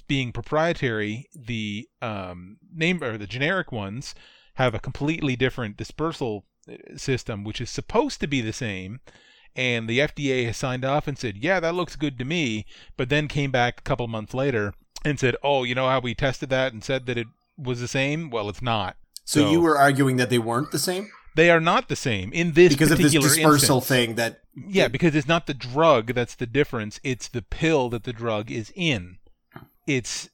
being 0.08 0.30
proprietary, 0.30 1.26
the 1.34 1.88
um, 2.02 2.58
name 2.70 3.02
or 3.02 3.16
the 3.16 3.26
generic 3.26 3.72
ones 3.72 4.14
have 4.56 4.74
a 4.74 4.78
completely 4.78 5.34
different 5.34 5.78
dispersal 5.78 6.44
eh, 6.68 6.76
system, 6.96 7.44
which 7.44 7.62
is 7.62 7.70
supposed 7.70 8.20
to 8.20 8.26
be 8.26 8.42
the 8.42 8.52
same. 8.52 9.00
And 9.56 9.88
the 9.88 10.00
FDA 10.00 10.44
has 10.44 10.58
signed 10.58 10.84
off 10.84 11.08
and 11.08 11.18
said, 11.18 11.38
yeah, 11.38 11.60
that 11.60 11.74
looks 11.74 11.96
good 11.96 12.18
to 12.18 12.26
me. 12.26 12.66
But 12.98 13.08
then 13.08 13.26
came 13.26 13.50
back 13.50 13.80
a 13.80 13.84
couple 13.84 14.06
months 14.06 14.34
later 14.34 14.74
and 15.02 15.18
said, 15.18 15.34
oh, 15.42 15.64
you 15.64 15.74
know 15.74 15.88
how 15.88 16.00
we 16.00 16.14
tested 16.14 16.50
that 16.50 16.74
and 16.74 16.84
said 16.84 17.06
that 17.06 17.16
it 17.16 17.26
was 17.56 17.80
the 17.80 17.88
same? 17.88 18.28
Well, 18.28 18.50
it's 18.50 18.60
not. 18.60 18.98
So, 19.24 19.44
So- 19.44 19.50
you 19.50 19.62
were 19.62 19.78
arguing 19.78 20.18
that 20.18 20.28
they 20.28 20.38
weren't 20.38 20.72
the 20.72 20.78
same 20.78 21.08
They 21.38 21.50
are 21.50 21.60
not 21.60 21.88
the 21.88 21.94
same 21.94 22.32
in 22.32 22.54
this 22.54 22.72
because 22.72 22.90
of 22.90 22.98
this 22.98 23.12
dispersal 23.12 23.76
instance. 23.76 23.86
thing 23.86 24.14
that 24.16 24.40
Yeah, 24.56 24.88
because 24.88 25.14
it's 25.14 25.28
not 25.28 25.46
the 25.46 25.54
drug 25.54 26.12
that's 26.12 26.34
the 26.34 26.46
difference. 26.46 26.98
It's 27.04 27.28
the 27.28 27.42
pill 27.42 27.88
that 27.90 28.02
the 28.02 28.12
drug 28.12 28.50
is 28.50 28.72
in. 28.74 29.18
It's 29.86 30.30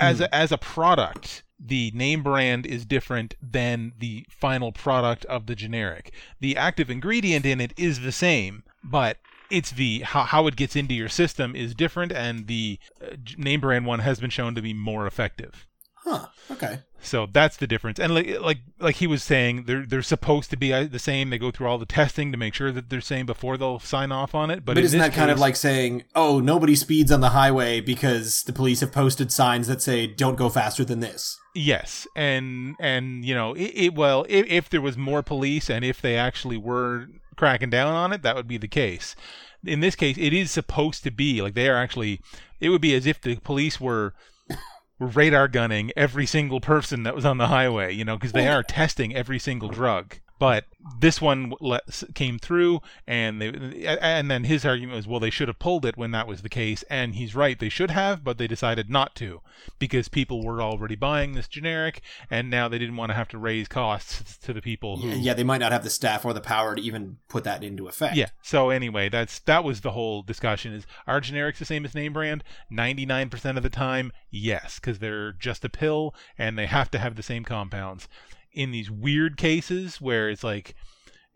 as 0.00 0.20
a, 0.20 0.34
as 0.34 0.50
a 0.50 0.58
product, 0.58 1.44
the 1.60 1.92
name 1.94 2.24
brand 2.24 2.66
is 2.66 2.84
different 2.84 3.36
than 3.40 3.92
the 4.00 4.26
final 4.28 4.72
product 4.72 5.24
of 5.26 5.46
the 5.46 5.54
generic. 5.54 6.12
The 6.40 6.56
active 6.56 6.90
ingredient 6.90 7.46
in 7.46 7.60
it 7.60 7.72
is 7.76 8.00
the 8.00 8.10
same, 8.10 8.64
but 8.82 9.18
it's 9.52 9.70
the 9.70 10.00
how, 10.00 10.24
how 10.24 10.48
it 10.48 10.56
gets 10.56 10.74
into 10.74 10.92
your 10.92 11.08
system 11.08 11.54
is 11.54 11.72
different, 11.72 12.10
and 12.10 12.48
the 12.48 12.80
uh, 13.00 13.14
name 13.36 13.60
brand 13.60 13.86
one 13.86 14.00
has 14.00 14.18
been 14.18 14.30
shown 14.30 14.56
to 14.56 14.62
be 14.62 14.74
more 14.74 15.06
effective. 15.06 15.67
Huh 16.08 16.26
okay 16.50 16.80
So 17.00 17.26
that's 17.32 17.56
the 17.56 17.66
difference. 17.66 18.00
And 18.00 18.12
like 18.12 18.40
like 18.40 18.58
like 18.80 18.96
he 18.96 19.06
was 19.06 19.22
saying, 19.22 19.64
they're 19.64 19.86
they're 19.86 20.02
supposed 20.02 20.50
to 20.50 20.56
be 20.56 20.72
uh, 20.72 20.84
the 20.84 20.98
same. 20.98 21.30
They 21.30 21.38
go 21.38 21.50
through 21.52 21.68
all 21.68 21.78
the 21.78 21.86
testing 21.86 22.32
to 22.32 22.38
make 22.38 22.54
sure 22.54 22.72
that 22.72 22.90
they're 22.90 23.00
same 23.00 23.24
before 23.24 23.56
they'll 23.56 23.78
sign 23.78 24.10
off 24.10 24.34
on 24.34 24.50
it. 24.50 24.64
But, 24.64 24.74
but, 24.74 24.84
isn't 24.84 24.98
that 24.98 25.12
kind 25.12 25.30
of 25.30 25.38
like 25.38 25.54
saying 25.54 26.04
oh 26.16 26.40
nobody 26.40 26.74
speeds 26.74 27.12
on 27.12 27.20
the 27.20 27.30
highway 27.30 27.80
because 27.80 28.42
the 28.42 28.52
police 28.52 28.80
have 28.80 28.90
posted 28.90 29.30
signs 29.30 29.68
that 29.68 29.80
say 29.80 30.06
don't 30.08 30.36
go 30.36 30.48
faster 30.48 30.84
than 30.84 31.00
this 31.00 31.38
yes? 31.54 32.06
And 32.16 32.74
and 32.80 33.24
you 33.24 33.34
know 33.34 33.54
it, 33.54 33.72
it 33.74 33.94
well 33.94 34.26
if, 34.28 34.46
if 34.46 34.68
there 34.68 34.82
was 34.82 34.96
more 34.96 35.22
police 35.22 35.70
and 35.70 35.84
if 35.84 36.02
they 36.02 36.16
actually 36.16 36.56
were 36.56 37.06
cracking 37.36 37.70
down 37.70 37.94
on 37.94 38.12
it, 38.12 38.22
that 38.22 38.34
would 38.34 38.48
be 38.48 38.58
the 38.58 38.68
case. 38.68 39.14
In 39.64 39.80
this 39.80 39.94
case, 39.94 40.16
it 40.18 40.32
is 40.32 40.50
supposed 40.50 41.04
to 41.04 41.10
be 41.10 41.40
like 41.42 41.54
they 41.54 41.68
are 41.68 41.76
actually. 41.76 42.20
It 42.60 42.70
would 42.70 42.80
be 42.80 42.94
as 42.96 43.06
if 43.06 43.20
the 43.20 43.36
police 43.36 43.80
were 43.80 44.14
were 44.98 45.06
radar 45.06 45.48
gunning 45.48 45.92
every 45.96 46.26
single 46.26 46.60
person 46.60 47.02
that 47.04 47.14
was 47.14 47.24
on 47.24 47.38
the 47.38 47.48
highway, 47.48 47.94
you 47.94 48.04
know, 48.04 48.16
because 48.16 48.32
they 48.32 48.48
are 48.48 48.62
testing 48.62 49.14
every 49.14 49.38
single 49.38 49.68
drug. 49.68 50.16
But 50.38 50.66
this 51.00 51.20
one 51.20 51.52
came 52.14 52.38
through, 52.38 52.80
and 53.06 53.42
they, 53.42 53.48
and 54.00 54.30
then 54.30 54.44
his 54.44 54.64
argument 54.64 54.96
was, 54.96 55.06
well, 55.06 55.20
they 55.20 55.30
should 55.30 55.48
have 55.48 55.58
pulled 55.58 55.84
it 55.84 55.96
when 55.96 56.12
that 56.12 56.28
was 56.28 56.42
the 56.42 56.48
case, 56.48 56.84
and 56.88 57.14
he's 57.14 57.34
right, 57.34 57.58
they 57.58 57.68
should 57.68 57.90
have, 57.90 58.22
but 58.22 58.38
they 58.38 58.46
decided 58.46 58.88
not 58.88 59.14
to 59.16 59.40
because 59.78 60.08
people 60.08 60.44
were 60.44 60.62
already 60.62 60.94
buying 60.94 61.32
this 61.32 61.48
generic, 61.48 62.00
and 62.30 62.48
now 62.48 62.68
they 62.68 62.78
didn't 62.78 62.96
want 62.96 63.10
to 63.10 63.14
have 63.14 63.28
to 63.28 63.38
raise 63.38 63.68
costs 63.68 64.36
to 64.38 64.52
the 64.52 64.62
people 64.62 64.98
who. 64.98 65.08
yeah 65.08 65.34
they 65.34 65.44
might 65.44 65.58
not 65.58 65.72
have 65.72 65.84
the 65.84 65.90
staff 65.90 66.24
or 66.24 66.32
the 66.32 66.40
power 66.40 66.74
to 66.74 66.82
even 66.82 67.18
put 67.28 67.44
that 67.44 67.64
into 67.64 67.88
effect 67.88 68.16
Yeah. 68.16 68.28
So 68.42 68.70
anyway, 68.70 69.08
that's 69.08 69.40
that 69.40 69.64
was 69.64 69.80
the 69.80 69.92
whole 69.92 70.22
discussion. 70.22 70.72
Is 70.72 70.86
are 71.06 71.20
generics 71.20 71.58
the 71.58 71.64
same 71.64 71.84
as 71.84 71.94
name 71.94 72.12
brand? 72.12 72.44
Ninety 72.70 73.04
nine 73.04 73.28
percent 73.28 73.56
of 73.56 73.62
the 73.62 73.70
time, 73.70 74.12
yes, 74.30 74.78
because 74.78 75.00
they're 75.00 75.32
just 75.32 75.64
a 75.64 75.68
pill 75.68 76.14
and 76.36 76.56
they 76.58 76.66
have 76.66 76.90
to 76.92 76.98
have 76.98 77.16
the 77.16 77.22
same 77.22 77.44
compounds. 77.44 78.08
In 78.58 78.72
these 78.72 78.90
weird 78.90 79.36
cases 79.36 80.00
where 80.00 80.28
it's 80.28 80.42
like 80.42 80.74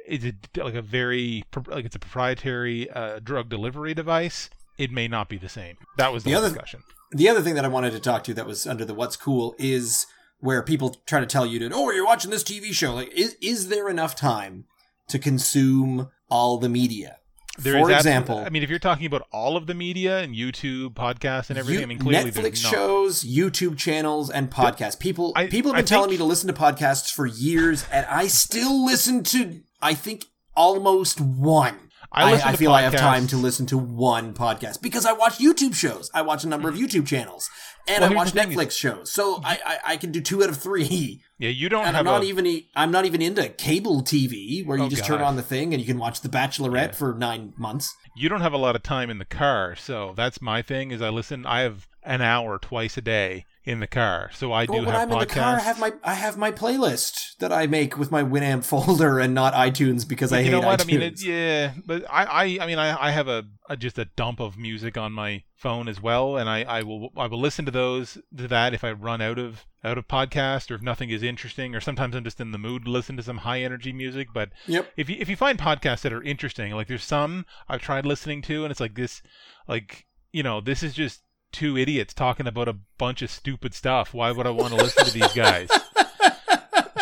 it's 0.07 0.25
a, 0.25 0.33
like 0.65 0.75
a 0.75 0.83
very 0.83 1.45
like 1.69 1.85
it's 1.85 1.95
a 1.95 2.01
proprietary 2.01 2.91
uh, 2.91 3.21
drug 3.21 3.49
delivery 3.49 3.95
device, 3.95 4.51
it 4.77 4.91
may 4.91 5.07
not 5.07 5.29
be 5.29 5.39
the 5.39 5.49
same. 5.49 5.77
That 5.99 6.13
was 6.13 6.25
the, 6.25 6.31
The 6.31 6.37
other- 6.37 6.49
discussion. 6.49 6.81
The 7.13 7.29
other 7.29 7.43
thing 7.43 7.55
that 7.55 7.65
I 7.65 7.69
wanted 7.69 7.93
to 7.93 8.01
talk 8.01 8.25
to 8.25 8.35
that 8.35 8.47
was 8.47 8.67
under 8.67 8.85
the 8.85 8.95
what's 8.95 9.17
cool 9.17 9.55
is 9.59 10.07
where 10.41 10.63
people 10.63 10.97
try 11.07 11.21
to 11.21 11.27
tell 11.27 11.45
you 11.47 11.59
to, 11.61 11.71
oh, 11.73 11.91
you're 11.93 12.07
watching 12.07 12.31
this 12.31 12.43
TV 12.43 12.73
show. 12.73 12.95
Like, 12.95 13.13
is, 13.13 13.37
is 13.41 13.69
there 13.69 13.89
enough 13.89 14.17
time 14.17 14.65
to 15.09 15.19
consume 15.19 16.09
all 16.31 16.57
the 16.59 16.71
media? 16.71 17.19
There 17.59 17.79
For 17.85 17.91
example, 17.93 18.38
I 18.38 18.49
mean, 18.49 18.62
if 18.62 18.71
you're 18.71 18.79
talking 18.79 19.05
about 19.05 19.27
all 19.31 19.59
of 19.59 19.67
the 19.67 19.75
media 19.75 20.21
and 20.21 20.35
YouTube, 20.35 20.95
podcasts, 20.95 21.51
and 21.51 21.59
everything, 21.59 21.81
you- 21.81 21.83
I 21.83 21.87
mean, 21.87 21.99
clearly 21.99 22.31
Netflix 22.33 22.57
shows, 22.57 23.25
YouTube 23.25 23.77
channels, 23.77 24.31
and 24.31 24.51
podcasts. 24.51 24.99
People 24.99 25.33
I- 25.37 25.49
people 25.49 25.71
have 25.73 25.77
I 25.77 25.81
been 25.83 25.87
telling 25.87 26.05
think- 26.09 26.12
me 26.12 26.17
to 26.19 26.25
listen 26.25 26.47
to 26.47 26.55
podcasts 26.55 27.12
for 27.12 27.27
years, 27.27 27.85
and 27.93 28.07
I 28.07 28.27
still 28.27 28.85
listen 28.85 29.23
to. 29.25 29.61
I 29.83 29.93
think 29.95 30.25
almost 30.57 31.21
one. 31.21 31.91
I 32.12 32.33
I, 32.35 32.51
I 32.51 32.57
feel 32.57 32.72
I 32.72 32.83
have 32.83 32.94
time 32.96 33.27
to 33.29 33.37
listen 33.37 33.66
to 33.66 33.79
one 33.79 34.35
podcast 34.35 34.83
because 34.83 35.07
I 35.07 35.12
watch 35.12 35.38
YouTube 35.38 35.75
shows. 35.75 36.11
I 36.14 36.22
watch 36.22 36.44
a 36.44 36.48
number 36.48 36.68
of 36.68 36.75
YouTube 36.75 37.07
channels, 37.07 37.48
and 37.88 38.03
Well, 38.03 38.12
I 38.12 38.14
watch 38.14 38.31
thing 38.31 38.51
is- 38.53 38.57
Netflix 38.57 38.72
shows. 38.72 39.11
So 39.11 39.40
I, 39.44 39.59
I 39.64 39.79
I 39.92 39.96
can 39.96 40.12
do 40.12 40.20
two 40.20 40.42
out 40.42 40.48
of 40.51 40.57
three. 40.59 41.22
Yeah, 41.38 41.48
you 41.48 41.68
don't 41.68 41.87
And 41.87 41.96
have 41.96 42.07
I'm 42.07 42.12
not 42.12 42.22
a, 42.22 42.27
even 42.27 42.62
I'm 42.77 42.90
not 42.92 43.05
even 43.07 43.20
into 43.22 43.48
cable 43.48 44.03
TV 44.03 44.64
where 44.64 44.79
you 44.79 44.85
Oh, 44.85 44.88
just 44.88 45.05
turn 45.05 45.20
on 45.22 45.37
the 45.37 45.42
thing 45.42 45.72
and 45.75 45.81
you 45.81 45.87
can 45.87 45.98
watch 45.98 46.20
The 46.20 46.29
Bachelorette 46.29 46.88
Yeah. 46.88 46.92
for 46.92 47.14
nine 47.14 47.53
months. 47.57 47.94
you 48.16 48.29
don't 48.29 48.42
have 48.42 48.53
a 48.53 48.59
lot 48.59 48.77
of 48.77 48.83
time 48.83 49.09
in 49.11 49.18
the 49.18 49.25
car 49.25 49.75
so 49.75 50.12
that's 50.14 50.40
my 50.42 50.61
thing 50.61 50.90
is 50.90 51.01
i 51.01 51.09
listen 51.09 51.46
i 51.46 51.61
have 51.61 51.88
an 52.05 52.21
hour 52.21 52.59
twice 52.59 52.97
a 52.97 53.01
day 53.01 53.45
in 53.65 53.79
the 53.79 53.87
car 53.87 54.29
so 54.35 54.53
i 54.53 54.67
do 54.67 54.73
Well, 54.73 54.81
when 54.87 54.91
have 54.95 55.03
I'm 55.03 55.12
in 55.12 55.19
the 55.21 55.27
car, 55.27 55.55
I 55.57 55.61
have 55.61 55.79
my 55.79 55.93
I 56.03 56.15
have 56.15 56.37
my 56.37 56.51
playlist 56.51 57.37
that 57.38 57.53
I 57.53 57.69
make 57.69 57.97
with 57.97 58.11
my 58.11 58.25
Winamp 58.25 58.65
folder 58.71 59.21
and 59.21 59.35
not 59.35 59.55
iTunes 59.55 60.07
because 60.09 60.31
But 60.31 60.37
I 60.37 60.38
you 60.41 60.45
hate 60.47 60.51
know 60.53 60.67
what 60.67 60.81
iTunes. 60.81 60.83
i 60.83 60.87
mean 60.87 61.03
it, 61.03 61.23
yeah 61.25 61.73
but 61.87 62.05
i 62.11 62.25
i, 62.25 62.59
I 62.62 62.67
mean 62.67 62.79
I, 62.81 63.09
I 63.09 63.11
have 63.12 63.29
a, 63.29 63.45
a 63.69 63.77
just 63.77 63.99
a 63.99 64.07
dump 64.07 64.41
of 64.41 64.59
music 64.59 64.97
on 64.99 65.12
my 65.12 65.45
phone 65.55 65.87
as 65.87 66.03
well 66.03 66.37
and 66.37 66.51
i 66.51 66.62
i 66.65 66.83
will 66.83 67.11
i 67.17 67.27
will 67.27 67.41
listen 67.41 67.65
to 67.67 67.71
those 67.71 68.19
to 68.37 68.49
that 68.49 68.75
if 68.75 68.83
i 68.83 68.91
run 68.91 69.21
out 69.23 69.38
of 69.38 69.65
out 69.85 69.97
of 69.97 70.09
podcast 70.09 70.69
or 70.71 70.75
if 70.75 70.83
nothing 70.83 71.11
is 71.11 71.23
interesting 71.23 71.73
or 71.77 71.81
sometimes 71.81 72.17
i'm 72.17 72.25
just 72.25 72.41
in 72.41 72.51
the 72.51 72.59
mood 72.59 72.85
to 72.87 72.91
listen 72.91 73.17
to 73.17 73.23
some 73.23 73.38
high 73.38 73.61
energy 73.61 73.93
music 73.93 74.27
but 74.35 74.49
Yep. 74.67 74.91
if 74.97 75.09
you 75.09 75.17
if 75.21 75.29
you 75.29 75.37
find 75.37 75.57
podcasts 75.57 76.01
that 76.03 76.12
are 76.12 76.23
interesting, 76.23 76.73
like 76.73 76.88
there's 76.88 77.05
some 77.05 77.47
I've 77.69 77.81
tried 77.83 78.07
listening 78.07 78.43
to, 78.43 78.65
and 78.65 78.71
it's 78.73 78.81
like 78.81 78.95
this, 78.95 79.23
like 79.69 80.07
you 80.33 80.43
know, 80.43 80.61
this 80.61 80.83
is 80.83 80.95
just 80.95 81.23
two 81.53 81.77
idiots 81.77 82.12
talking 82.15 82.47
about 82.47 82.69
a 82.69 82.77
bunch 82.99 83.23
of 83.23 83.31
stupid 83.31 83.75
stuff. 83.75 84.12
Why 84.15 84.33
would 84.33 84.47
I 84.47 84.51
want 84.51 84.71
to 84.75 84.77
listen 84.77 85.05
to 85.05 85.12
these 85.12 85.33
guys? 85.33 85.69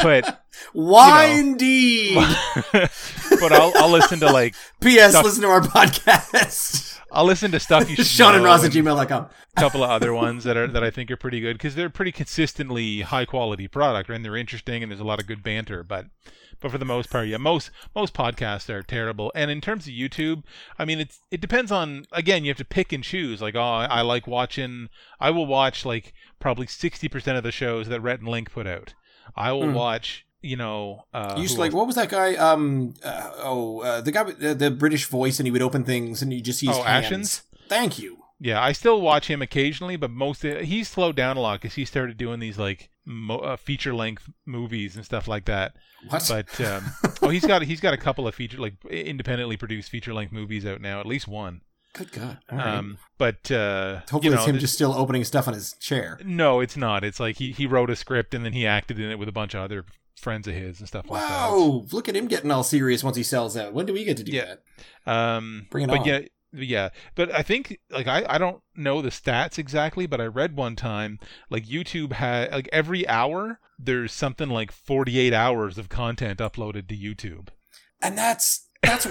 But 0.02 0.42
Why 0.72 1.26
you 1.26 1.42
know. 1.42 1.50
indeed? 1.50 2.14
but 2.72 3.52
I'll 3.52 3.72
I'll 3.76 3.90
listen 3.90 4.20
to 4.20 4.32
like 4.32 4.54
P.S. 4.80 5.10
Stuff- 5.10 5.24
Listen 5.24 5.42
to 5.42 5.48
our 5.48 5.60
podcast. 5.60 6.98
I'll 7.12 7.24
listen 7.24 7.50
to 7.50 7.60
stuff 7.60 7.90
you 7.90 7.96
should 7.96 8.06
Sean 8.06 8.36
and 8.36 8.44
Ross 8.44 8.64
at 8.64 8.70
gmail.com. 8.70 9.24
a 9.56 9.60
couple 9.60 9.82
of 9.82 9.90
other 9.90 10.14
ones 10.14 10.44
that 10.44 10.56
are 10.56 10.68
that 10.68 10.84
I 10.84 10.90
think 10.90 11.10
are 11.10 11.16
pretty 11.16 11.40
good 11.40 11.54
because 11.58 11.74
they're 11.74 11.90
pretty 11.90 12.12
consistently 12.12 13.00
high 13.00 13.24
quality 13.24 13.66
product 13.66 14.08
and 14.10 14.24
they're 14.24 14.36
interesting 14.36 14.82
and 14.82 14.90
there's 14.92 15.00
a 15.00 15.04
lot 15.04 15.20
of 15.20 15.26
good 15.26 15.42
banter. 15.42 15.82
But 15.82 16.06
but 16.60 16.70
for 16.70 16.78
the 16.78 16.84
most 16.84 17.10
part, 17.10 17.28
yeah, 17.28 17.36
most 17.38 17.70
most 17.94 18.14
podcasts 18.14 18.68
are 18.70 18.82
terrible. 18.82 19.32
And 19.34 19.50
in 19.50 19.60
terms 19.60 19.86
of 19.86 19.92
YouTube, 19.94 20.42
I 20.78 20.84
mean, 20.84 21.00
it's 21.00 21.20
it 21.30 21.40
depends 21.40 21.70
on 21.72 22.06
again, 22.12 22.44
you 22.44 22.50
have 22.50 22.58
to 22.58 22.64
pick 22.64 22.92
and 22.92 23.02
choose. 23.04 23.40
Like, 23.42 23.54
oh, 23.54 23.60
I, 23.60 23.84
I 23.86 24.00
like 24.02 24.26
watching. 24.26 24.88
I 25.18 25.30
will 25.30 25.46
watch 25.46 25.84
like 25.84 26.12
probably 26.38 26.66
sixty 26.66 27.08
percent 27.08 27.36
of 27.38 27.42
the 27.44 27.52
shows 27.52 27.88
that 27.88 28.00
Rhett 28.00 28.20
and 28.20 28.28
Link 28.28 28.50
put 28.52 28.66
out. 28.66 28.94
I 29.36 29.52
will 29.52 29.64
Mm. 29.68 29.74
watch. 29.74 30.26
You 30.42 30.56
know, 30.56 31.04
uh, 31.12 31.34
You 31.36 31.42
used 31.42 31.56
to 31.56 31.60
like 31.60 31.74
what 31.74 31.86
was 31.86 31.96
that 31.96 32.08
guy? 32.08 32.34
Um, 32.36 32.94
uh, 33.04 33.30
oh, 33.38 33.80
uh, 33.80 34.00
the 34.00 34.10
guy 34.10 34.22
with 34.22 34.38
the, 34.38 34.54
the 34.54 34.70
British 34.70 35.04
voice, 35.06 35.38
and 35.38 35.46
he 35.46 35.50
would 35.50 35.60
open 35.60 35.84
things, 35.84 36.22
and 36.22 36.32
you 36.32 36.40
just 36.40 36.62
his 36.62 36.70
Oh, 36.70 36.82
hands. 36.82 37.06
Ashens? 37.06 37.42
Thank 37.68 37.98
you. 37.98 38.16
Yeah, 38.40 38.58
I 38.62 38.72
still 38.72 39.02
watch 39.02 39.28
him 39.28 39.42
occasionally, 39.42 39.96
but 39.96 40.10
most 40.10 40.40
he's 40.42 40.88
slowed 40.88 41.14
down 41.14 41.36
a 41.36 41.40
lot 41.40 41.60
because 41.60 41.74
he 41.74 41.84
started 41.84 42.16
doing 42.16 42.40
these 42.40 42.58
like 42.58 42.88
mo- 43.10 43.38
uh, 43.38 43.56
feature 43.56 43.94
length 43.94 44.28
movies 44.46 44.96
and 44.96 45.04
stuff 45.04 45.28
like 45.28 45.44
that. 45.46 45.74
What? 46.08 46.24
But 46.28 46.60
um, 46.66 46.84
oh, 47.22 47.28
he's 47.28 47.44
got 47.46 47.62
he's 47.62 47.80
got 47.80 47.92
a 47.94 47.98
couple 47.98 48.26
of 48.26 48.34
feature 48.34 48.58
like 48.58 48.74
independently 48.86 49.56
produced 49.56 49.90
feature 49.90 50.14
length 50.14 50.32
movies 50.32 50.64
out 50.64 50.80
now, 50.80 51.00
at 51.00 51.06
least 51.06 51.28
one. 51.28 51.60
Good 51.92 52.12
God. 52.12 52.38
All 52.50 52.58
right. 52.58 52.66
Um, 52.76 52.98
but 53.18 53.50
uh, 53.50 54.00
Hopefully, 54.10 54.20
you 54.26 54.30
know, 54.30 54.36
it's 54.36 54.46
him 54.46 54.52
th- 54.54 54.60
just 54.60 54.74
still 54.74 54.92
opening 54.94 55.24
stuff 55.24 55.48
on 55.48 55.54
his 55.54 55.72
chair. 55.74 56.20
no, 56.24 56.60
it's 56.60 56.76
not. 56.76 57.02
It's 57.04 57.18
like 57.18 57.36
he 57.36 57.50
he 57.52 57.66
wrote 57.66 57.90
a 57.90 57.96
script 57.96 58.32
and 58.32 58.44
then 58.44 58.52
he 58.52 58.66
acted 58.66 58.98
in 59.00 59.10
it 59.10 59.18
with 59.18 59.28
a 59.28 59.32
bunch 59.32 59.54
of 59.54 59.60
other 59.62 59.84
friends 60.16 60.46
of 60.46 60.54
his 60.54 60.78
and 60.78 60.86
stuff 60.86 61.10
like 61.10 61.20
that. 61.20 61.28
Wow! 61.50 61.84
Look 61.90 62.08
at 62.08 62.14
him 62.14 62.28
getting 62.28 62.50
all 62.50 62.62
serious 62.62 63.02
once 63.02 63.16
he 63.16 63.22
sells 63.24 63.56
out. 63.56 63.72
When 63.72 63.86
do 63.86 63.92
we 63.92 64.04
get 64.04 64.16
to 64.18 64.22
do 64.22 64.32
Yeah. 64.32 64.54
that? 65.06 65.12
Um, 65.12 65.66
Bring 65.70 65.84
it 65.84 65.88
but 65.88 66.00
on. 66.00 66.04
yeah, 66.04 66.20
yeah. 66.52 66.90
But 67.14 67.32
I 67.34 67.42
think 67.42 67.78
like 67.90 68.06
I, 68.06 68.24
I 68.28 68.38
don't 68.38 68.62
know 68.74 69.02
the 69.02 69.10
stats 69.10 69.58
exactly, 69.58 70.06
but 70.06 70.20
I 70.20 70.26
read 70.26 70.56
one 70.56 70.76
time 70.76 71.18
like 71.48 71.64
YouTube 71.66 72.12
had 72.12 72.52
like 72.52 72.68
every 72.72 73.06
hour 73.08 73.60
there's 73.78 74.12
something 74.12 74.50
like 74.50 74.70
48 74.70 75.32
hours 75.32 75.78
of 75.78 75.88
content 75.88 76.38
uploaded 76.38 76.86
to 76.88 76.96
YouTube. 76.96 77.48
and 78.02 78.16
that's 78.16 78.66
that's 78.82 79.06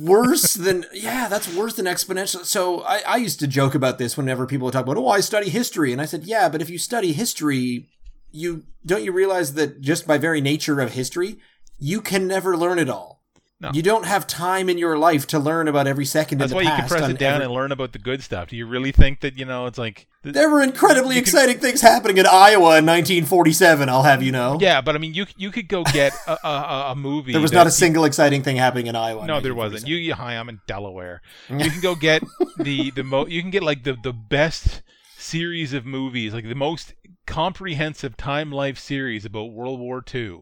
worse 0.00 0.54
than 0.54 0.86
yeah 0.92 1.28
that's 1.28 1.54
worse 1.54 1.74
than 1.74 1.86
exponential 1.86 2.44
so 2.44 2.80
I, 2.82 3.02
I 3.06 3.16
used 3.18 3.40
to 3.40 3.46
joke 3.46 3.74
about 3.74 3.98
this 3.98 4.16
whenever 4.16 4.46
people 4.46 4.64
would 4.66 4.72
talk 4.72 4.84
about 4.84 4.96
oh 4.96 5.08
i 5.08 5.20
study 5.20 5.50
history 5.50 5.92
and 5.92 6.00
i 6.00 6.06
said 6.06 6.24
yeah 6.24 6.48
but 6.48 6.62
if 6.62 6.70
you 6.70 6.78
study 6.78 7.12
history 7.12 7.88
you 8.30 8.64
don't 8.86 9.04
you 9.04 9.12
realize 9.12 9.54
that 9.54 9.80
just 9.80 10.06
by 10.06 10.16
very 10.16 10.40
nature 10.40 10.80
of 10.80 10.92
history 10.92 11.38
you 11.78 12.00
can 12.00 12.26
never 12.26 12.56
learn 12.56 12.78
it 12.78 12.88
all 12.88 13.21
No. 13.62 13.70
you 13.72 13.80
don't 13.82 14.04
have 14.06 14.26
time 14.26 14.68
in 14.68 14.76
your 14.76 14.98
life 14.98 15.26
to 15.28 15.38
learn 15.38 15.68
about 15.68 15.86
every 15.86 16.04
second 16.04 16.38
That's 16.38 16.50
in 16.52 16.56
why 16.56 16.62
the 16.64 16.68
you 16.70 16.70
can 16.72 16.80
past 16.80 16.92
press 16.92 17.08
it 17.10 17.18
down 17.18 17.34
every- 17.34 17.44
and 17.46 17.54
learn 17.54 17.70
about 17.72 17.92
the 17.92 17.98
good 18.00 18.22
stuff. 18.22 18.48
Do 18.48 18.56
you 18.56 18.66
really 18.66 18.90
think 18.92 19.20
that 19.20 19.38
you 19.38 19.44
know 19.44 19.66
it's 19.66 19.78
like 19.78 20.08
th- 20.24 20.34
there 20.34 20.50
were 20.50 20.60
incredibly 20.62 21.16
exciting 21.16 21.58
things 21.60 21.80
happening 21.80 22.18
in 22.18 22.26
iowa 22.26 22.76
in 22.78 22.84
1947 22.86 23.88
i'll 23.88 24.02
have 24.02 24.22
you 24.22 24.32
know 24.32 24.58
Yeah, 24.60 24.80
but 24.80 24.96
I 24.96 24.98
mean, 24.98 25.14
you 25.14 25.26
you 25.36 25.50
could 25.52 25.68
go 25.68 25.84
get 25.84 26.12
a, 26.26 26.36
a, 26.46 26.84
a- 26.92 26.96
movie. 26.96 27.32
there 27.32 27.40
was 27.40 27.52
not 27.52 27.66
a 27.66 27.70
single 27.70 28.04
exciting 28.04 28.42
thing 28.42 28.56
happening 28.56 28.88
in 28.88 28.96
iowa 28.96 29.20
in 29.22 29.26
No, 29.28 29.40
there 29.40 29.54
wasn't. 29.54 29.84
1947. 29.86 29.88
You, 29.88 29.96
you 29.96 30.14
hi, 30.14 30.36
I'm 30.38 30.48
in 30.48 30.60
Delaware. 30.66 31.22
You 31.48 31.70
can 31.70 31.80
go 31.80 31.94
get 31.94 32.22
the 32.58 32.90
the 32.90 33.04
mo. 33.04 33.26
You 33.26 33.40
can 33.42 33.50
get 33.50 33.62
like 33.62 33.84
the 33.84 33.96
the 34.02 34.12
best 34.12 34.82
series 35.16 35.72
of 35.72 35.86
movies, 35.86 36.34
like 36.34 36.48
the 36.48 36.54
most 36.56 36.94
comprehensive 37.26 38.16
time 38.16 38.50
life 38.50 38.78
series 38.78 39.24
about 39.24 39.52
World 39.52 39.78
War 39.80 40.02
II, 40.12 40.40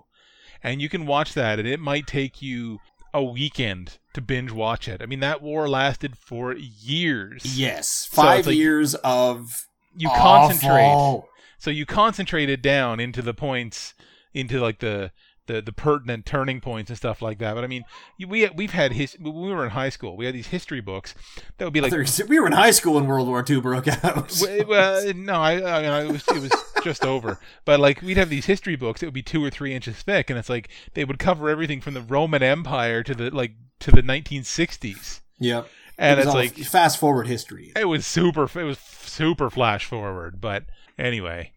and 0.62 0.80
you 0.80 0.88
can 0.88 1.06
watch 1.06 1.34
that, 1.34 1.58
and 1.58 1.68
it 1.68 1.80
might 1.80 2.06
take 2.06 2.40
you 2.42 2.78
a 3.12 3.22
weekend 3.22 3.98
to 4.14 4.20
binge 4.20 4.50
watch 4.52 4.88
it. 4.88 5.00
I 5.02 5.06
mean, 5.06 5.20
that 5.20 5.42
war 5.42 5.68
lasted 5.68 6.16
for 6.18 6.54
years. 6.54 7.42
Yes, 7.58 8.06
five 8.10 8.40
it's 8.40 8.48
like- 8.48 8.56
years 8.56 8.94
of 8.96 9.66
You 9.96 10.08
concentrate. 10.08 10.82
awful. 10.82 11.28
So 11.58 11.70
you 11.70 11.84
concentrate 11.86 12.48
it 12.48 12.62
down 12.62 13.00
into 13.00 13.20
the 13.22 13.34
points, 13.34 13.94
into 14.32 14.60
like 14.60 14.78
the 14.78 15.10
the, 15.50 15.60
the 15.62 15.72
pertinent 15.72 16.26
turning 16.26 16.60
points 16.60 16.90
and 16.90 16.96
stuff 16.96 17.20
like 17.22 17.38
that. 17.38 17.54
But 17.54 17.64
I 17.64 17.66
mean, 17.66 17.84
we 18.18 18.48
we've 18.50 18.72
had 18.72 18.92
his 18.92 19.16
when 19.20 19.34
we 19.34 19.52
were 19.52 19.64
in 19.64 19.70
high 19.70 19.88
school. 19.88 20.16
We 20.16 20.26
had 20.26 20.34
these 20.34 20.48
history 20.48 20.80
books 20.80 21.14
that 21.58 21.64
would 21.64 21.72
be 21.74 21.80
like. 21.80 21.92
we 22.28 22.38
were 22.40 22.46
in 22.46 22.52
high 22.52 22.70
school 22.70 22.94
when 22.94 23.06
World 23.06 23.28
War 23.28 23.44
II 23.48 23.60
broke 23.60 23.88
out. 24.04 24.32
well, 24.68 25.12
no, 25.14 25.34
I, 25.34 25.60
I, 25.60 25.82
I 25.82 26.04
it 26.04 26.12
was 26.12 26.28
it 26.28 26.40
was 26.40 26.52
just 26.84 27.04
over. 27.04 27.38
But 27.64 27.80
like 27.80 28.02
we'd 28.02 28.16
have 28.16 28.30
these 28.30 28.46
history 28.46 28.76
books. 28.76 29.02
It 29.02 29.06
would 29.06 29.14
be 29.14 29.22
two 29.22 29.44
or 29.44 29.50
three 29.50 29.74
inches 29.74 29.96
thick, 29.96 30.30
and 30.30 30.38
it's 30.38 30.48
like 30.48 30.68
they 30.94 31.04
would 31.04 31.18
cover 31.18 31.48
everything 31.50 31.80
from 31.80 31.94
the 31.94 32.02
Roman 32.02 32.42
Empire 32.42 33.02
to 33.02 33.14
the 33.14 33.30
like 33.30 33.52
to 33.80 33.90
the 33.90 34.02
1960s, 34.02 35.20
yep. 35.38 35.68
and 35.98 36.20
It 36.20 36.26
it's 36.26 36.34
like 36.34 36.54
fast 36.56 36.98
forward 36.98 37.26
history. 37.26 37.72
it 37.76 37.86
was 37.86 38.06
super. 38.06 38.44
It 38.58 38.64
was 38.64 38.78
super 38.78 39.50
flash 39.50 39.84
forward. 39.84 40.40
But 40.40 40.64
anyway, 40.98 41.52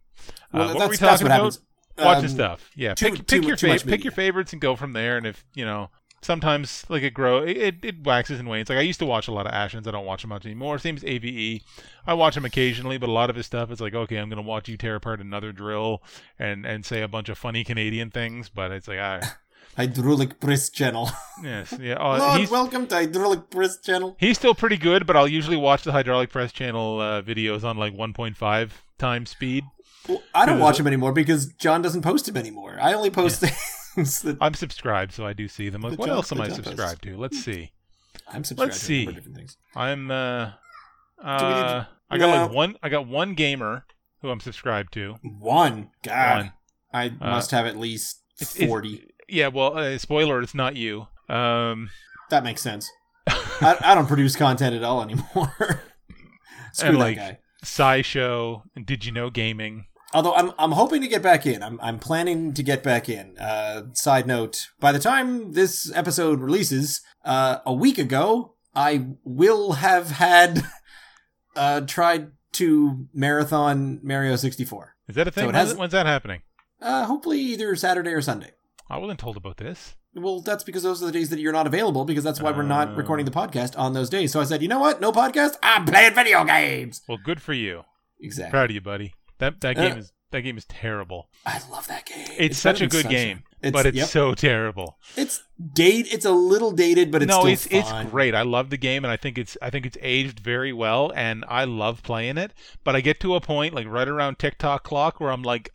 Well, 0.52 0.64
uh, 0.64 0.66
what 0.68 0.74
that's, 0.80 0.84
were 0.86 0.90
we 0.92 0.98
talking 0.98 1.26
what 1.26 1.28
about? 1.28 1.36
happens. 1.36 1.60
Watch 1.98 2.20
Um, 2.24 2.28
stuff. 2.28 2.70
Yeah, 2.76 2.94
too- 2.94 3.12
pick 3.12 3.28
too 3.28 3.40
pick 3.40 3.48
your 3.48 3.56
too 3.56 3.68
much 3.68 3.84
fa- 3.84 3.88
pick 3.90 4.04
your 4.04 4.12
favorites 4.14 4.52
and 4.54 4.62
go 4.62 4.76
from 4.76 4.94
there. 4.94 5.18
And 5.18 5.26
if 5.28 5.46
you 5.54 5.66
know, 5.66 5.90
sometimes 6.22 6.86
like 6.90 7.04
it 7.04 7.14
grow, 7.14 7.40
it, 7.44 7.76
it, 7.84 8.04
waxes 8.04 8.40
and 8.40 8.50
wanes. 8.50 8.70
Like 8.70 8.78
I 8.78 8.82
used 8.82 9.00
to 9.00 9.06
watch 9.06 9.28
a 9.28 9.32
lot 9.32 9.46
of 9.46 9.52
Ashens. 9.54 9.88
I 9.88 9.92
don't 9.92 10.06
watch 10.06 10.22
them 10.22 10.30
much 10.30 10.46
anymore. 10.46 10.80
Same 10.80 10.96
as 10.96 11.04
AVE. 11.04 11.62
I 12.08 12.14
watch 12.14 12.36
him 12.38 12.46
occasionally, 12.46 12.98
but 12.98 13.10
a 13.10 13.12
lot 13.12 13.30
of 13.30 13.36
his 13.36 13.46
stuff 13.46 13.72
is 13.72 13.80
like, 13.82 13.94
okay, 13.94 14.18
I'm 14.18 14.30
gonna 14.30 14.42
watch 14.42 14.68
you 14.70 14.78
tear 14.78 14.96
apart 14.96 15.20
another 15.22 15.52
drill 15.52 16.02
and 16.40 16.66
and 16.66 16.86
say 16.86 17.02
a 17.02 17.08
bunch 17.08 17.30
of 17.30 17.38
funny 17.38 17.64
Canadian 17.64 18.10
things. 18.10 18.50
But 18.50 18.72
it's 18.72 18.88
like, 18.88 19.00
ah, 19.00 19.38
Hydraulic 19.76 20.40
Press 20.40 20.70
Channel. 20.70 21.10
yes, 21.44 21.74
yeah. 21.80 21.96
Uh, 21.96 22.18
Lord, 22.20 22.40
he's 22.40 22.52
welcome 22.52 22.88
to 22.88 22.96
Hydraulic 22.96 23.50
Press 23.50 23.80
Channel. 23.80 24.16
he's 24.20 24.38
still 24.38 24.54
pretty 24.56 24.78
good, 24.78 25.06
but 25.08 25.16
I'll 25.16 25.28
usually 25.28 25.58
watch 25.58 25.84
the 25.84 25.92
hydraulic 25.92 26.30
press 26.30 26.52
channel 26.52 27.00
uh, 27.02 27.22
videos 27.24 27.64
on 27.64 27.78
like 27.78 27.94
1.5 27.94 28.70
times 29.00 29.32
speed. 29.32 29.64
Well, 30.08 30.22
I 30.36 30.46
don't 30.46 30.60
watch 30.60 30.80
him 30.80 30.88
anymore 30.88 31.14
because 31.14 31.48
John 31.54 31.82
doesn't 31.82 32.02
post 32.02 32.28
him 32.28 32.36
anymore. 32.38 32.78
I 32.82 32.94
only 32.94 33.10
post 33.10 33.40
things 33.42 34.22
that 34.24 34.38
I'm 34.42 34.54
subscribed, 34.54 35.14
so 35.14 35.26
I 35.26 35.34
do 35.34 35.48
see 35.48 35.70
them. 35.70 35.82
Like, 35.82 35.92
The 35.94 35.98
what 35.98 36.08
John- 36.08 36.16
else 36.18 36.32
am 36.32 36.42
I 36.42 36.50
subscribed 36.50 37.04
to? 37.04 37.16
Let's 37.18 37.42
see. 37.44 37.72
I'm 38.28 38.44
subscribed 38.44 38.72
Let's 38.74 38.80
to 38.80 38.86
a 38.86 38.88
see. 38.88 39.06
different 39.06 39.36
things. 39.38 39.58
I'm 39.76 40.12
uh, 40.12 40.46
need 40.46 40.52
to- 41.24 41.26
uh 41.26 41.86
I 42.12 42.18
got 42.18 42.48
like 42.48 42.52
one 42.56 42.76
I 42.84 42.90
got 42.90 43.08
one 43.08 43.34
gamer 43.34 43.86
who 44.22 44.30
I'm 44.30 44.40
subscribed 44.40 44.94
to. 44.94 45.16
One. 45.24 45.90
God. 46.04 46.38
One. 46.38 46.54
I 46.94 47.08
Uh, 47.08 47.32
must 47.32 47.52
have 47.52 47.66
at 47.66 47.78
least 47.78 48.22
It's- 48.40 48.56
it's- 48.56 48.68
40. 48.70 49.10
Yeah, 49.30 49.48
well, 49.48 49.78
uh, 49.78 49.98
spoiler, 49.98 50.42
it's 50.42 50.54
not 50.54 50.76
you. 50.76 51.08
Um 51.30 51.90
that 52.30 52.44
makes 52.44 52.62
sense. 52.62 52.90
I, 53.28 53.78
I 53.82 53.96
don't 53.96 54.08
produce 54.08 54.36
content 54.36 54.76
at 54.76 54.84
all 54.84 55.02
anymore. 55.02 55.54
Screw 56.74 56.90
And, 56.90 56.96
that 56.98 57.00
like- 57.00 57.18
guy. 57.18 57.40
SciShow 57.64 58.64
and 58.76 58.86
Did 58.86 59.06
You 59.06 59.12
Know 59.14 59.30
Gaming. 59.30 59.86
Although 60.14 60.34
I'm 60.36 60.52
I'm 60.60 60.72
hoping 60.72 61.02
to 61.02 61.08
get 61.08 61.22
back 61.22 61.46
in. 61.46 61.64
I'm 61.64 61.80
I'm 61.82 62.00
planning 62.00 62.54
to 62.54 62.64
get 62.64 62.84
back 62.84 63.10
in. 63.10 63.38
Uh, 63.38 63.84
side 63.94 64.28
note: 64.28 64.68
by 64.80 64.92
the 64.92 65.00
time 65.00 65.54
this 65.54 65.92
episode 65.96 66.40
releases, 66.40 67.02
uh, 67.26 67.58
a 67.66 67.74
week 67.74 67.98
ago, 67.98 68.54
I 68.76 69.08
will 69.24 69.74
have 69.74 70.12
had 70.12 70.64
uh, 71.56 71.82
tried 71.82 72.32
to 72.54 73.08
marathon 73.14 74.00
Mario 74.04 74.36
64. 74.36 74.96
Is 75.08 75.16
that 75.16 75.28
a 75.28 75.32
thing? 75.32 75.46
So 75.50 75.52
when's, 75.52 75.76
when's 75.76 75.92
that 75.92 76.06
happening? 76.06 76.42
Uh, 76.82 77.06
hopefully 77.06 77.40
either 77.40 77.76
Saturday 77.76 78.12
or 78.12 78.22
Sunday. 78.22 78.52
I 78.90 78.98
wasn't 78.98 79.20
told 79.20 79.38
about 79.38 79.58
this. 79.58 79.96
Well, 80.16 80.42
that's 80.42 80.64
because 80.64 80.84
those 80.84 81.02
are 81.02 81.08
the 81.08 81.12
days 81.12 81.30
that 81.30 81.40
you're 81.40 81.54
not 81.54 81.66
available. 81.66 82.06
Because 82.06 82.24
that's 82.24 82.40
why 82.40 82.52
we're 82.52 82.62
Oh. 82.62 82.68
not 82.68 82.96
recording 82.96 83.26
the 83.26 83.32
podcast 83.32 83.76
on 83.80 83.94
those 83.94 84.10
days. 84.10 84.32
So 84.32 84.40
I 84.40 84.44
said, 84.44 84.62
you 84.62 84.68
know 84.68 84.80
what? 84.80 85.02
No 85.02 85.12
podcast. 85.12 85.56
I'm 85.64 85.86
playing 85.86 86.14
video 86.14 86.44
games. 86.44 87.02
Well, 87.08 87.18
good 87.24 87.42
for 87.42 87.54
you. 87.54 87.84
Exactly. 88.22 88.52
Proud 88.52 88.70
of 88.70 88.76
you, 88.76 88.82
buddy. 88.82 89.14
That 89.44 89.60
that 89.62 89.78
Uh, 89.78 89.90
game 89.90 89.98
is 89.98 90.12
that 90.32 90.42
game 90.42 90.58
is 90.58 90.66
terrible. 90.66 91.30
I 91.46 91.60
love 91.70 91.88
that 91.90 92.06
game. 92.06 92.26
It's, 92.40 92.58
such 92.58 92.82
a 92.82 92.88
good 92.88 93.08
game, 93.08 93.44
It's, 93.62 93.72
but 93.72 93.86
it's 93.86 93.98
yep. 93.98 94.08
so 94.08 94.34
terrible. 94.34 94.98
It's 95.16 95.44
date. 95.74 96.08
It's 96.12 96.26
a 96.26 96.32
little 96.32 96.72
dated, 96.72 97.12
but 97.12 97.22
it's 97.22 97.30
no, 97.30 97.46
it's 97.46 97.68
it's 97.68 97.92
great. 98.10 98.34
I 98.34 98.42
love 98.42 98.70
the 98.72 98.78
game, 98.78 99.06
and 99.06 99.12
I 99.12 99.18
think 99.18 99.38
it's 99.38 99.56
I 99.62 99.70
think 99.70 99.86
it's 99.86 99.98
aged 100.02 100.40
very 100.40 100.74
well, 100.74 101.12
and 101.16 101.46
I 101.48 101.66
love 101.66 102.02
playing 102.02 102.38
it. 102.40 102.54
But 102.84 102.96
I 102.96 103.02
get 103.02 103.20
to 103.20 103.36
a 103.36 103.42
point 103.42 103.74
like 103.76 103.86
right 103.88 104.08
around 104.08 104.40
Tick 104.40 104.58
Tock 104.58 104.84
Clock 104.84 105.20
where 105.20 105.32
I'm 105.32 105.44
like, 105.44 105.70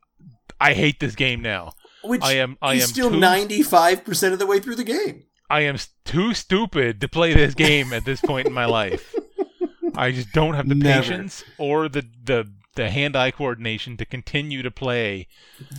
I 0.60 0.74
hate 0.74 0.98
this 0.98 1.14
game 1.14 1.40
now. 1.40 1.72
Which 2.02 2.22
I 2.24 2.32
am 2.32 2.56
I 2.60 2.74
am 2.74 2.80
still 2.80 3.10
ninety 3.10 3.62
five 3.62 4.04
percent 4.04 4.32
of 4.32 4.38
the 4.38 4.46
way 4.46 4.58
through 4.60 4.76
the 4.76 4.84
game. 4.84 5.24
I 5.50 5.60
am 5.60 5.76
too 6.04 6.34
stupid 6.34 7.00
to 7.00 7.08
play 7.08 7.32
this 7.32 7.54
game 7.54 7.92
at 7.92 8.04
this 8.04 8.20
point 8.20 8.46
in 8.48 8.52
my 8.52 8.64
life. 8.66 9.14
I 9.96 10.10
just 10.12 10.32
don't 10.32 10.54
have 10.54 10.68
the 10.68 10.74
Never. 10.74 11.00
patience 11.02 11.44
or 11.58 11.88
the 11.88 12.04
the 12.24 12.52
the 12.78 12.90
hand-eye 12.90 13.32
coordination 13.32 13.96
to 13.96 14.04
continue 14.04 14.62
to 14.62 14.70
play. 14.70 15.26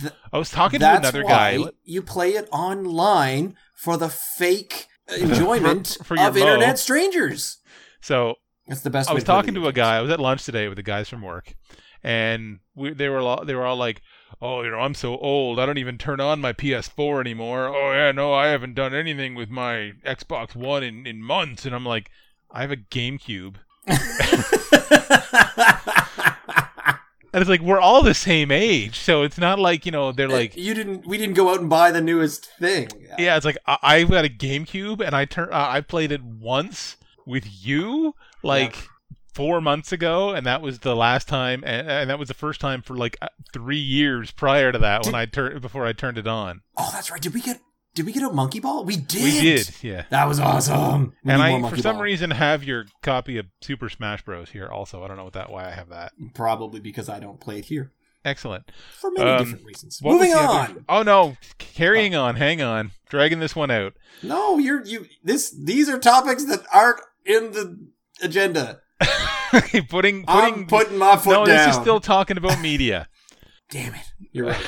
Th- 0.00 0.12
I 0.32 0.38
was 0.38 0.50
talking 0.50 0.80
to 0.80 0.96
another 0.96 1.24
why 1.24 1.56
guy. 1.56 1.70
you 1.84 2.02
play 2.02 2.34
it 2.34 2.48
online 2.52 3.56
for 3.74 3.96
the 3.96 4.08
fake 4.08 4.86
enjoyment 5.18 5.96
For- 6.04 6.16
for 6.16 6.20
of 6.20 6.36
internet 6.36 6.78
strangers. 6.78 7.58
So 8.00 8.36
That's 8.68 8.82
the 8.82 8.90
best. 8.90 9.10
I 9.10 9.14
was 9.14 9.24
talking 9.24 9.54
to 9.54 9.66
a 9.66 9.72
guy. 9.72 9.96
I 9.96 10.00
was 10.00 10.10
at 10.10 10.20
lunch 10.20 10.44
today 10.44 10.68
with 10.68 10.76
the 10.76 10.82
guys 10.82 11.08
from 11.08 11.22
work, 11.22 11.54
and 12.02 12.60
we, 12.74 12.92
they 12.92 13.08
were 13.08 13.20
all, 13.20 13.44
they 13.44 13.54
were 13.54 13.66
all 13.66 13.76
like, 13.76 14.02
"Oh, 14.40 14.62
you 14.62 14.70
know, 14.70 14.78
I'm 14.78 14.94
so 14.94 15.16
old. 15.18 15.58
I 15.58 15.66
don't 15.66 15.78
even 15.78 15.98
turn 15.98 16.20
on 16.20 16.40
my 16.40 16.52
PS4 16.52 17.20
anymore. 17.20 17.68
Oh 17.68 17.92
yeah, 17.92 18.12
no, 18.12 18.32
I 18.32 18.48
haven't 18.48 18.74
done 18.74 18.94
anything 18.94 19.34
with 19.34 19.50
my 19.50 19.92
Xbox 20.06 20.54
One 20.54 20.82
in 20.82 21.06
in 21.06 21.22
months." 21.22 21.66
And 21.66 21.74
I'm 21.74 21.86
like, 21.86 22.10
"I 22.50 22.60
have 22.60 22.70
a 22.70 22.76
GameCube." 22.76 23.56
And 27.32 27.40
it's 27.40 27.48
like 27.48 27.60
we're 27.60 27.80
all 27.80 28.02
the 28.02 28.14
same 28.14 28.50
age, 28.50 28.98
so 28.98 29.22
it's 29.22 29.38
not 29.38 29.58
like 29.58 29.86
you 29.86 29.92
know 29.92 30.10
they're 30.10 30.28
like 30.28 30.56
you 30.56 30.74
didn't. 30.74 31.06
We 31.06 31.16
didn't 31.16 31.34
go 31.34 31.50
out 31.50 31.60
and 31.60 31.70
buy 31.70 31.90
the 31.92 32.00
newest 32.00 32.46
thing. 32.58 32.88
yeah, 33.18 33.36
it's 33.36 33.44
like 33.44 33.58
I, 33.66 33.78
I've 33.82 34.10
got 34.10 34.24
a 34.24 34.28
GameCube 34.28 35.00
and 35.00 35.14
I 35.14 35.26
turn 35.26 35.48
uh, 35.52 35.66
I 35.70 35.80
played 35.80 36.10
it 36.10 36.22
once 36.22 36.96
with 37.24 37.44
you 37.64 38.14
like 38.42 38.88
four 39.32 39.60
months 39.60 39.92
ago, 39.92 40.30
and 40.30 40.44
that 40.46 40.60
was 40.60 40.80
the 40.80 40.96
last 40.96 41.28
time, 41.28 41.62
and, 41.64 41.88
and 41.88 42.10
that 42.10 42.18
was 42.18 42.28
the 42.28 42.34
first 42.34 42.60
time 42.60 42.82
for 42.82 42.96
like 42.96 43.16
uh, 43.22 43.28
three 43.52 43.78
years 43.78 44.32
prior 44.32 44.72
to 44.72 44.78
that 44.78 45.06
when 45.06 45.14
I 45.14 45.26
turned 45.26 45.60
before 45.60 45.86
I 45.86 45.92
turned 45.92 46.18
it 46.18 46.26
on. 46.26 46.62
Oh, 46.76 46.90
that's 46.92 47.10
right. 47.10 47.20
Did 47.20 47.34
we 47.34 47.40
get? 47.40 47.60
Did 47.94 48.06
we 48.06 48.12
get 48.12 48.22
a 48.22 48.30
monkey 48.30 48.60
ball? 48.60 48.84
We 48.84 48.96
did. 48.96 49.22
We 49.22 49.40
did, 49.40 49.70
yeah. 49.82 50.04
That 50.10 50.28
was 50.28 50.38
awesome. 50.38 51.12
We 51.24 51.32
and 51.32 51.42
I, 51.42 51.68
for 51.68 51.76
some 51.76 51.96
Ball. 51.96 52.04
reason, 52.04 52.30
have 52.30 52.62
your 52.62 52.84
copy 53.02 53.36
of 53.38 53.46
Super 53.60 53.88
Smash 53.88 54.22
Bros. 54.24 54.50
here 54.50 54.68
also. 54.68 55.02
I 55.02 55.08
don't 55.08 55.16
know 55.16 55.24
what 55.24 55.32
that 55.32 55.50
why 55.50 55.66
I 55.66 55.70
have 55.72 55.88
that. 55.88 56.12
probably 56.34 56.78
because 56.80 57.08
I 57.08 57.18
don't 57.18 57.40
play 57.40 57.58
it 57.58 57.64
here 57.64 57.90
Excellent. 58.24 58.70
for 59.00 59.10
many 59.10 59.28
Um, 59.28 59.38
different 59.44 59.64
reasons. 59.66 60.00
Moving 60.02 60.32
on. 60.34 60.70
other- 60.70 60.84
Oh 60.88 61.02
no, 61.02 61.36
carrying 61.58 62.14
on. 62.14 62.36
Hang 62.36 62.62
on, 62.62 62.92
dragging 63.08 63.40
this 63.40 63.56
one 63.56 63.70
out. 63.72 63.94
No, 64.22 64.58
you're 64.58 64.84
you. 64.84 65.06
This 65.24 65.50
these 65.50 65.88
are 65.88 65.98
topics 65.98 66.44
that 66.44 66.60
aren't 66.72 67.00
in 67.26 67.50
the 67.52 67.88
agenda. 68.22 68.82
putting 69.50 69.86
putting 69.88 70.24
I'm 70.28 70.66
putting 70.68 70.96
my 70.98 71.16
foot 71.16 71.32
no, 71.32 71.44
down. 71.46 71.66
this 71.66 71.74
is 71.76 71.80
still 71.82 71.98
talking 72.00 72.36
about 72.36 72.60
media. 72.60 73.08
Damn 73.70 73.94
it! 73.94 74.06
You're 74.32 74.46
right. 74.46 74.66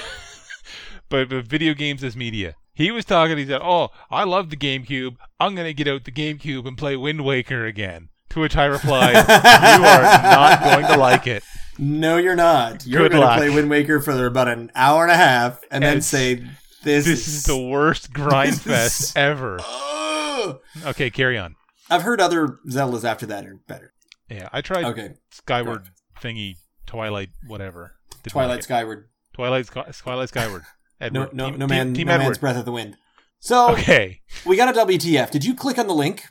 but, 1.09 1.29
but 1.29 1.45
video 1.47 1.73
games 1.75 2.03
as 2.03 2.17
media. 2.17 2.57
He 2.75 2.91
was 2.91 3.05
talking. 3.05 3.37
He 3.39 3.47
said, 3.47 3.61
"Oh, 3.63 3.91
I 4.11 4.25
love 4.25 4.51
the 4.51 4.57
GameCube. 4.57 5.17
I'm 5.39 5.55
gonna 5.55 5.73
get 5.73 5.89
out 5.89 6.05
the 6.05 6.13
GameCube 6.13 6.67
and 6.67 6.77
play 6.79 6.97
Wind 6.97 7.25
Waker 7.25 7.65
again." 7.67 8.09
To 8.31 8.41
which 8.41 8.57
I 8.57 8.65
replied, 8.65 9.15
"You 9.15 9.85
are 9.85 10.03
not 10.03 10.63
going 10.63 10.87
to 10.87 10.97
like 10.97 11.27
it." 11.27 11.43
No, 11.79 12.17
you're 12.17 12.35
not. 12.37 12.87
You're 12.87 13.03
Good 13.03 13.13
going 13.13 13.23
to 13.23 13.27
luck. 13.29 13.39
play 13.39 13.51
Wind 13.51 13.69
Waker 13.71 14.01
for 14.01 14.25
about 14.27 14.49
an 14.49 14.71
hour 14.75 15.03
and 15.03 15.13
a 15.13 15.17
half, 15.17 15.61
and 15.71 15.83
then 15.85 15.99
It's- 15.99 16.07
say, 16.07 16.35
"This, 16.83 17.05
This 17.05 17.29
is 17.29 17.45
the 17.45 17.57
worst 17.59 18.13
grind 18.13 18.61
fest 18.63 19.17
ever. 19.17 19.59
Oh! 19.61 20.61
Okay, 20.87 21.11
carry 21.11 21.37
on. 21.39 21.57
I've 21.91 22.03
heard 22.03 22.21
other 22.23 22.59
Zeldas 22.69 23.05
after 23.05 23.27
that 23.27 23.45
are 23.45 23.57
better. 23.69 23.93
Yeah, 24.31 24.49
I 24.53 24.63
tried 24.63 24.85
Okay, 24.87 25.11
Skyward 25.31 25.89
thingy, 26.23 26.57
Twilight, 26.87 27.29
whatever. 27.47 27.97
Didn't 28.23 28.33
Twilight 28.33 28.57
like. 28.57 28.63
Skyward. 28.63 29.09
Twilight, 29.35 29.67
Sky- 29.67 29.91
Twilight 29.93 30.29
Skyward. 30.31 30.63
No, 31.11 31.23
Edward. 31.23 31.35
no, 31.37 31.51
Team- 31.51 31.59
no 31.59 31.67
man, 31.67 31.95
Team 31.95 32.07
no 32.07 32.15
Edward. 32.15 32.25
man's 32.27 32.39
Breath 32.39 32.57
of 32.57 32.65
the 32.65 32.73
Wind. 32.73 32.97
So 33.41 33.71
Okay, 33.73 34.21
we 34.47 34.57
got 34.57 34.69
a 34.75 34.79
WTF. 34.87 35.31
Did 35.31 35.45
you 35.45 35.55
click 35.55 35.79
on 35.79 35.87
the 35.89 35.95
link? 35.95 36.25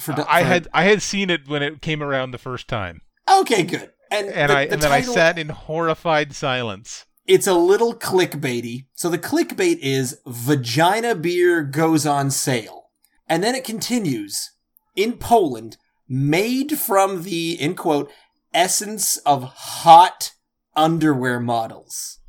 For, 0.00 0.12
I 0.28 0.42
for- 0.42 0.48
had 0.48 0.68
I 0.72 0.84
had 0.84 1.02
seen 1.02 1.30
it 1.30 1.48
when 1.48 1.62
it 1.62 1.80
came 1.82 2.02
around 2.02 2.30
the 2.30 2.38
first 2.38 2.68
time, 2.68 3.00
Okay, 3.40 3.62
good. 3.62 3.90
And 4.10 4.28
and 4.28 4.50
the- 4.50 4.56
I 4.56 4.66
the 4.66 4.72
and 4.74 4.82
then 4.82 4.92
I 4.92 5.00
sat 5.00 5.38
in 5.38 5.48
horrified 5.48 6.34
silence. 6.34 7.04
It's 7.26 7.48
a 7.48 7.54
little 7.54 7.92
clickbaity. 7.94 8.86
So 8.94 9.08
the 9.08 9.18
clickbait 9.18 9.78
is 9.80 10.20
vagina 10.26 11.16
beer 11.16 11.62
goes 11.64 12.06
on 12.06 12.30
sale. 12.30 12.90
And 13.28 13.42
then 13.42 13.56
it 13.56 13.64
continues 13.64 14.52
in 14.94 15.14
Poland, 15.14 15.76
made 16.08 16.78
from 16.78 17.24
the, 17.24 17.60
in 17.60 17.74
quote, 17.74 18.12
essence 18.54 19.16
of 19.26 19.42
hot 19.42 20.34
underwear 20.76 21.40
models. 21.40 22.20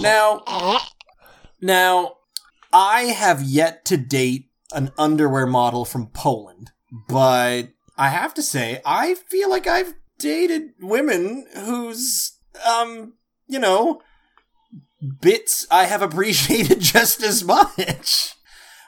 Now, 0.00 0.42
now, 1.60 2.16
I 2.72 3.02
have 3.04 3.42
yet 3.42 3.84
to 3.86 3.96
date 3.96 4.50
an 4.72 4.92
underwear 4.98 5.46
model 5.46 5.84
from 5.84 6.08
Poland, 6.08 6.72
but 7.08 7.68
I 7.96 8.08
have 8.08 8.34
to 8.34 8.42
say, 8.42 8.80
I 8.84 9.14
feel 9.14 9.48
like 9.48 9.66
I've 9.66 9.94
dated 10.18 10.70
women 10.80 11.46
whose, 11.54 12.38
um, 12.66 13.14
you 13.46 13.58
know, 13.58 14.02
bits 15.20 15.66
I 15.70 15.84
have 15.84 16.02
appreciated 16.02 16.80
just 16.80 17.22
as 17.22 17.44
much. 17.44 18.34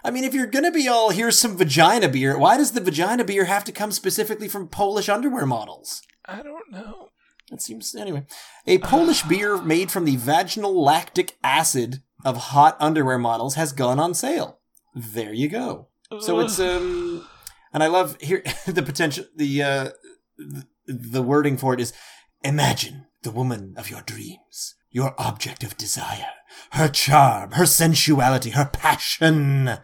I 0.04 0.10
mean, 0.10 0.24
if 0.24 0.34
you're 0.34 0.46
gonna 0.46 0.70
be 0.70 0.88
all, 0.88 1.10
here's 1.10 1.38
some 1.38 1.56
vagina 1.56 2.08
beer, 2.08 2.38
why 2.38 2.56
does 2.56 2.72
the 2.72 2.80
vagina 2.80 3.24
beer 3.24 3.44
have 3.44 3.64
to 3.64 3.72
come 3.72 3.92
specifically 3.92 4.48
from 4.48 4.68
Polish 4.68 5.08
underwear 5.08 5.46
models? 5.46 6.02
I 6.24 6.42
don't 6.42 6.70
know. 6.70 7.08
It 7.50 7.62
seems, 7.62 7.94
anyway. 7.94 8.26
A 8.66 8.78
Polish 8.78 9.22
beer 9.28 9.56
made 9.58 9.90
from 9.90 10.04
the 10.04 10.16
vaginal 10.16 10.82
lactic 10.82 11.36
acid 11.42 12.02
of 12.24 12.36
hot 12.36 12.76
underwear 12.80 13.18
models 13.18 13.54
has 13.54 13.72
gone 13.72 13.98
on 13.98 14.14
sale. 14.14 14.58
There 14.94 15.32
you 15.32 15.48
go. 15.48 15.88
So 16.20 16.40
it's, 16.40 16.58
um, 16.58 17.26
and 17.72 17.82
I 17.82 17.86
love 17.86 18.16
here, 18.20 18.42
the 18.66 18.82
potential, 18.82 19.26
the, 19.36 19.62
uh, 19.62 19.88
the, 20.38 20.66
the 20.86 21.22
wording 21.22 21.58
for 21.58 21.74
it 21.74 21.80
is, 21.80 21.92
imagine 22.42 23.06
the 23.22 23.30
woman 23.30 23.74
of 23.76 23.90
your 23.90 24.00
dreams, 24.02 24.74
your 24.90 25.14
object 25.18 25.62
of 25.62 25.76
desire, 25.76 26.28
her 26.72 26.88
charm, 26.88 27.52
her 27.52 27.66
sensuality, 27.66 28.50
her 28.50 28.70
passion. 28.72 29.78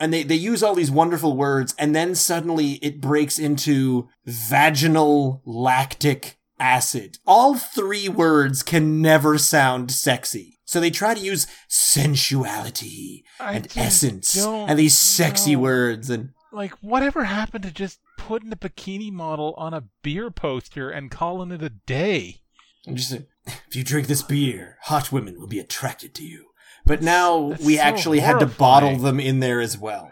And 0.00 0.12
they, 0.12 0.24
they 0.24 0.34
use 0.34 0.62
all 0.62 0.74
these 0.74 0.90
wonderful 0.90 1.36
words, 1.36 1.74
and 1.78 1.94
then 1.94 2.14
suddenly 2.14 2.72
it 2.82 3.00
breaks 3.00 3.38
into 3.38 4.08
vaginal 4.24 5.42
lactic 5.44 6.39
acid. 6.60 7.18
All 7.26 7.56
three 7.56 8.08
words 8.08 8.62
can 8.62 9.02
never 9.02 9.38
sound 9.38 9.90
sexy. 9.90 10.58
So 10.64 10.78
they 10.78 10.90
try 10.90 11.14
to 11.14 11.20
use 11.20 11.48
sensuality 11.68 13.24
I 13.40 13.54
and 13.54 13.68
essence 13.76 14.36
and 14.36 14.78
these 14.78 14.96
sexy 14.96 15.56
know. 15.56 15.62
words 15.62 16.10
and 16.10 16.30
like 16.52 16.72
whatever 16.80 17.24
happened 17.24 17.64
to 17.64 17.72
just 17.72 17.98
putting 18.16 18.52
a 18.52 18.56
bikini 18.56 19.10
model 19.10 19.54
on 19.56 19.74
a 19.74 19.84
beer 20.02 20.30
poster 20.30 20.90
and 20.90 21.10
calling 21.10 21.50
it 21.50 21.62
a 21.62 21.70
day? 21.70 22.42
and 22.86 22.96
just 22.96 23.12
if 23.46 23.74
you 23.74 23.84
drink 23.84 24.06
this 24.06 24.22
beer, 24.22 24.78
hot 24.82 25.10
women 25.12 25.38
will 25.38 25.46
be 25.46 25.58
attracted 25.58 26.14
to 26.14 26.24
you. 26.24 26.46
But 26.86 27.02
now 27.02 27.50
That's 27.50 27.64
we 27.64 27.76
so 27.76 27.82
actually 27.82 28.20
had 28.20 28.38
to 28.40 28.46
bottle 28.46 28.96
them 28.96 29.20
in 29.20 29.40
there 29.40 29.60
as 29.60 29.76
well. 29.76 30.10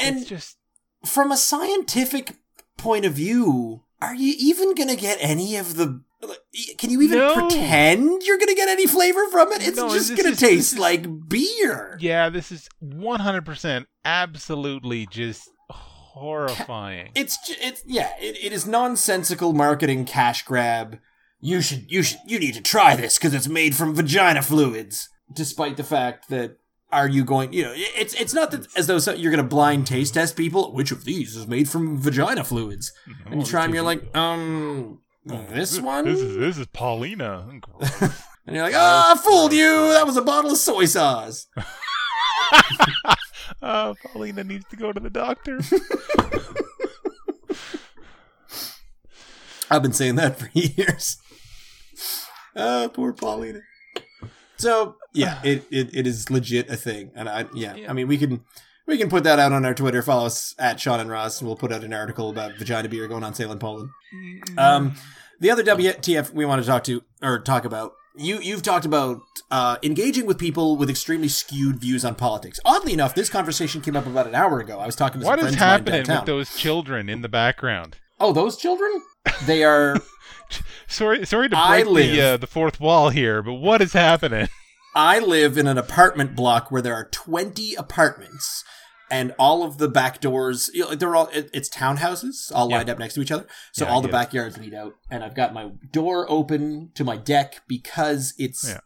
And 0.00 0.18
it's 0.18 0.28
just 0.28 0.56
from 1.04 1.30
a 1.30 1.36
scientific 1.36 2.36
point 2.76 3.04
of 3.04 3.14
view, 3.14 3.82
are 4.00 4.14
you 4.14 4.34
even 4.38 4.74
going 4.74 4.88
to 4.88 4.96
get 4.96 5.18
any 5.20 5.56
of 5.56 5.76
the. 5.76 6.02
Can 6.78 6.90
you 6.90 7.02
even 7.02 7.18
No. 7.18 7.34
pretend 7.34 8.22
you're 8.22 8.38
going 8.38 8.48
to 8.48 8.54
get 8.54 8.68
any 8.68 8.86
flavor 8.86 9.26
from 9.28 9.52
it? 9.52 9.66
It's 9.66 9.76
No, 9.76 9.92
just 9.92 10.10
going 10.10 10.24
to 10.24 10.30
is- 10.32 10.40
taste 10.40 10.72
is- 10.74 10.78
like 10.78 11.06
beer. 11.28 11.98
yeah, 12.00 12.28
this 12.30 12.50
is 12.50 12.68
100% 12.82 13.84
absolutely 14.04 15.06
just 15.06 15.48
horrifying. 16.16 17.10
It's 17.14 17.38
it's 17.60 17.82
yeah, 17.86 18.12
it, 18.20 18.36
it 18.42 18.52
is 18.52 18.66
nonsensical 18.66 19.52
marketing 19.52 20.04
cash 20.06 20.42
grab. 20.44 20.98
You 21.40 21.60
should 21.60 21.90
you 21.90 22.02
should 22.02 22.18
you 22.26 22.38
need 22.38 22.54
to 22.54 22.62
try 22.62 22.96
this 22.96 23.18
because 23.18 23.34
it's 23.34 23.48
made 23.48 23.76
from 23.76 23.94
vagina 23.94 24.42
fluids. 24.42 25.08
Despite 25.32 25.76
the 25.76 25.84
fact 25.84 26.28
that 26.30 26.56
are 26.92 27.08
you 27.08 27.24
going 27.24 27.52
you 27.52 27.64
know 27.64 27.72
it's 27.74 28.14
it's 28.14 28.32
not 28.32 28.50
that 28.52 28.66
as 28.76 28.86
though 28.86 28.98
so- 28.98 29.12
you're 29.14 29.32
going 29.32 29.42
to 29.42 29.48
blind 29.48 29.86
taste 29.86 30.14
test 30.14 30.36
people. 30.36 30.72
Which 30.72 30.92
of 30.92 31.04
these 31.04 31.36
is 31.36 31.46
made 31.46 31.68
from 31.68 31.98
vagina 32.00 32.44
fluids? 32.44 32.92
And 33.26 33.40
you 33.40 33.46
try 33.46 33.62
them, 33.62 33.74
you're 33.74 33.82
like 33.82 34.16
um 34.16 35.00
this 35.24 35.80
one. 35.80 36.04
This 36.04 36.20
is 36.20 36.36
this 36.36 36.58
is 36.58 36.66
Paulina. 36.68 37.48
And 38.48 38.54
you're 38.54 38.64
like, 38.64 38.76
ah, 38.76 39.12
I 39.12 39.18
fooled 39.18 39.52
you. 39.52 39.92
That 39.92 40.06
was 40.06 40.16
a 40.16 40.22
bottle 40.22 40.52
of 40.52 40.56
soy 40.56 40.84
sauce. 40.84 41.48
oh, 43.60 43.96
Paulina 44.04 44.44
needs 44.44 44.64
to 44.70 44.76
go 44.76 44.92
to 44.92 45.00
the 45.00 45.10
doctor. 45.10 45.58
I've 49.68 49.82
been 49.82 49.92
saying 49.92 50.14
that 50.14 50.38
for 50.38 50.48
years. 50.52 51.18
Oh, 52.54 52.88
poor 52.94 53.12
Paulina. 53.12 53.62
So 54.56 54.96
yeah, 55.12 55.40
it, 55.44 55.64
it, 55.70 55.94
it 55.94 56.06
is 56.06 56.30
legit 56.30 56.70
a 56.70 56.76
thing, 56.76 57.10
and 57.14 57.28
I 57.28 57.46
yeah, 57.54 57.74
Yeah. 57.74 57.90
I 57.90 57.92
mean 57.92 58.08
we 58.08 58.18
can 58.18 58.44
we 58.86 58.98
can 58.98 59.08
put 59.08 59.24
that 59.24 59.38
out 59.38 59.52
on 59.52 59.64
our 59.64 59.74
Twitter. 59.74 60.02
Follow 60.02 60.26
us 60.26 60.54
at 60.58 60.80
Sean 60.80 61.00
and 61.00 61.10
Ross, 61.10 61.40
and 61.40 61.48
we'll 61.48 61.56
put 61.56 61.72
out 61.72 61.82
an 61.84 61.92
article 61.92 62.30
about 62.30 62.56
vagina 62.56 62.88
beer 62.88 63.08
going 63.08 63.24
on 63.24 63.34
sale 63.34 63.52
in 63.52 63.58
Poland. 63.58 63.90
Um, 64.56 64.94
the 65.40 65.50
other 65.50 65.62
WTF 65.62 66.32
we 66.32 66.44
want 66.44 66.62
to 66.62 66.66
talk 66.66 66.84
to 66.84 67.02
or 67.22 67.40
talk 67.40 67.64
about 67.64 67.92
you 68.16 68.38
you've 68.40 68.62
talked 68.62 68.86
about 68.86 69.20
uh, 69.50 69.76
engaging 69.82 70.26
with 70.26 70.38
people 70.38 70.76
with 70.76 70.88
extremely 70.88 71.28
skewed 71.28 71.76
views 71.76 72.04
on 72.04 72.14
politics. 72.14 72.58
Oddly 72.64 72.92
enough, 72.92 73.14
this 73.14 73.28
conversation 73.28 73.80
came 73.80 73.96
up 73.96 74.06
about 74.06 74.26
an 74.26 74.34
hour 74.34 74.60
ago. 74.60 74.78
I 74.78 74.86
was 74.86 74.96
talking 74.96 75.20
to 75.20 75.26
what 75.26 75.38
some 75.38 75.48
is 75.48 75.56
friends 75.56 75.80
of 75.80 75.86
mine 75.86 75.94
happening 76.02 76.16
with 76.16 76.26
those 76.26 76.56
children 76.56 77.08
in 77.08 77.22
the 77.22 77.28
background? 77.28 77.98
oh, 78.18 78.32
those 78.32 78.56
children? 78.56 79.02
They 79.44 79.64
are. 79.64 79.96
Sorry, 80.88 81.26
sorry 81.26 81.48
to 81.48 81.56
break 81.68 81.86
live- 81.86 82.12
the 82.12 82.20
uh, 82.22 82.36
the 82.36 82.46
fourth 82.46 82.80
wall 82.80 83.10
here, 83.10 83.42
but 83.42 83.54
what 83.54 83.82
is 83.82 83.92
happening? 83.92 84.48
I 84.94 85.18
live 85.18 85.58
in 85.58 85.66
an 85.66 85.76
apartment 85.78 86.34
block 86.34 86.70
where 86.70 86.80
there 86.80 86.94
are 86.94 87.08
20 87.10 87.74
apartments 87.74 88.64
and 89.10 89.34
all 89.38 89.62
of 89.62 89.76
the 89.78 89.88
back 89.88 90.20
doors, 90.22 90.70
you 90.72 90.80
know, 90.80 90.94
they're 90.94 91.14
all, 91.14 91.28
it- 91.34 91.50
it's 91.52 91.68
townhouses 91.68 92.50
all 92.54 92.70
Yeah. 92.70 92.78
lined 92.78 92.88
up 92.90 92.98
next 92.98 93.14
to 93.14 93.20
each 93.20 93.30
other. 93.30 93.46
So 93.72 93.84
Yeah, 93.84 93.90
all 93.92 94.00
the 94.00 94.08
backyards 94.08 94.56
lead 94.58 94.72
out 94.74 94.94
and 95.10 95.22
I've 95.22 95.34
got 95.34 95.52
my 95.52 95.70
door 95.92 96.24
open 96.30 96.90
to 96.94 97.04
my 97.04 97.16
deck 97.18 97.60
because 97.68 98.32
it's 98.38 98.66
Yeah. 98.68 98.80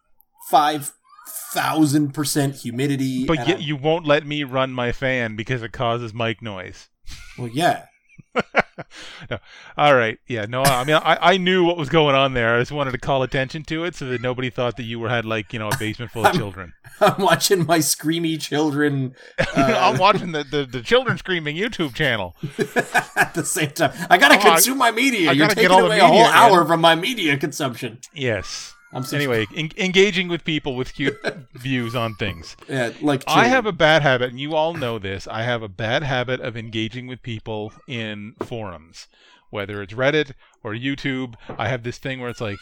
5,000% 0.51 2.61
humidity. 2.63 3.25
But 3.25 3.39
yet 3.47 3.59
I'm- 3.59 3.61
you 3.61 3.77
won't 3.77 4.07
let 4.07 4.27
me 4.27 4.43
run 4.45 4.73
my 4.73 4.93
fan 4.93 5.37
because 5.37 5.63
it 5.63 5.73
causes 5.73 6.13
mic 6.13 6.43
noise. 6.43 6.89
well, 7.39 7.49
yeah. 7.49 7.87
no. 9.31 9.39
All 9.77 9.95
right. 9.95 10.19
Yeah. 10.27 10.47
No. 10.47 10.63
I 10.63 10.85
mean, 10.85 10.97
I, 10.97 11.19
I 11.33 11.37
knew 11.37 11.65
what 11.65 11.77
was 11.77 11.89
going 11.89 12.15
on 12.15 12.35
there. 12.35 12.57
I 12.57 12.61
just 12.61 12.73
wanted 12.73 12.93
to 12.93 12.99
call 12.99 13.23
attention 13.23 13.63
to 13.65 13.85
it 13.85 13.95
so 13.95 14.07
that 14.07 14.21
nobody 14.21 14.51
thought 14.51 14.77
that 14.77 14.85
you 14.85 14.99
were 14.99 15.09
had 15.09 15.25
like 15.25 15.53
you 15.53 15.59
know 15.59 15.69
a 15.69 15.77
basement 15.77 16.11
full 16.13 16.25
of 16.27 16.33
children. 16.37 16.73
I'm 17.01 17.21
watching 17.21 17.67
my 17.67 17.79
screamy 17.79 18.41
children 18.41 19.15
I'm 19.57 19.97
uh, 19.97 19.99
watching 19.99 20.33
the, 20.33 20.45
the 20.45 20.65
the 20.65 20.83
children 20.83 21.19
screaming 21.19 21.57
YouTube 21.57 21.95
channel. 21.95 22.37
at 23.17 23.35
the 23.35 23.45
same 23.45 23.71
time. 23.71 23.93
I 24.09 24.19
gotta 24.19 24.37
Oh, 24.37 24.41
I- 24.41 24.55
consume 24.55 24.79
my 24.79 24.91
media. 24.91 25.31
I 25.31 25.33
You're 25.33 25.49
taking 25.49 25.71
all 25.71 25.81
the 25.81 25.87
away 25.87 25.99
a 25.99 26.07
whole 26.07 26.23
man. 26.23 26.33
hour 26.35 26.65
from 26.65 26.81
my 26.81 26.95
media 26.95 27.37
consumption. 27.37 27.99
Yes. 28.15 28.75
I'm 28.93 29.05
Anyway, 29.13 29.47
en- 29.55 29.71
engaging 29.77 30.27
with 30.29 30.45
people 30.45 30.75
with 30.75 30.95
cute 30.95 31.17
views 31.55 31.95
on 31.95 32.17
things. 32.17 32.57
yeah, 32.69 32.91
like 33.01 33.23
I 33.27 33.47
have 33.47 33.65
a 33.67 33.73
bad 33.73 34.03
habit, 34.03 34.31
and 34.31 34.41
you 34.41 34.55
all 34.57 34.75
know 34.75 34.99
this. 34.99 35.29
I 35.29 35.43
have 35.45 35.63
a 35.63 35.69
bad 35.69 36.03
habit 36.03 36.41
of 36.41 36.57
engaging 36.57 37.07
with 37.07 37.23
people 37.23 37.73
in 37.87 38.35
forums, 38.43 39.07
whether 39.51 39.81
it's 39.81 39.95
Reddit 39.95 40.33
or 40.65 40.73
YouTube. 40.75 41.35
I 41.57 41.69
have 41.69 41.85
this 41.85 41.99
thing 41.99 42.21
where 42.21 42.31
it's 42.31 42.41
like, 42.41 42.59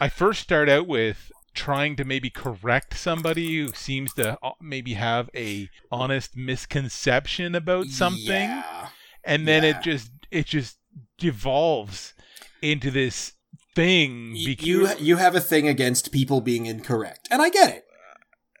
I 0.00 0.08
first 0.08 0.40
start 0.40 0.70
out 0.70 0.86
with 0.86 1.30
trying 1.52 1.94
to 1.96 2.04
maybe 2.04 2.30
correct 2.30 2.96
somebody 2.96 3.58
who 3.58 3.68
seems 3.74 4.14
to 4.14 4.38
uh, 4.42 4.52
maybe 4.62 4.94
have 4.94 5.28
a 5.34 5.68
honest 5.92 6.36
misconception 6.36 7.54
about 7.54 7.86
something, 7.88 8.24
Yeah. 8.48 8.88
and 9.24 9.46
then 9.46 9.62
yeah. 9.62 9.70
it 9.78 9.82
just 9.82 10.10
it 10.30 10.46
just 10.46 10.78
devolves 11.18 12.14
into 12.62 12.90
this 12.90 13.32
thing. 13.74 14.32
Because 14.44 14.66
you 14.66 14.88
you 14.98 15.16
have 15.16 15.34
a 15.34 15.40
thing 15.40 15.68
against 15.68 16.12
people 16.12 16.40
being 16.40 16.66
incorrect, 16.66 17.28
and 17.30 17.40
I 17.42 17.50
get 17.50 17.70
it. 17.74 17.84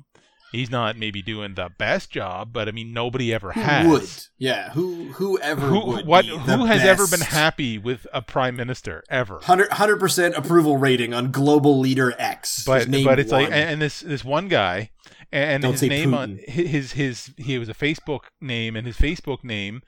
He's 0.55 0.69
not 0.71 0.97
maybe 0.97 1.21
doing 1.21 1.55
the 1.55 1.69
best 1.77 2.09
job, 2.09 2.51
but 2.53 2.67
I 2.67 2.71
mean 2.71 2.93
nobody 2.93 3.33
ever 3.33 3.51
Who 3.51 3.59
has. 3.61 3.87
would? 3.87 4.09
Yeah, 4.37 4.71
who 4.71 5.11
who 5.13 5.39
ever 5.39 5.61
Who 5.67 5.85
would 5.85 6.05
what 6.07 6.25
who 6.25 6.65
has 6.65 6.83
ever 6.83 7.07
been 7.07 7.21
happy 7.21 7.77
with 7.77 8.07
a 8.13 8.21
prime 8.21 8.55
minister 8.55 9.03
ever? 9.09 9.35
100 9.35 9.99
percent 9.99 10.35
approval 10.35 10.77
rating 10.77 11.13
on 11.13 11.31
global 11.31 11.79
leader 11.79 12.13
X. 12.17 12.63
but 12.65 12.89
but 12.89 13.19
it's 13.19 13.31
like 13.31 13.49
one. 13.49 13.53
and, 13.53 13.69
and 13.71 13.81
this 13.81 13.99
this 14.01 14.23
one 14.23 14.47
guy 14.47 14.91
and 15.31 15.63
Don't 15.63 15.73
his 15.73 15.83
name 15.83 16.13
on 16.13 16.37
Putin. 16.37 16.49
his 16.49 16.91
his 16.93 17.33
he 17.37 17.57
was 17.57 17.69
a 17.69 17.73
Facebook 17.73 18.21
name 18.41 18.75
and 18.75 18.87
his 18.87 18.97
Facebook 18.97 19.43
name 19.43 19.81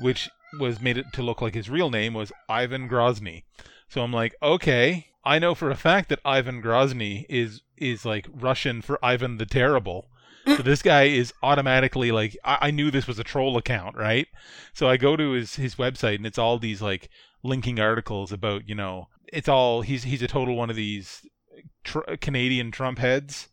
which 0.00 0.28
was 0.58 0.80
made 0.80 0.96
it 0.98 1.06
to 1.12 1.22
look 1.22 1.40
like 1.40 1.54
his 1.54 1.70
real 1.70 1.90
name 1.90 2.14
was 2.14 2.32
Ivan 2.48 2.88
Grozny. 2.88 3.44
So 3.88 4.02
I'm 4.02 4.12
like, 4.12 4.34
okay, 4.42 5.06
I 5.24 5.38
know 5.38 5.54
for 5.54 5.70
a 5.70 5.76
fact 5.76 6.08
that 6.08 6.20
Ivan 6.24 6.62
Grozny 6.62 7.26
is 7.28 7.62
is 7.76 8.04
like 8.04 8.26
Russian 8.32 8.82
for 8.82 8.98
Ivan 9.04 9.38
the 9.38 9.46
Terrible. 9.46 10.08
So 10.56 10.62
this 10.62 10.82
guy 10.82 11.04
is 11.04 11.32
automatically 11.42 12.10
like 12.12 12.36
I, 12.44 12.58
I 12.62 12.70
knew 12.70 12.90
this 12.90 13.06
was 13.06 13.18
a 13.18 13.24
troll 13.24 13.56
account, 13.56 13.96
right? 13.96 14.26
So 14.72 14.88
I 14.88 14.96
go 14.96 15.16
to 15.16 15.30
his 15.32 15.54
his 15.56 15.74
website 15.76 16.16
and 16.16 16.26
it's 16.26 16.38
all 16.38 16.58
these 16.58 16.82
like 16.82 17.08
linking 17.42 17.80
articles 17.80 18.32
about 18.32 18.68
you 18.68 18.74
know 18.74 19.08
it's 19.32 19.48
all 19.48 19.82
he's 19.82 20.04
he's 20.04 20.22
a 20.22 20.26
total 20.26 20.56
one 20.56 20.70
of 20.70 20.76
these 20.76 21.26
tr- 21.84 22.16
Canadian 22.20 22.70
Trump 22.70 22.98
heads. 22.98 23.48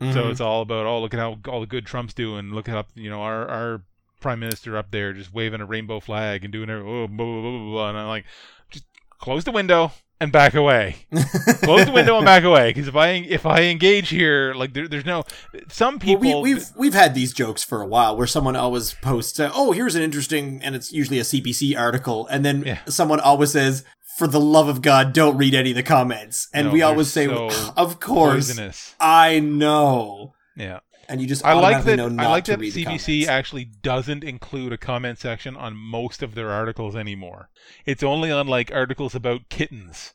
So 0.00 0.06
Mhm. 0.24 0.30
it's 0.30 0.40
all 0.40 0.62
about 0.62 0.86
oh 0.86 1.00
look 1.00 1.12
at 1.12 1.20
how 1.20 1.38
all 1.46 1.60
the 1.60 1.66
good 1.66 1.84
Trump's 1.86 2.14
doing. 2.14 2.52
Look 2.52 2.68
at 2.68 2.76
up 2.76 2.88
you 2.94 3.10
know 3.10 3.20
our 3.22 3.46
our 3.48 3.82
prime 4.20 4.40
minister 4.40 4.76
up 4.76 4.90
there 4.90 5.12
just 5.12 5.32
waving 5.32 5.60
a 5.60 5.66
rainbow 5.66 6.00
flag 6.00 6.44
and 6.44 6.52
doing 6.52 6.68
every- 6.70 6.86
oh 6.86 7.06
blah, 7.06 7.24
blah, 7.26 7.40
blah, 7.40 7.50
blah, 7.50 7.70
blah. 7.70 7.88
and 7.90 7.98
I'm 7.98 8.08
like 8.08 8.24
just 8.70 8.84
close 9.18 9.44
the 9.44 9.50
window 9.52 9.92
and 10.20 10.30
back 10.30 10.54
away. 10.54 10.96
close 11.62 11.86
the 11.86 11.92
window 11.92 12.16
and 12.16 12.24
back 12.24 12.44
away 12.44 12.70
because 12.70 12.86
if 12.88 12.94
I 12.96 13.08
if 13.10 13.46
I 13.46 13.62
engage 13.62 14.10
here 14.10 14.52
like 14.54 14.72
there, 14.74 14.86
there's 14.86 15.04
no 15.06 15.24
some 15.68 15.94
Well, 15.94 15.98
people 16.18 16.42
we, 16.42 16.54
we've 16.54 16.66
we've 16.76 16.94
had 16.94 17.14
these 17.14 17.32
jokes 17.32 17.64
for 17.64 17.80
a 17.80 17.86
while, 17.86 18.16
where 18.16 18.26
someone 18.26 18.54
always 18.56 18.92
posts, 18.94 19.40
uh, 19.40 19.50
"Oh, 19.54 19.72
here's 19.72 19.94
an 19.94 20.02
interesting," 20.02 20.60
and 20.62 20.74
it's 20.74 20.92
usually 20.92 21.18
a 21.18 21.24
CBC 21.24 21.76
article, 21.78 22.26
and 22.28 22.44
then 22.44 22.62
Yeah. 22.64 22.78
someone 22.86 23.20
always 23.20 23.52
says, 23.52 23.84
"For 24.18 24.26
the 24.26 24.40
love 24.40 24.68
of 24.68 24.82
God, 24.82 25.12
don't 25.12 25.36
read 25.36 25.54
any 25.54 25.70
of 25.70 25.76
the 25.76 25.82
comments." 25.82 26.48
And 26.52 26.66
No, 26.68 26.72
we 26.72 26.82
always 26.82 27.10
say, 27.10 27.26
so 27.26 27.48
"Of 27.76 27.98
course, 28.00 28.48
poisonous. 28.48 28.94
I 29.00 29.40
know," 29.40 30.34
Yeah. 30.56 30.80
And 31.10 31.20
you 31.20 31.26
just 31.26 31.44
I 31.44 31.54
like 31.54 31.84
that. 31.84 31.98
I 31.98 32.28
like 32.28 32.44
that 32.44 32.60
CBC 32.60 33.26
actually 33.26 33.64
doesn't 33.64 34.22
include 34.22 34.72
a 34.72 34.78
comment 34.78 35.18
section 35.18 35.56
on 35.56 35.76
most 35.76 36.22
of 36.22 36.36
their 36.36 36.50
articles 36.50 36.94
anymore. 36.94 37.50
It's 37.84 38.04
only 38.04 38.30
on 38.30 38.46
like 38.46 38.72
articles 38.72 39.16
about 39.16 39.48
kittens 39.48 40.14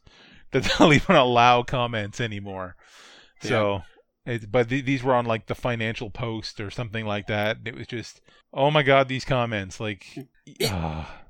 that 0.51 0.63
they'll 0.79 0.93
even 0.93 1.17
allow 1.17 1.63
comments 1.63 2.21
anymore. 2.21 2.77
So, 3.41 3.81
it's, 4.25 4.45
but 4.45 4.69
th- 4.69 4.85
these 4.85 5.03
were 5.03 5.13
on 5.13 5.25
like 5.25 5.47
the 5.47 5.53
Financial 5.53 6.09
Post 6.09 6.61
or 6.61 6.71
something 6.71 7.05
like 7.05 7.27
that. 7.27 7.57
It 7.65 7.75
was 7.75 7.87
just, 7.87 8.21
oh 8.53 8.71
my 8.71 8.81
god, 8.81 9.09
these 9.09 9.25
comments 9.25 9.79
like. 9.81 10.05
It- 10.45 10.71
ah. 10.71 11.23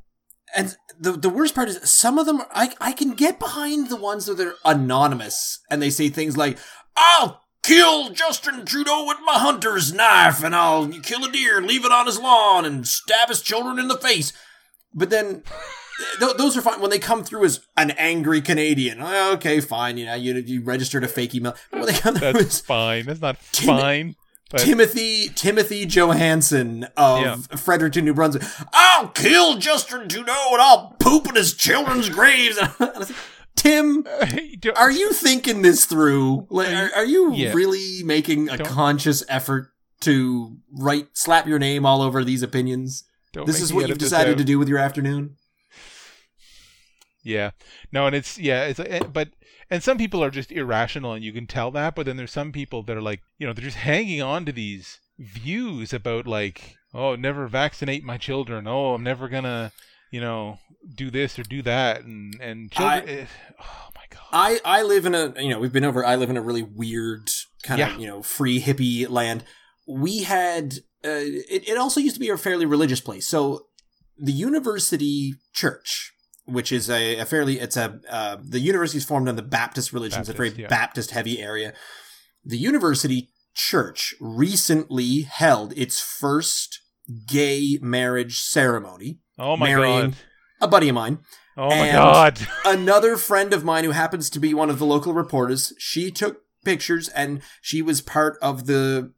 And 0.55 0.75
the 0.97 1.13
the 1.13 1.29
worst 1.29 1.55
part 1.55 1.67
is 1.67 1.89
some 1.89 2.17
of 2.19 2.27
them 2.27 2.43
I 2.53 2.73
I 2.79 2.93
can 2.93 3.11
get 3.13 3.39
behind 3.39 3.89
the 3.89 3.97
ones 3.97 4.27
that 4.27 4.39
are 4.39 4.55
anonymous 4.63 5.59
and 5.69 5.81
they 5.81 5.89
say 5.89 6.07
things 6.07 6.37
like 6.37 6.59
I'll 6.95 7.41
kill 7.65 8.09
Justin 8.09 8.65
Trudeau 8.65 9.05
with 9.07 9.17
my 9.25 9.33
hunter's 9.39 9.93
knife 9.93 10.43
and 10.43 10.55
I'll 10.55 10.87
kill 10.89 11.23
a 11.25 11.31
deer, 11.31 11.57
and 11.57 11.67
leave 11.67 11.85
it 11.85 11.91
on 11.91 12.05
his 12.05 12.19
lawn 12.19 12.65
and 12.65 12.87
stab 12.87 13.29
his 13.29 13.41
children 13.41 13.79
in 13.79 13.87
the 13.87 13.97
face. 13.97 14.33
But 14.93 15.09
then 15.09 15.43
th- 16.19 16.37
those 16.37 16.55
are 16.57 16.61
fine 16.61 16.79
when 16.81 16.89
they 16.89 16.99
come 16.99 17.23
through 17.23 17.45
as 17.45 17.59
an 17.77 17.91
angry 17.91 18.41
Canadian. 18.41 18.99
Oh, 19.01 19.33
Okay, 19.33 19.59
fine, 19.59 19.97
you 19.97 20.05
know, 20.05 20.15
you 20.15 20.35
you 20.35 20.61
registered 20.63 21.03
a 21.03 21.07
fake 21.07 21.35
email. 21.35 21.55
But 21.71 21.79
when 21.81 21.87
they 21.93 21.99
come 21.99 22.15
through 22.15 22.33
That's 22.33 22.45
as 22.45 22.61
fine. 22.61 23.05
That's 23.05 23.21
not 23.21 23.37
Tim- 23.51 23.67
fine. 23.67 24.15
But 24.51 24.59
Timothy 24.61 25.29
Timothy 25.29 25.85
Johansson 25.87 26.85
of 26.95 27.21
Yeah. 27.23 27.35
Fredericton, 27.57 28.05
New 28.05 28.13
Brunswick. 28.13 28.43
I'll 28.71 29.07
kill 29.07 29.57
Justin 29.57 30.07
Trudeau 30.07 30.49
and 30.51 30.61
I'll 30.61 30.95
poop 30.99 31.27
in 31.27 31.35
his 31.35 31.55
children's 31.55 32.09
graves. 32.09 32.57
And 33.63 33.73
I 33.75 33.81
was 33.81 34.33
like, 34.33 34.61
Tim, 34.61 34.73
are 34.75 34.91
you 34.91 35.13
thinking 35.13 35.61
this 35.61 35.85
through? 35.85 36.47
Like, 36.49 36.69
are, 36.73 36.91
are 36.95 37.05
you 37.05 37.33
Yeah. 37.33 37.53
really 37.53 38.03
making 38.03 38.49
a 38.49 38.57
Don't- 38.57 38.67
conscious 38.67 39.23
effort 39.29 39.71
to 40.01 40.57
write 40.71 41.07
slap 41.13 41.47
your 41.47 41.59
name 41.59 41.85
all 41.85 42.01
over 42.01 42.23
these 42.23 42.41
opinions? 42.43 43.03
don't 43.33 43.45
this 43.47 43.61
is 43.61 43.73
what 43.73 43.87
you've 43.89 43.97
decided 43.97 44.37
to 44.37 44.43
do 44.45 44.57
with 44.57 44.69
your 44.69 44.77
afternoon. 44.77 45.35
Yeah. 47.23 47.51
No, 47.91 48.05
and 48.07 48.15
it's 48.15 48.37
yeah, 48.37 48.65
it's 48.65 48.79
eh, 48.79 48.99
but 49.11 49.29
and 49.69 49.81
some 49.83 49.97
people 49.97 50.23
are 50.23 50.29
just 50.29 50.51
irrational 50.51 51.13
and 51.13 51.23
you 51.23 51.33
can 51.33 51.47
tell 51.47 51.71
that, 51.71 51.95
but 51.95 52.05
then 52.05 52.17
there's 52.17 52.31
some 52.31 52.51
people 52.51 52.83
that 52.83 52.95
are 52.95 53.01
like, 53.01 53.21
you 53.39 53.47
know, 53.47 53.53
they're 53.53 53.65
just 53.65 53.77
hanging 53.77 54.21
on 54.21 54.45
to 54.45 54.51
these 54.51 54.99
views 55.17 55.91
about 55.91 56.27
like, 56.27 56.77
oh, 56.93 57.15
never 57.15 57.47
vaccinate 57.47 58.03
my 58.03 58.17
children. 58.17 58.67
Oh, 58.67 58.93
I'm 58.93 59.03
never 59.03 59.27
going 59.27 59.43
to, 59.43 59.71
you 60.11 60.21
know, 60.21 60.59
do 60.93 61.09
this 61.09 61.39
or 61.39 61.43
do 61.43 61.61
that 61.63 62.03
and 62.03 62.35
and 62.41 62.71
children 62.71 63.07
eh, 63.09 63.25
oh 63.59 63.89
my 63.95 64.01
god. 64.09 64.21
I 64.31 64.59
I 64.63 64.83
live 64.83 65.05
in 65.05 65.15
a 65.15 65.33
you 65.41 65.49
know 65.49 65.59
we've 65.59 65.73
been 65.73 65.85
over. 65.85 66.05
I 66.05 66.15
live 66.15 66.29
in 66.29 66.37
a 66.37 66.41
really 66.41 66.63
weird 66.63 67.29
kind 67.63 67.79
Yeah. 67.79 67.95
of 67.95 67.99
you 68.01 68.07
know 68.07 68.21
free 68.21 68.61
hippie 68.61 69.09
land. 69.09 69.43
We 69.87 70.23
had 70.23 70.75
uh, 71.03 71.09
it. 71.49 71.67
It 71.69 71.77
also 71.77 71.99
used 71.99 72.15
to 72.15 72.19
be 72.19 72.29
a 72.29 72.37
fairly 72.37 72.65
religious 72.65 73.01
place. 73.01 73.27
So 73.27 73.67
the 74.17 74.31
university 74.31 75.33
church, 75.53 76.13
which 76.45 76.71
is 76.71 76.89
a, 76.89 77.17
a 77.19 77.25
fairly 77.25 77.59
it's 77.59 77.77
a 77.77 77.99
uh, 78.09 78.37
the 78.43 78.59
university 78.59 78.97
is 78.97 79.05
formed 79.05 79.27
on 79.29 79.35
the 79.35 79.41
Baptist 79.41 79.93
religion. 79.93 80.19
it's 80.21 80.29
a 80.29 80.33
very 80.33 80.49
Baptist, 80.49 80.61
yeah. 80.61 80.67
Baptist 80.67 81.11
heavy 81.11 81.41
area. 81.41 81.73
The 82.43 82.57
university 82.57 83.29
church 83.53 84.13
recently 84.19 85.21
held 85.21 85.73
its 85.77 85.99
first 85.99 86.81
gay 87.27 87.77
marriage 87.81 88.39
ceremony. 88.39 89.19
oh 89.39 89.55
my 89.57 89.67
marrying 89.67 90.01
god. 90.11 90.15
A 90.61 90.67
buddy 90.67 90.89
of 90.89 90.95
mine. 90.95 91.19
Oh 91.57 91.69
my 91.69 91.91
god. 91.91 92.39
another 92.65 93.17
friend 93.17 93.53
of 93.53 93.63
mine 93.63 93.83
who 93.83 93.91
happens 93.91 94.29
to 94.31 94.39
be 94.39 94.53
one 94.53 94.69
of 94.69 94.79
the 94.79 94.85
local 94.85 95.13
reporters 95.13 95.73
she 95.77 96.11
took 96.11 96.41
pictures 96.63 97.07
and 97.09 97.41
she 97.61 97.81
was 97.81 98.01
part 98.01 98.37
of 98.41 98.65
the 98.65 99.13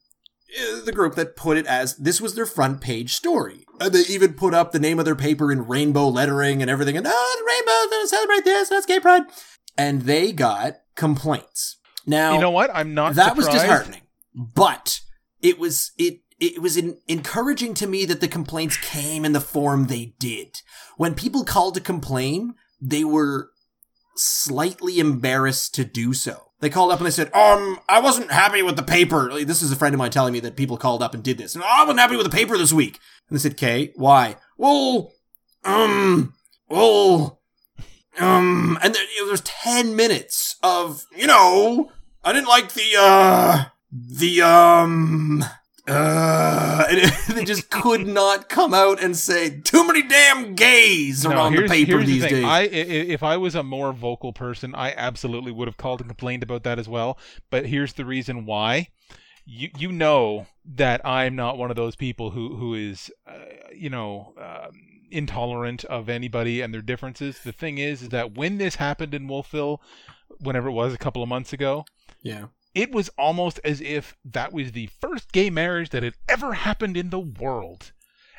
uh, 0.60 0.86
the 0.86 0.92
group 0.92 1.16
that 1.16 1.36
put 1.36 1.58
it 1.58 1.66
as 1.66 1.96
this 1.98 2.22
was 2.22 2.36
their 2.36 2.46
front 2.46 2.82
page 2.82 3.14
story. 3.14 3.66
And 3.80 3.94
they 3.94 4.02
even 4.02 4.34
put 4.34 4.54
up 4.54 4.72
the 4.72 4.80
name 4.80 5.00
of 5.00 5.06
their 5.06 5.16
paper 5.16 5.52
in 5.52 5.68
rainbow 5.68 6.08
lettering 6.08 6.62
and 6.62 6.70
everything. 6.70 6.98
And 6.98 7.08
oh 7.10 7.36
the 7.40 7.46
rainbow 7.46 8.06
celebrate 8.08 8.46
this 8.46 8.70
that's 8.70 8.86
gay 8.86 9.00
pride. 9.00 9.24
And 9.78 10.04
they 10.04 10.32
got 10.32 10.78
complaints. 10.96 11.78
Now 12.06 12.34
you 12.34 12.42
know 12.42 12.52
what? 12.52 12.70
I'm 12.74 12.94
not 12.94 13.16
that 13.16 13.36
was 13.36 13.48
disheartening 13.48 14.02
but 14.38 15.02
it 15.42 15.58
was 15.58 15.92
it 15.98 16.22
it 16.40 16.62
was 16.62 16.78
in, 16.78 16.98
encouraging 17.08 17.74
to 17.76 17.88
me 17.88 18.06
that 18.06 18.22
the 18.22 18.28
complaints 18.28 18.78
came 18.78 19.26
in 19.26 19.32
the 19.34 19.42
form 19.42 19.88
they 19.88 20.14
did. 20.20 20.62
When 20.98 21.16
people 21.16 21.44
called 21.44 21.76
to 21.76 21.82
complain 21.82 22.56
they 22.80 23.04
were 23.04 23.50
slightly 24.16 25.00
embarrassed 25.00 25.74
to 25.76 25.84
do 25.84 26.14
so. 26.14 26.52
They 26.60 26.70
called 26.70 26.92
up 26.92 27.00
and 27.00 27.06
they 27.06 27.12
said 27.12 27.34
um 27.36 27.80
i 27.88 28.00
wasn't 28.00 28.32
happy 28.32 28.62
with 28.64 28.76
the 28.76 28.84
paper. 28.84 29.32
Like, 29.32 29.48
this 29.48 29.62
is 29.62 29.72
a 29.72 29.76
friend 29.76 29.94
of 29.94 30.00
mine 30.00 30.12
telling 30.12 30.34
me 30.34 30.40
that 30.42 30.56
people 30.56 30.78
called 30.78 31.04
up 31.04 31.14
and 31.14 31.24
did 31.24 31.38
this. 31.38 31.56
And 31.56 31.64
"Oh, 31.64 31.68
i 31.68 31.84
wasn't 31.84 32.00
happy 32.00 32.16
with 32.16 32.26
the 32.26 32.36
paper 32.36 32.58
this 32.58 32.74
week. 32.74 33.00
And 33.30 33.38
they 33.38 33.42
said 33.42 33.54
okay 33.54 33.92
why? 33.96 34.38
Well 34.58 35.14
um 35.64 36.34
well 36.70 37.42
um 38.20 38.78
and 38.82 38.94
there, 38.94 39.04
you 39.16 39.22
know, 39.22 39.28
there's 39.28 39.42
10 39.42 39.96
minutes 39.96 40.56
of 40.64 41.06
you 41.16 41.28
know 41.28 41.92
i 42.24 42.34
didn't 42.34 42.48
like 42.48 42.74
the 42.74 42.96
uh 42.98 43.66
the 43.92 44.42
um 44.42 45.44
uh 45.88 46.86
they 47.34 47.46
just 47.46 47.70
could 47.70 48.06
not 48.08 48.50
come 48.50 48.74
out 48.74 49.02
and 49.02 49.16
say 49.16 49.60
too 49.62 49.86
many 49.88 50.02
damn 50.04 50.54
gays 50.56 51.24
No, 51.24 51.32
around 51.32 51.56
the 51.56 51.68
paper 51.68 52.04
these 52.04 52.24
the 52.24 52.30
days 52.30 52.46
I, 52.46 52.62
i- 52.62 52.66
if 52.66 53.24
I 53.24 53.38
was 53.38 53.56
a 53.56 53.64
more 53.64 53.94
vocal 53.94 54.34
person, 54.34 54.76
I 54.76 54.94
absolutely 54.96 55.52
would 55.52 55.68
have 55.68 55.78
called 55.78 56.02
and 56.02 56.10
complained 56.10 56.44
about 56.44 56.64
that 56.64 56.78
as 56.80 56.88
well. 56.90 57.18
But 57.50 57.66
here's 57.68 57.94
the 57.94 58.06
reason 58.06 58.46
why. 58.46 58.90
You 59.46 59.70
you 59.78 59.92
know 59.94 60.48
that 60.66 61.00
I'm 61.06 61.36
not 61.38 61.58
one 61.58 61.70
of 61.70 61.78
those 61.78 61.96
people 61.96 62.32
who 62.32 62.58
who 62.58 62.74
is 62.74 63.10
uh, 63.26 63.38
you 63.74 63.90
know 63.90 64.34
um, 64.38 64.72
intolerant 65.10 65.86
of 65.86 66.10
anybody 66.10 66.60
and 66.60 66.74
their 66.74 66.82
differences. 66.82 67.40
The 67.46 67.54
thing 67.54 67.78
is, 67.78 68.02
is 68.02 68.10
that 68.10 68.36
when 68.36 68.58
this 68.58 68.76
happened 68.76 69.14
in 69.14 69.26
Wolfville, 69.28 69.82
whenever 70.42 70.68
it 70.68 70.74
was 70.74 70.94
a 70.94 70.98
couple 70.98 71.24
of 71.24 71.30
months 71.30 71.54
ago, 71.54 71.86
yeah 72.24 72.48
it 72.78 72.91
was 72.91 73.09
almost 73.17 73.59
as 73.63 73.82
if 73.82 74.15
that 74.23 74.53
was 74.53 74.71
the 74.71 74.88
first 75.01 75.32
gay 75.32 75.49
marriage 75.49 75.89
that 75.89 76.03
had 76.03 76.13
ever 76.30 76.53
happened 76.53 76.95
in 76.95 77.09
the 77.09 77.19
world. 77.19 77.91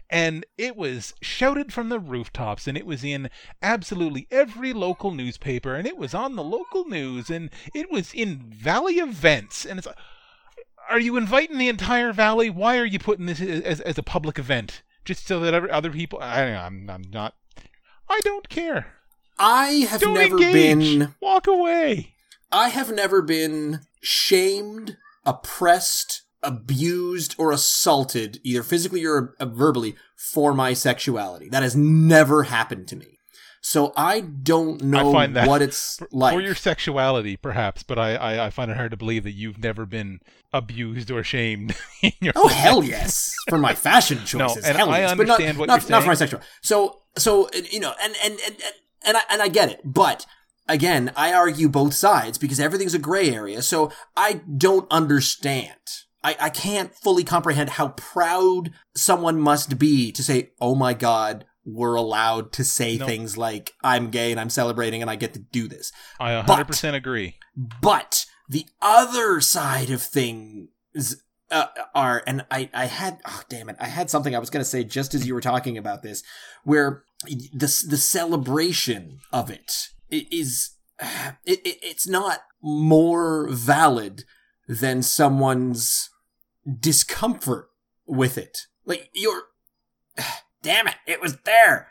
And 0.08 0.46
it 0.56 0.76
was 0.76 1.12
shouted 1.20 1.72
from 1.72 1.88
the 1.88 1.98
rooftops, 1.98 2.68
and 2.68 2.78
it 2.78 2.86
was 2.86 3.02
in 3.02 3.30
absolutely 3.60 4.28
every 4.30 4.72
local 4.72 5.10
newspaper, 5.10 5.74
and 5.74 5.88
it 5.88 5.98
was 5.98 6.14
on 6.14 6.36
the 6.36 6.44
local 6.44 6.84
news, 6.84 7.28
and 7.28 7.50
it 7.74 7.90
was 7.90 8.14
in 8.14 8.38
Valley 8.38 8.94
events. 8.94 9.66
And 9.66 9.76
it's 9.76 9.88
like, 9.88 9.98
are 10.88 11.00
you 11.00 11.16
inviting 11.16 11.58
the 11.58 11.68
entire 11.68 12.12
valley? 12.12 12.48
Why 12.48 12.78
are 12.78 12.86
you 12.86 13.00
putting 13.00 13.26
this 13.26 13.40
as, 13.40 13.80
as 13.80 13.98
a 13.98 14.02
public 14.04 14.38
event? 14.38 14.82
Just 15.04 15.26
so 15.26 15.40
that 15.40 15.52
other, 15.68 15.90
people. 15.90 16.20
I, 16.22 16.44
I'm, 16.44 16.88
I'm 16.88 17.02
not. 17.12 17.34
I 18.08 18.20
don't 18.24 18.48
care. 18.48 18.94
I 19.36 19.86
have 19.90 20.00
Don't 20.00 20.14
never 20.14 20.36
engage. 20.36 20.98
been. 20.98 21.14
Walk 21.20 21.46
away. 21.48 22.14
I 22.50 22.68
have 22.70 22.90
never 22.92 23.22
been 23.22 23.80
shamed, 24.00 24.96
oppressed, 25.26 26.22
abused, 26.42 27.34
or 27.38 27.52
assaulted, 27.52 28.40
either 28.44 28.62
physically 28.62 29.04
or 29.04 29.34
uh, 29.40 29.46
verbally, 29.46 29.96
for 30.16 30.52
my 30.54 30.72
sexuality. 30.72 31.48
That 31.48 31.62
has 31.62 31.76
never 31.76 32.44
happened 32.44 32.88
to 32.88 32.96
me. 32.96 33.18
So 33.60 33.92
I 33.96 34.20
don't 34.20 34.82
know 34.82 35.10
I 35.10 35.12
find 35.12 35.36
that- 35.36 35.48
what 35.48 35.62
it's 35.62 36.00
like. 36.12 36.32
For 36.34 36.40
your 36.40 36.54
sexuality, 36.54 37.36
perhaps, 37.36 37.82
but 37.82 37.98
I, 37.98 38.14
I, 38.14 38.46
I 38.46 38.50
find 38.50 38.70
it 38.70 38.76
hard 38.76 38.92
to 38.92 38.96
believe 38.96 39.24
that 39.24 39.32
you've 39.32 39.58
never 39.58 39.84
been 39.84 40.20
abused 40.52 41.10
or 41.10 41.22
shamed 41.24 41.74
in 42.02 42.12
your 42.20 42.32
Oh 42.36 42.48
hell 42.48 42.82
yes, 42.84 43.34
for 43.48 43.58
my 43.58 43.74
fashion 43.74 44.18
choices. 44.24 44.62
no, 44.62 44.68
and 44.68 44.76
hell 44.78 44.90
I 44.90 45.00
yes. 45.00 45.14
but 45.16 45.26
not, 45.26 45.34
understand 45.34 45.58
what 45.58 45.66
not, 45.66 45.82
you're 45.82 45.90
not 45.90 46.02
for 46.02 46.08
my 46.08 46.14
saying. 46.14 46.30
sexual. 46.30 46.40
So 46.62 47.00
so 47.16 47.50
you 47.70 47.80
know, 47.80 47.92
and 48.02 48.14
and 48.24 48.38
and 48.46 48.54
and, 48.54 48.72
and 49.04 49.16
I 49.16 49.20
and 49.30 49.42
I 49.42 49.48
get 49.48 49.70
it, 49.70 49.80
but 49.84 50.24
again, 50.68 51.12
I 51.16 51.32
argue 51.32 51.68
both 51.68 51.94
sides 51.94 52.38
because 52.38 52.60
everything's 52.60 52.94
a 52.94 52.98
gray 52.98 53.30
area. 53.34 53.62
So 53.62 53.90
I 54.16 54.42
don't 54.56 54.86
understand. 54.90 55.72
I, 56.24 56.36
I 56.40 56.50
can't 56.50 56.94
fully 56.94 57.24
comprehend 57.24 57.70
how 57.70 57.88
proud 57.88 58.72
someone 58.96 59.40
must 59.40 59.78
be 59.78 60.12
to 60.12 60.22
say, 60.22 60.50
"Oh 60.60 60.74
my 60.74 60.94
god." 60.94 61.44
We're 61.70 61.96
allowed 61.96 62.52
to 62.52 62.64
say 62.64 62.96
No. 62.96 63.04
things 63.04 63.36
like 63.36 63.74
"I'm 63.84 64.08
gay 64.10 64.30
and 64.30 64.40
I'm 64.40 64.48
celebrating 64.48 65.02
and 65.02 65.10
I 65.10 65.16
get 65.16 65.34
to 65.34 65.38
do 65.38 65.68
this." 65.68 65.92
I 66.18 66.32
100% 66.32 66.46
But- 66.92 66.94
agree. 66.94 67.36
But 67.82 68.24
the 68.48 68.64
other 68.80 69.42
side 69.42 69.90
of 69.90 70.00
things 70.02 70.68
uh, 71.50 71.66
are, 71.94 72.22
and 72.26 72.46
I, 72.50 72.70
I 72.72 72.86
had, 72.86 73.18
oh 73.26 73.42
damn 73.50 73.68
it, 73.68 73.76
I 73.78 73.86
had 73.86 74.08
something 74.08 74.34
I 74.34 74.38
was 74.38 74.48
going 74.48 74.62
to 74.62 74.68
say 74.68 74.82
just 74.82 75.14
as 75.14 75.26
you 75.26 75.34
were 75.34 75.40
talking 75.42 75.76
about 75.76 76.02
this, 76.02 76.22
where 76.64 77.04
the 77.26 77.84
the 77.86 77.96
celebration 77.98 79.20
of 79.32 79.50
it 79.50 79.88
is, 80.10 80.70
it, 81.44 81.60
it 81.64 81.78
it's 81.82 82.06
not 82.08 82.40
more 82.62 83.48
valid 83.50 84.24
than 84.68 85.02
someone's 85.02 86.10
discomfort 86.80 87.68
with 88.06 88.38
it. 88.38 88.58
Like 88.84 89.10
you're, 89.14 89.42
damn 90.62 90.88
it, 90.88 90.96
it 91.06 91.20
was 91.20 91.38
there. 91.44 91.88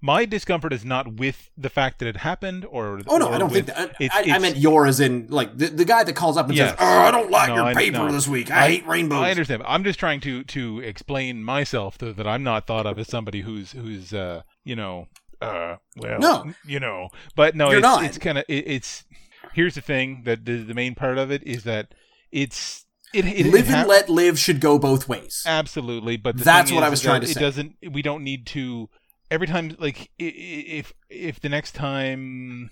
My 0.00 0.24
discomfort 0.26 0.72
is 0.72 0.84
not 0.84 1.14
with 1.14 1.50
the 1.56 1.68
fact 1.68 1.98
that 1.98 2.06
it 2.06 2.18
happened 2.18 2.64
or. 2.70 3.00
Oh 3.08 3.18
no, 3.18 3.28
or 3.28 3.32
I 3.34 3.38
don't 3.38 3.50
with- 3.52 3.66
think 3.66 3.76
that. 3.76 3.78
I, 4.00 4.04
it's- 4.04 4.10
I, 4.14 4.18
I 4.18 4.22
it's- 4.22 4.40
meant 4.40 4.56
yours 4.56 5.00
in 5.00 5.26
like 5.28 5.58
the, 5.58 5.66
the 5.66 5.84
guy 5.84 6.04
that 6.04 6.12
calls 6.12 6.36
up 6.36 6.46
and 6.46 6.56
Yes. 6.56 6.70
says, 6.70 6.78
"Oh, 6.80 6.98
I 7.00 7.10
don't 7.10 7.30
like 7.32 7.48
No, 7.48 7.56
your 7.56 7.64
I- 7.64 7.74
paper 7.74 7.98
no. 7.98 8.12
this 8.12 8.28
week. 8.28 8.48
I, 8.50 8.68
hate 8.68 8.86
rainbows." 8.86 9.18
I 9.24 9.30
understand. 9.30 9.62
I'm 9.66 9.82
just 9.82 9.98
trying 9.98 10.20
to 10.20 10.44
to 10.44 10.78
explain 10.80 11.42
myself 11.42 11.98
that, 11.98 12.16
that 12.16 12.28
I'm 12.28 12.44
not 12.44 12.66
thought 12.66 12.86
of 12.86 12.96
as 12.98 13.08
somebody 13.08 13.40
who's 13.40 13.72
who's 13.72 14.12
uh 14.14 14.42
you 14.64 14.76
know 14.76 15.08
uh 15.40 15.76
well 15.96 16.18
No. 16.18 16.52
you 16.66 16.80
know 16.80 17.08
but 17.36 17.54
no 17.54 17.68
You're 17.70 17.78
it's 17.78 17.82
not. 17.82 18.04
it's 18.04 18.18
kind 18.18 18.38
of 18.38 18.44
it, 18.48 18.64
it's 18.66 19.04
here's 19.52 19.74
the 19.76 19.80
thing 19.80 20.22
that 20.24 20.44
the, 20.44 20.62
the 20.64 20.74
main 20.74 20.94
part 20.94 21.16
of 21.18 21.30
it 21.30 21.42
is 21.46 21.64
that 21.64 21.94
it's 22.32 22.84
it, 23.14 23.24
it 23.24 23.46
it 23.46 23.52
live 23.52 23.68
ha- 23.68 23.78
and 23.80 23.88
let 23.88 24.08
live 24.10 24.38
should 24.38 24.60
go 24.60 24.78
both 24.78 25.08
ways. 25.08 25.42
absolutely 25.46 26.16
but 26.16 26.36
That's 26.36 26.70
what 26.72 26.82
I 26.82 26.88
was 26.88 27.00
trying 27.00 27.20
to 27.22 27.26
it 27.30 27.34
say. 27.34 27.40
doesn't 27.40 27.76
we 27.90 28.02
don't 28.02 28.22
need 28.24 28.46
to 28.48 28.88
every 29.30 29.46
time 29.46 29.74
like 29.78 30.10
if 30.18 30.92
if 31.08 31.40
the 31.40 31.48
next 31.48 31.72
time 31.74 32.70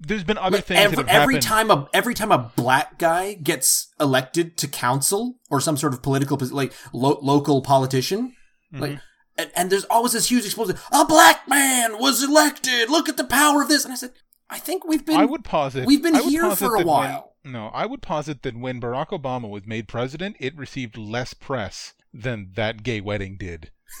there's 0.00 0.24
been 0.24 0.38
other 0.38 0.58
Like, 0.58 0.64
things 0.64 0.80
every, 0.80 0.96
that 0.96 1.08
have 1.08 1.22
every 1.22 1.34
happened 1.34 1.42
time 1.42 1.70
a 1.70 1.88
every 1.92 2.14
time 2.14 2.32
a 2.32 2.50
black 2.56 2.98
guy 2.98 3.34
gets 3.34 3.88
elected 4.00 4.56
to 4.58 4.68
council 4.68 5.38
or 5.50 5.60
some 5.60 5.76
sort 5.76 5.92
of 5.92 6.00
political 6.02 6.38
like 6.50 6.72
lo- 6.94 7.18
local 7.22 7.60
politician, 7.60 8.34
Mhm. 8.74 8.80
like 8.80 8.98
and, 9.38 9.50
and 9.54 9.70
there's 9.70 9.84
always 9.84 10.12
this 10.12 10.30
huge 10.30 10.44
explosion. 10.44 10.76
A 10.92 11.04
black 11.04 11.48
man 11.48 11.98
was 11.98 12.22
elected. 12.22 12.88
Look 12.90 13.08
at 13.08 13.16
the 13.16 13.24
power 13.24 13.62
of 13.62 13.68
this. 13.68 13.84
And 13.84 13.92
I 13.92 13.96
said, 13.96 14.12
I 14.48 14.58
think 14.58 14.84
we've 14.84 15.04
been 15.04 15.16
I 15.16 15.24
would 15.24 15.44
posit 15.44 15.86
we've 15.86 16.02
been 16.02 16.14
here 16.14 16.54
for 16.54 16.76
a 16.76 16.78
that 16.78 16.78
when- 16.78 16.86
while. 16.86 17.34
no, 17.44 17.66
I 17.74 17.84
would 17.86 18.02
posit 18.02 18.42
that 18.42 18.56
when 18.56 18.80
Barack 18.80 19.08
Obama 19.08 19.48
was 19.48 19.66
made 19.66 19.88
president, 19.88 20.36
it 20.40 20.56
received 20.56 20.96
less 20.96 21.34
press 21.34 21.94
than 22.14 22.52
that 22.54 22.82
gay 22.82 23.00
wedding 23.00 23.36
did. 23.38 23.70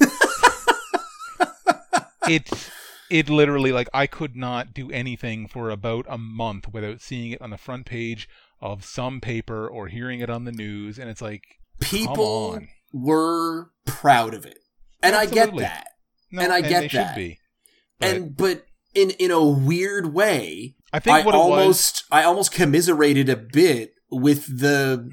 it 2.28 2.70
it 3.10 3.28
literally 3.28 3.72
like 3.72 3.88
I 3.94 4.06
could 4.06 4.36
not 4.36 4.74
do 4.74 4.90
anything 4.90 5.46
for 5.46 5.70
about 5.70 6.06
a 6.08 6.18
month 6.18 6.72
without 6.72 7.00
seeing 7.00 7.32
it 7.32 7.42
on 7.42 7.50
the 7.50 7.58
front 7.58 7.86
page 7.86 8.28
of 8.60 8.84
some 8.84 9.20
paper 9.20 9.68
or 9.68 9.88
hearing 9.88 10.20
it 10.20 10.30
on 10.30 10.44
the 10.44 10.52
news 10.52 10.98
and 10.98 11.08
it's 11.10 11.22
like 11.22 11.42
People 11.80 12.60
were 12.92 13.70
proud 13.84 14.32
of 14.32 14.46
it, 14.46 14.58
and 15.02 15.14
I 15.14 15.26
get 15.26 15.54
that. 15.56 15.88
no, 16.30 16.42
And 16.42 16.52
I 16.52 16.60
get 16.60 16.90
that. 16.90 16.90
should 16.90 17.14
be. 17.16 17.38
But 17.98 18.08
and 18.08 18.36
but 18.36 18.66
in 18.94 19.10
in 19.10 19.30
a 19.30 19.42
weird 19.44 20.12
way, 20.12 20.74
I 20.92 20.98
think 20.98 21.16
I 21.16 21.22
what 21.24 21.34
it 21.34 21.38
was 21.38 21.46
almost 21.46 22.04
I 22.10 22.22
almost 22.24 22.52
commiserated 22.52 23.28
a 23.28 23.36
bit 23.36 23.92
with 24.10 24.58
the 24.60 25.10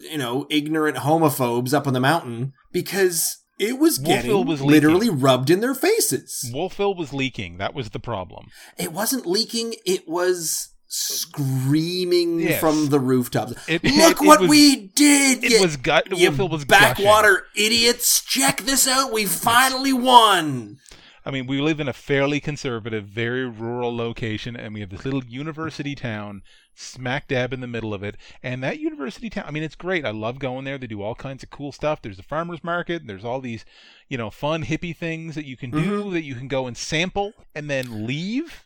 you 0.00 0.18
know 0.18 0.46
ignorant 0.50 0.98
homophobes 0.98 1.72
up 1.72 1.86
on 1.86 1.92
the 1.92 2.00
mountain 2.00 2.52
because 2.72 3.38
it 3.58 3.78
was 3.78 3.98
getting 3.98 4.30
Wolfville 4.30 4.44
was 4.44 4.62
literally 4.62 5.10
rubbed 5.10 5.50
in 5.50 5.60
their 5.60 5.74
faces. 5.74 6.50
Wolfville 6.52 6.94
was 6.94 7.12
leaking. 7.12 7.58
That 7.58 7.74
was 7.74 7.90
the 7.90 8.00
problem. 8.00 8.46
It 8.78 8.92
wasn't 8.92 9.26
leaking; 9.26 9.74
it 9.84 10.08
was 10.08 10.70
screaming 10.90 12.40
Yes. 12.40 12.60
from 12.60 12.88
the 12.88 12.98
rooftops. 13.00 13.52
It- 13.68 13.84
Look 13.84 14.20
it- 14.20 14.22
it 14.22 14.26
what 14.26 14.40
was- 14.40 14.50
we 14.50 14.76
did! 14.88 15.44
It 15.44 15.52
you- 15.52 15.60
was 15.62 15.76
gut. 15.76 16.06
you 16.18 16.30
was 16.30 16.64
gushing. 16.64 16.66
backwater 16.66 17.46
idiots. 17.54 18.22
Check 18.24 18.62
this 18.62 18.86
out. 18.88 19.12
We 19.12 19.24
finally 19.26 19.92
won. 19.92 20.78
I 21.24 21.30
mean, 21.30 21.46
we 21.46 21.60
live 21.60 21.80
in 21.80 21.88
a 21.88 21.92
fairly 21.92 22.40
conservative, 22.40 23.04
very 23.04 23.46
rural 23.48 23.94
location, 23.94 24.56
and 24.56 24.72
we 24.72 24.80
have 24.80 24.88
this 24.90 25.04
little 25.04 25.22
university 25.24 25.94
town 25.94 26.42
smack 26.74 27.28
dab 27.28 27.52
in 27.52 27.60
the 27.60 27.66
middle 27.66 27.92
of 27.92 28.02
it. 28.02 28.16
And 28.42 28.62
that 28.64 28.80
university 28.80 29.28
town, 29.28 29.44
I 29.46 29.50
mean, 29.50 29.62
it's 29.62 29.74
great. 29.74 30.06
I 30.06 30.10
love 30.12 30.38
going 30.38 30.64
there. 30.64 30.78
They 30.78 30.86
do 30.86 31.02
all 31.02 31.14
kinds 31.14 31.42
of 31.42 31.50
cool 31.50 31.72
stuff. 31.72 32.00
There's 32.00 32.18
a 32.18 32.22
farmer's 32.22 32.64
market. 32.64 33.06
There's 33.06 33.24
all 33.24 33.40
these, 33.42 33.66
you 34.08 34.16
know, 34.16 34.30
fun 34.30 34.64
hippie 34.64 34.96
things 34.96 35.34
that 35.34 35.44
you 35.44 35.58
can 35.58 35.70
do 35.70 35.78
Mm-hmm. 36.04 36.12
that 36.14 36.22
you 36.24 36.34
can 36.34 36.48
go 36.48 36.66
and 36.66 36.74
sample 36.76 37.34
and 37.54 37.68
then 37.68 38.06
leave 38.06 38.64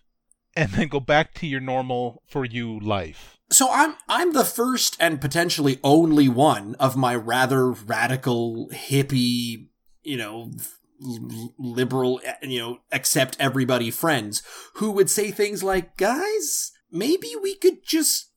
and 0.57 0.71
then 0.71 0.89
go 0.89 1.01
back 1.01 1.35
to 1.35 1.47
your 1.47 1.61
normal 1.61 2.23
for 2.27 2.45
you 2.45 2.79
life. 2.81 3.39
So 3.51 3.69
I'm 3.71 3.97
I'm 4.09 4.33
the 4.33 4.45
first 4.45 4.97
and 4.99 5.21
potentially 5.21 5.79
only 5.85 6.29
one 6.29 6.75
of 6.77 6.97
my 6.97 7.15
rather 7.15 7.71
radical 7.71 8.69
hippie, 8.73 9.69
you 10.03 10.17
know, 10.17 10.51
liberal, 11.59 12.21
you 12.43 12.59
know, 12.59 12.79
accept 12.91 13.37
everybody 13.39 13.91
friends 13.91 14.43
who 14.75 14.91
would 14.93 15.11
say 15.11 15.31
things 15.31 15.63
like, 15.63 15.97
"Guys, 15.97 16.73
maybe 16.91 17.33
we 17.41 17.55
could 17.55 17.85
just 17.85 18.31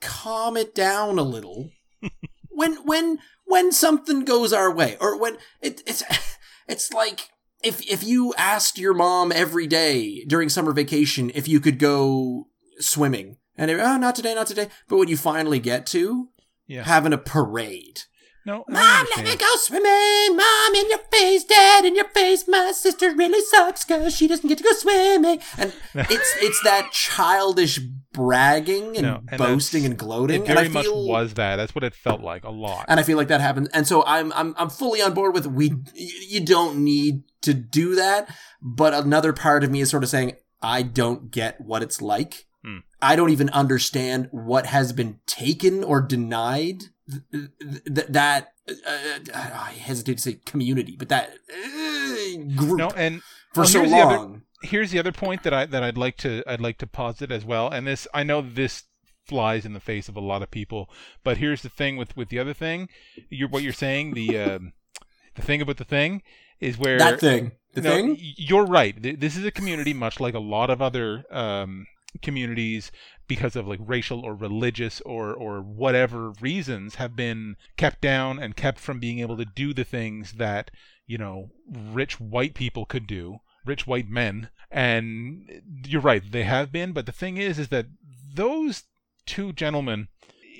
calm 0.00 0.56
it 0.56 0.74
down 0.74 1.18
a 1.18 1.22
little 1.22 1.70
when 2.50 2.76
when 2.86 3.18
when 3.44 3.72
something 3.72 4.24
goes 4.24 4.52
our 4.52 4.72
way 4.72 4.96
or 5.00 5.18
when 5.18 5.36
it, 5.60 5.82
it's 5.86 6.02
it's 6.68 6.92
like 6.92 7.30
if 7.62 7.80
if 7.90 8.04
you 8.04 8.34
asked 8.36 8.78
your 8.78 8.94
mom 8.94 9.32
every 9.32 9.66
day 9.66 10.24
during 10.26 10.48
summer 10.48 10.72
vacation 10.72 11.30
if 11.34 11.48
you 11.48 11.60
could 11.60 11.78
go 11.78 12.46
swimming 12.78 13.36
and 13.56 13.70
they 13.70 13.74
oh 13.80 13.96
not 13.96 14.14
today 14.14 14.34
not 14.34 14.46
today 14.46 14.68
but 14.88 14.96
when 14.98 15.08
you 15.08 15.16
finally 15.16 15.58
get 15.58 15.86
to 15.86 16.28
Yeah. 16.66 16.84
having 16.84 17.12
a 17.12 17.18
parade 17.18 18.02
No, 18.46 18.64
mom 18.68 19.06
let 19.16 19.24
me 19.24 19.36
go 19.36 19.46
swimming 19.56 20.36
mom 20.36 20.74
in 20.76 20.88
your 20.88 21.00
face 21.10 21.44
dad 21.44 21.84
in 21.84 21.96
your 21.96 22.08
face 22.08 22.46
my 22.46 22.72
sister 22.72 23.12
really 23.14 23.40
sucks 23.42 23.84
because 23.84 24.14
she 24.16 24.28
doesn't 24.28 24.48
get 24.48 24.58
to 24.58 24.64
go 24.64 24.72
swimming 24.72 25.40
and 25.58 25.72
it's 25.94 26.34
it's 26.40 26.62
that 26.62 26.90
childish 26.92 27.80
bragging 28.12 28.96
and 28.96 29.02
No, 29.06 29.20
and 29.28 29.38
boasting 29.38 29.84
and 29.84 29.98
gloating 29.98 30.44
It 30.44 30.48
and 30.48 30.58
I 30.58 30.62
very 30.62 30.72
much 30.72 30.84
feel- 30.84 31.06
was 31.06 31.34
that. 31.34 31.56
That's 31.56 31.74
what 31.74 31.84
it 31.84 31.94
felt 31.94 32.22
like 32.22 32.44
a 32.44 32.50
lot. 32.50 32.86
and 32.88 32.98
I 32.98 33.02
feel 33.02 33.16
like 33.16 33.28
that 33.28 33.40
happens. 33.40 33.68
And 33.74 33.86
so 33.86 34.02
I'm 34.06 34.32
I'm 34.32 34.54
I'm 34.56 34.70
fully 34.70 35.02
on 35.02 35.12
board 35.14 35.34
with 35.34 35.46
we. 35.46 35.72
You 35.94 36.44
don't 36.44 36.78
need 36.82 37.24
to 37.42 37.52
do 37.52 37.94
that, 37.96 38.34
but 38.62 38.94
another 38.94 39.32
part 39.32 39.64
of 39.64 39.70
me 39.70 39.80
is 39.80 39.90
sort 39.90 40.02
of 40.02 40.08
saying 40.08 40.32
I 40.62 40.82
don't 40.82 41.30
get 41.30 41.60
what 41.60 41.82
it's 41.82 42.00
like. 42.00 42.46
Hmm. 42.64 42.78
I 43.02 43.16
don't 43.16 43.30
even 43.30 43.50
understand 43.50 44.28
what 44.30 44.66
has 44.66 44.92
been 44.92 45.20
taken 45.26 45.84
or 45.84 46.00
denied. 46.00 46.84
Th- 47.08 47.48
th- 47.94 48.06
that 48.08 48.52
uh, 48.68 49.18
I 49.34 49.72
hesitate 49.78 50.16
to 50.16 50.22
say 50.22 50.34
community, 50.44 50.96
but 50.98 51.08
that 51.08 51.30
uh, 51.52 52.36
group 52.56 52.78
No, 52.78 52.88
and 52.96 53.22
for 53.54 53.60
well, 53.60 53.66
so 53.68 53.78
here's 53.80 53.90
the 53.92 53.96
other- 53.98 54.16
long. 54.16 54.42
here's 54.62 54.90
the 54.90 54.98
other 54.98 55.12
point 55.12 55.42
that 55.44 55.54
I 55.54 55.66
that 55.66 55.82
I'd 55.84 55.96
like 55.98 56.16
to 56.18 56.42
I'd 56.46 56.60
like 56.60 56.78
to 56.78 56.86
posit 56.86 57.30
as 57.30 57.44
well, 57.44 57.68
and 57.68 57.86
this 57.86 58.08
I 58.12 58.22
know 58.24 58.40
this 58.42 58.84
flies 59.28 59.64
in 59.64 59.72
the 59.72 59.80
face 59.80 60.08
of 60.08 60.16
a 60.16 60.20
lot 60.20 60.42
of 60.42 60.50
people, 60.50 60.88
but 61.22 61.36
here's 61.38 61.62
the 61.62 61.68
thing 61.68 61.96
with 61.96 62.16
with 62.16 62.28
the 62.28 62.38
other 62.40 62.54
thing, 62.54 62.88
you're 63.30 63.48
what 63.48 63.62
you're 63.62 63.72
saying 63.72 64.14
the 64.14 64.38
um, 64.38 64.72
the 65.36 65.42
thing 65.42 65.60
about 65.62 65.76
the 65.76 65.84
thing 65.84 66.22
is 66.60 66.76
where 66.78 66.98
that 66.98 67.20
thing, 67.20 67.52
the 67.74 67.82
no, 67.82 67.90
thing. 67.94 68.16
You're 68.18 68.64
right. 68.66 69.00
This 69.20 69.36
is 69.36 69.44
a 69.44 69.50
community 69.52 69.92
much 69.94 70.18
like 70.18 70.34
a 70.34 70.38
lot 70.40 70.70
of 70.70 70.82
other 70.82 71.24
um, 71.30 71.86
communities 72.18 72.90
because 73.28 73.56
of 73.56 73.66
like 73.66 73.80
racial 73.82 74.20
or 74.24 74.34
religious 74.34 75.00
or 75.02 75.32
or 75.34 75.60
whatever 75.60 76.30
reasons 76.40 76.96
have 76.96 77.16
been 77.16 77.56
kept 77.76 78.00
down 78.00 78.38
and 78.38 78.56
kept 78.56 78.78
from 78.78 79.00
being 79.00 79.18
able 79.20 79.36
to 79.36 79.44
do 79.44 79.72
the 79.74 79.84
things 79.84 80.32
that 80.34 80.70
you 81.06 81.18
know 81.18 81.50
rich 81.68 82.20
white 82.20 82.54
people 82.54 82.84
could 82.84 83.06
do 83.06 83.38
rich 83.64 83.86
white 83.86 84.08
men 84.08 84.48
and 84.70 85.48
you're 85.86 86.00
right 86.00 86.30
they 86.30 86.44
have 86.44 86.70
been 86.70 86.92
but 86.92 87.06
the 87.06 87.12
thing 87.12 87.36
is 87.36 87.58
is 87.58 87.68
that 87.68 87.86
those 88.34 88.84
two 89.26 89.52
gentlemen 89.52 90.08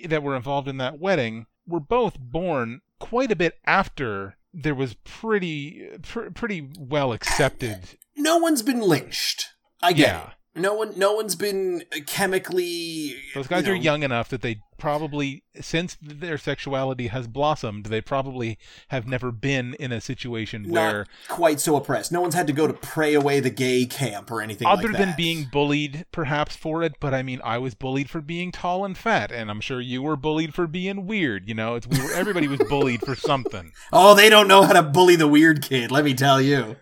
that 0.04 0.22
were 0.22 0.34
involved 0.36 0.66
in 0.68 0.76
that 0.78 0.98
wedding 0.98 1.46
were 1.66 1.80
both 1.80 2.18
born 2.18 2.80
quite 2.98 3.30
a 3.30 3.36
bit 3.36 3.54
after 3.64 4.36
there 4.52 4.74
was 4.74 4.94
pretty 5.04 5.86
pr- 6.02 6.30
pretty 6.30 6.68
well 6.78 7.12
accepted 7.12 7.80
No 8.16 8.38
one's 8.38 8.62
been 8.62 8.80
lynched. 8.80 9.48
I 9.82 9.92
get 9.92 10.08
Yeah. 10.08 10.22
it. 10.28 10.32
No 10.56 10.74
one, 10.74 10.98
no 10.98 11.12
one's 11.12 11.36
been 11.36 11.84
chemically. 12.06 13.14
Those 13.34 13.46
guys 13.46 13.66
you 13.66 13.72
are 13.72 13.76
young 13.76 14.02
enough 14.02 14.28
that 14.30 14.42
they 14.42 14.60
probably, 14.78 15.42
since 15.60 15.96
their 16.00 16.38
sexuality 16.38 17.08
has 17.08 17.26
blossomed, 17.26 17.86
they 17.86 18.00
probably 18.00 18.58
have 18.88 19.06
never 19.06 19.30
been 19.32 19.74
in 19.74 19.92
a 19.92 20.00
situation 20.00 20.62
not 20.62 20.72
where, 20.72 21.06
quite 21.28 21.60
so 21.60 21.76
oppressed. 21.76 22.10
No 22.12 22.20
one's 22.20 22.34
had 22.34 22.46
to 22.46 22.52
go 22.52 22.66
to 22.66 22.72
pray 22.72 23.14
away 23.14 23.40
the 23.40 23.50
gay 23.50 23.84
camp 23.86 24.30
or 24.30 24.40
anything 24.40 24.66
other 24.66 24.88
like 24.88 24.98
than 24.98 25.14
being 25.16 25.46
bullied 25.50 26.06
perhaps 26.12 26.56
for 26.56 26.82
it, 26.82 26.94
but 27.00 27.12
I 27.14 27.22
mean, 27.22 27.40
I 27.44 27.58
was 27.58 27.74
bullied 27.74 28.10
for 28.10 28.20
being 28.20 28.52
tall 28.52 28.84
and 28.84 28.96
fat, 28.96 29.30
and 29.30 29.50
I'm 29.50 29.60
sure 29.60 29.80
you 29.80 30.02
were 30.02 30.16
bullied 30.16 30.54
for 30.54 30.66
being 30.66 31.06
weird. 31.06 31.48
You 31.48 31.54
know, 31.54 31.74
it's 31.74 31.86
we 31.86 32.00
were 32.00 32.12
everybody 32.12 32.48
was 32.48 32.60
bullied 32.68 33.00
for 33.00 33.14
something. 33.14 33.72
Oh, 33.92 34.14
they 34.14 34.28
don't 34.28 34.48
know 34.48 34.62
how 34.62 34.72
to 34.72 34.82
bully 34.82 35.16
the 35.16 35.28
weird 35.28 35.62
kid. 35.62 35.90
Let 35.90 36.04
me 36.04 36.12
tell 36.12 36.40
you. 36.40 36.76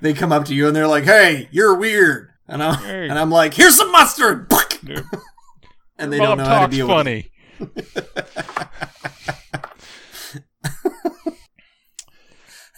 They 0.00 0.12
come 0.12 0.32
up 0.32 0.44
to 0.46 0.54
you 0.54 0.66
and 0.66 0.74
they're 0.74 0.86
like, 0.86 1.04
"Hey, 1.04 1.48
you're 1.50 1.74
weird," 1.74 2.30
and 2.48 2.62
I'm 2.62 2.74
Hey. 2.82 3.08
and 3.08 3.18
I'm 3.18 3.30
like, 3.30 3.54
"Here's 3.54 3.76
some 3.76 3.92
mustard," 3.92 4.50
and 5.98 6.12
they 6.12 6.18
mom 6.18 6.28
don't 6.28 6.38
know 6.38 6.44
how 6.44 6.66
to 6.66 6.76
deal 6.76 6.88
with 6.88 7.06
it. 7.06 7.30
funny. 7.30 7.30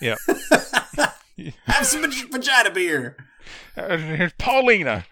yeah. 0.01 0.17
Have 1.67 1.87
some 1.87 2.11
vagina 2.31 2.71
beer. 2.71 3.17
Uh, 3.77 3.97
Here's 3.97 4.33
Paulina. 4.35 5.07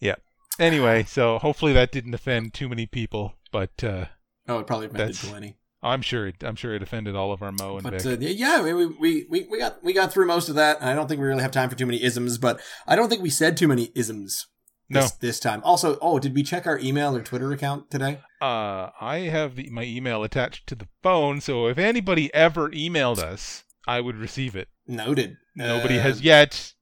yeah. 0.00 0.16
Anyway, 0.58 1.04
so 1.04 1.38
hopefully 1.38 1.72
that 1.72 1.92
didn't 1.92 2.14
offend 2.14 2.54
too 2.54 2.68
many 2.68 2.86
people, 2.86 3.34
but 3.52 3.82
uh, 3.84 4.06
Oh, 4.48 4.58
it 4.60 4.66
probably 4.66 4.86
offended 4.86 5.16
plenty. 5.16 5.56
I'm 5.86 6.02
sure 6.02 6.26
it, 6.28 6.36
I'm 6.42 6.56
sure 6.56 6.74
it 6.74 6.82
offended 6.82 7.14
all 7.16 7.32
of 7.32 7.42
our 7.42 7.52
Mo 7.52 7.74
and 7.76 7.82
But 7.82 8.02
Vic. 8.02 8.20
uh, 8.20 8.24
yeah, 8.26 8.62
we, 8.62 8.72
we, 8.86 9.26
we, 9.30 9.46
we 9.50 9.58
got 9.58 9.82
we 9.84 9.92
got 9.92 10.12
through 10.12 10.26
most 10.26 10.48
of 10.48 10.54
that. 10.56 10.82
I 10.82 10.94
don't 10.94 11.06
think 11.08 11.20
we 11.20 11.26
really 11.26 11.42
have 11.42 11.50
time 11.52 11.68
for 11.70 11.76
too 11.76 11.86
many 11.86 12.02
isms, 12.02 12.38
but 12.38 12.60
I 12.86 12.96
don't 12.96 13.08
think 13.08 13.22
we 13.22 13.30
said 13.30 13.56
too 13.56 13.68
many 13.68 13.90
isms 13.94 14.46
no, 14.88 15.00
this, 15.00 15.12
this 15.12 15.40
time. 15.40 15.62
Also, 15.64 15.98
oh, 16.02 16.18
did 16.18 16.34
we 16.34 16.42
check 16.42 16.66
our 16.66 16.78
email 16.78 17.16
or 17.16 17.22
Twitter 17.22 17.52
account 17.52 17.90
today? 17.90 18.20
uh, 18.42 18.90
I 19.00 19.28
have 19.30 19.56
the, 19.56 19.70
my 19.70 19.84
email 19.84 20.22
attached 20.24 20.66
to 20.68 20.74
the 20.74 20.88
phone, 21.02 21.40
so 21.40 21.66
if 21.68 21.78
anybody 21.78 22.32
ever 22.34 22.68
emailed 22.70 23.18
us, 23.18 23.64
I 23.86 24.00
would 24.00 24.16
receive 24.16 24.54
it. 24.56 24.68
Noted. 24.86 25.36
Nobody 25.54 25.98
Uh, 25.98 26.02
has 26.02 26.20
yet. 26.20 26.72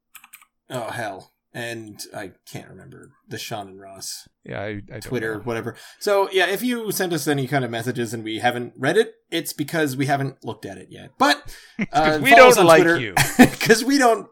Oh 0.71 0.91
hell, 0.91 1.34
and 1.55 2.01
I 2.15 2.33
can't 2.51 2.69
remember 2.69 3.13
the 3.29 3.39
Sean 3.39 3.69
and 3.69 3.81
Ross 3.81 4.29
Yeah, 4.45 4.61
I, 4.61 4.83
I 4.93 4.99
Twitter, 5.01 5.37
know. 5.37 5.43
whatever. 5.43 5.77
So 6.01 6.29
yeah, 6.33 6.47
if 6.49 6.63
you 6.63 6.91
sent 6.91 7.13
us 7.13 7.29
any 7.29 7.47
kind 7.47 7.65
of 7.65 7.71
messages 7.71 8.13
and 8.13 8.25
we 8.25 8.41
haven't 8.41 8.75
read 8.77 8.97
it, 8.97 9.15
it's 9.31 9.53
because 9.53 9.97
we 9.97 10.07
haven't 10.07 10.45
looked 10.45 10.67
at 10.67 10.77
it 10.79 10.89
yet. 10.91 11.13
But 11.17 11.57
uh, 11.93 12.19
we 12.21 12.31
don't 12.31 12.57
like 12.65 12.83
Twitter. 12.83 13.01
you. 13.01 13.15
because 13.39 13.85
we 13.85 13.99
don't. 13.99 14.29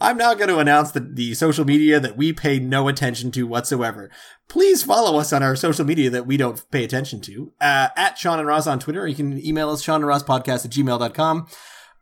I'm 0.00 0.16
now 0.18 0.34
going 0.34 0.48
to 0.48 0.58
announce 0.58 0.92
the, 0.92 1.00
the 1.00 1.34
social 1.34 1.64
media 1.64 1.98
that 2.00 2.16
we 2.16 2.32
pay 2.32 2.58
no 2.58 2.86
attention 2.88 3.30
to 3.32 3.46
whatsoever. 3.46 4.10
Please 4.48 4.82
follow 4.82 5.18
us 5.18 5.32
on 5.32 5.42
our 5.42 5.56
social 5.56 5.84
media 5.84 6.10
that 6.10 6.26
we 6.26 6.36
don't 6.36 6.64
pay 6.70 6.84
attention 6.84 7.20
to. 7.22 7.52
Uh, 7.60 7.88
at 7.96 8.18
Sean 8.18 8.38
and 8.38 8.46
Ross 8.46 8.66
on 8.66 8.78
Twitter. 8.78 9.02
Or 9.02 9.06
you 9.06 9.16
can 9.16 9.44
email 9.44 9.70
us, 9.70 9.82
Sean 9.82 9.96
and 9.96 10.06
Ross 10.06 10.22
podcast 10.22 10.64
at 10.64 10.70
gmail.com. 10.70 11.46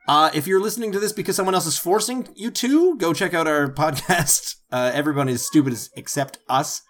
Uh, 0.09 0.31
if 0.35 0.47
you're 0.47 0.61
listening 0.61 0.93
to 0.93 1.01
this 1.01 1.13
because 1.13 1.35
someone 1.37 1.55
else 1.55 1.67
is 1.67 1.79
forcing 1.79 2.29
you 2.35 2.51
to, 2.51 2.97
go 2.97 3.13
check 3.13 3.35
out 3.35 3.47
our 3.47 3.69
podcast. 3.73 4.57
Uh, 4.71 4.91
everyone 4.95 5.29
is 5.29 5.47
stupid 5.47 5.77
except 5.97 6.39
us 6.49 6.83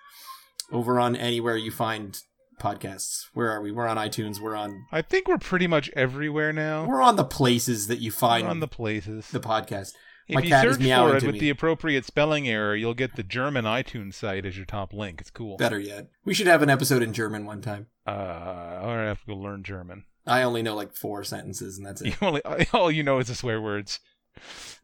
over 0.73 0.99
on 1.01 1.17
anywhere 1.17 1.57
you 1.57 1.71
find 1.71 2.21
podcasts. 2.61 3.27
Where 3.35 3.51
are 3.51 3.61
we? 3.61 3.71
We're 3.73 3.87
on 3.87 3.97
iTunes. 3.97 4.41
We're 4.41 4.57
on, 4.57 4.85
I 4.93 5.03
think 5.03 5.29
we're 5.29 5.39
pretty 5.39 5.67
much 5.67 5.91
everywhere 5.95 6.53
now. 6.53 6.87
we're 6.87 7.03
on 7.03 7.17
the 7.17 7.25
places 7.25 7.87
that 7.89 8.01
you 8.01 8.11
find 8.11 8.45
We're 8.45 8.51
on 8.51 8.61
the 8.61 8.69
places. 8.69 9.29
the 9.31 9.41
podcast. 9.41 9.93
if 10.29 10.35
my 10.37 10.41
you 10.43 10.49
cat 10.49 10.67
is 10.67 10.75
search 10.77 10.83
meowing 10.83 11.11
for 11.13 11.17
it 11.17 11.21
to 11.21 11.27
with 11.27 11.35
me. 11.35 11.41
the 11.41 11.51
appropriate 11.51 12.05
spelling 12.05 12.49
error, 12.49 12.75
you'll 12.75 12.95
get 12.95 13.17
the 13.17 13.23
German 13.23 13.65
iTunes 13.65 14.15
site 14.15 14.45
as 14.47 14.57
your 14.57 14.67
top 14.67 14.93
link. 14.93 15.21
It's 15.21 15.31
cool. 15.31 15.57
Better 15.57 15.79
yet, 15.79 16.09
we 16.25 16.35
should 16.35 16.47
have 16.49 16.63
an 16.63 16.71
episode 16.71 17.03
in 17.03 17.13
German 17.13 17.45
one 17.47 17.61
time. 17.63 17.87
Uh, 18.07 18.11
I 18.11 18.93
have 19.07 19.21
to 19.21 19.27
go 19.27 19.37
learn 19.37 19.63
German. 19.63 20.05
I 20.27 20.43
only 20.43 20.63
know 20.63 20.75
like 20.75 20.95
four 20.95 21.23
sentences, 21.25 21.79
and 21.79 21.87
that's 21.87 22.01
You 22.05 22.13
it. 22.13 22.23
only 22.23 22.43
all 22.73 22.91
you 22.91 23.03
know 23.03 23.19
is 23.19 23.29
the 23.29 23.35
swear 23.35 23.61
words. 23.61 24.01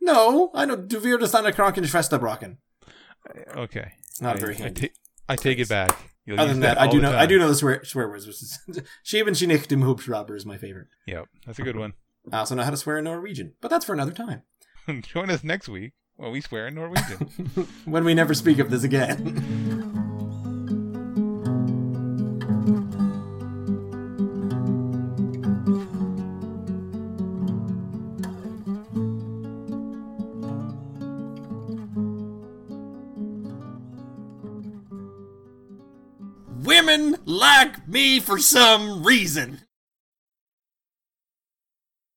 no, 0.00 0.50
I 0.54 0.64
know. 0.64 0.76
Du 0.76 1.00
wirst 1.00 1.34
eine 1.34 1.52
Krankenschwester 1.52 2.18
brauchen. 2.18 2.58
Okay, 3.56 3.92
Not 4.20 4.36
I, 4.36 4.40
very 4.40 4.54
I, 4.56 4.58
handy. 4.58 4.88
ta- 4.88 4.94
I 5.28 5.36
take 5.36 5.58
it 5.58 5.68
back. 5.68 5.96
You'll 6.24 6.40
Other 6.40 6.52
than 6.52 6.60
that, 6.60 6.80
I 6.80 6.86
do 6.86 7.00
know. 7.00 7.16
I 7.16 7.26
do 7.26 7.38
know 7.38 7.48
the 7.48 7.54
swear, 7.54 7.84
swear 7.84 8.08
words. 8.08 8.26
Which 8.26 8.42
is 8.42 8.58
Schieben 9.04 9.34
Sie 9.34 9.46
nicht 9.46 9.70
im 9.72 9.82
Hubschrauber 9.82 10.36
is 10.36 10.46
my 10.46 10.56
favorite. 10.56 10.88
Yep, 11.06 11.26
that's 11.46 11.58
a 11.58 11.62
good 11.62 11.76
one. 11.76 11.94
I 12.32 12.38
also 12.38 12.54
know 12.54 12.62
how 12.62 12.70
to 12.70 12.76
swear 12.76 12.98
in 12.98 13.04
Norwegian, 13.04 13.54
but 13.60 13.68
that's 13.68 13.84
for 13.84 13.92
another 13.94 14.12
time 14.12 14.42
Join 15.02 15.28
us 15.30 15.42
next 15.42 15.68
week 15.68 15.92
when 16.16 16.30
we 16.30 16.40
swear 16.40 16.68
in 16.68 16.74
Norwegian. 16.76 17.66
when 17.84 18.04
we 18.04 18.14
never 18.14 18.34
speak 18.34 18.58
of 18.60 18.70
this 18.70 18.84
again. 18.84 19.88
Me 37.92 38.18
for 38.20 38.38
some 38.38 39.02
reason. 39.02 39.61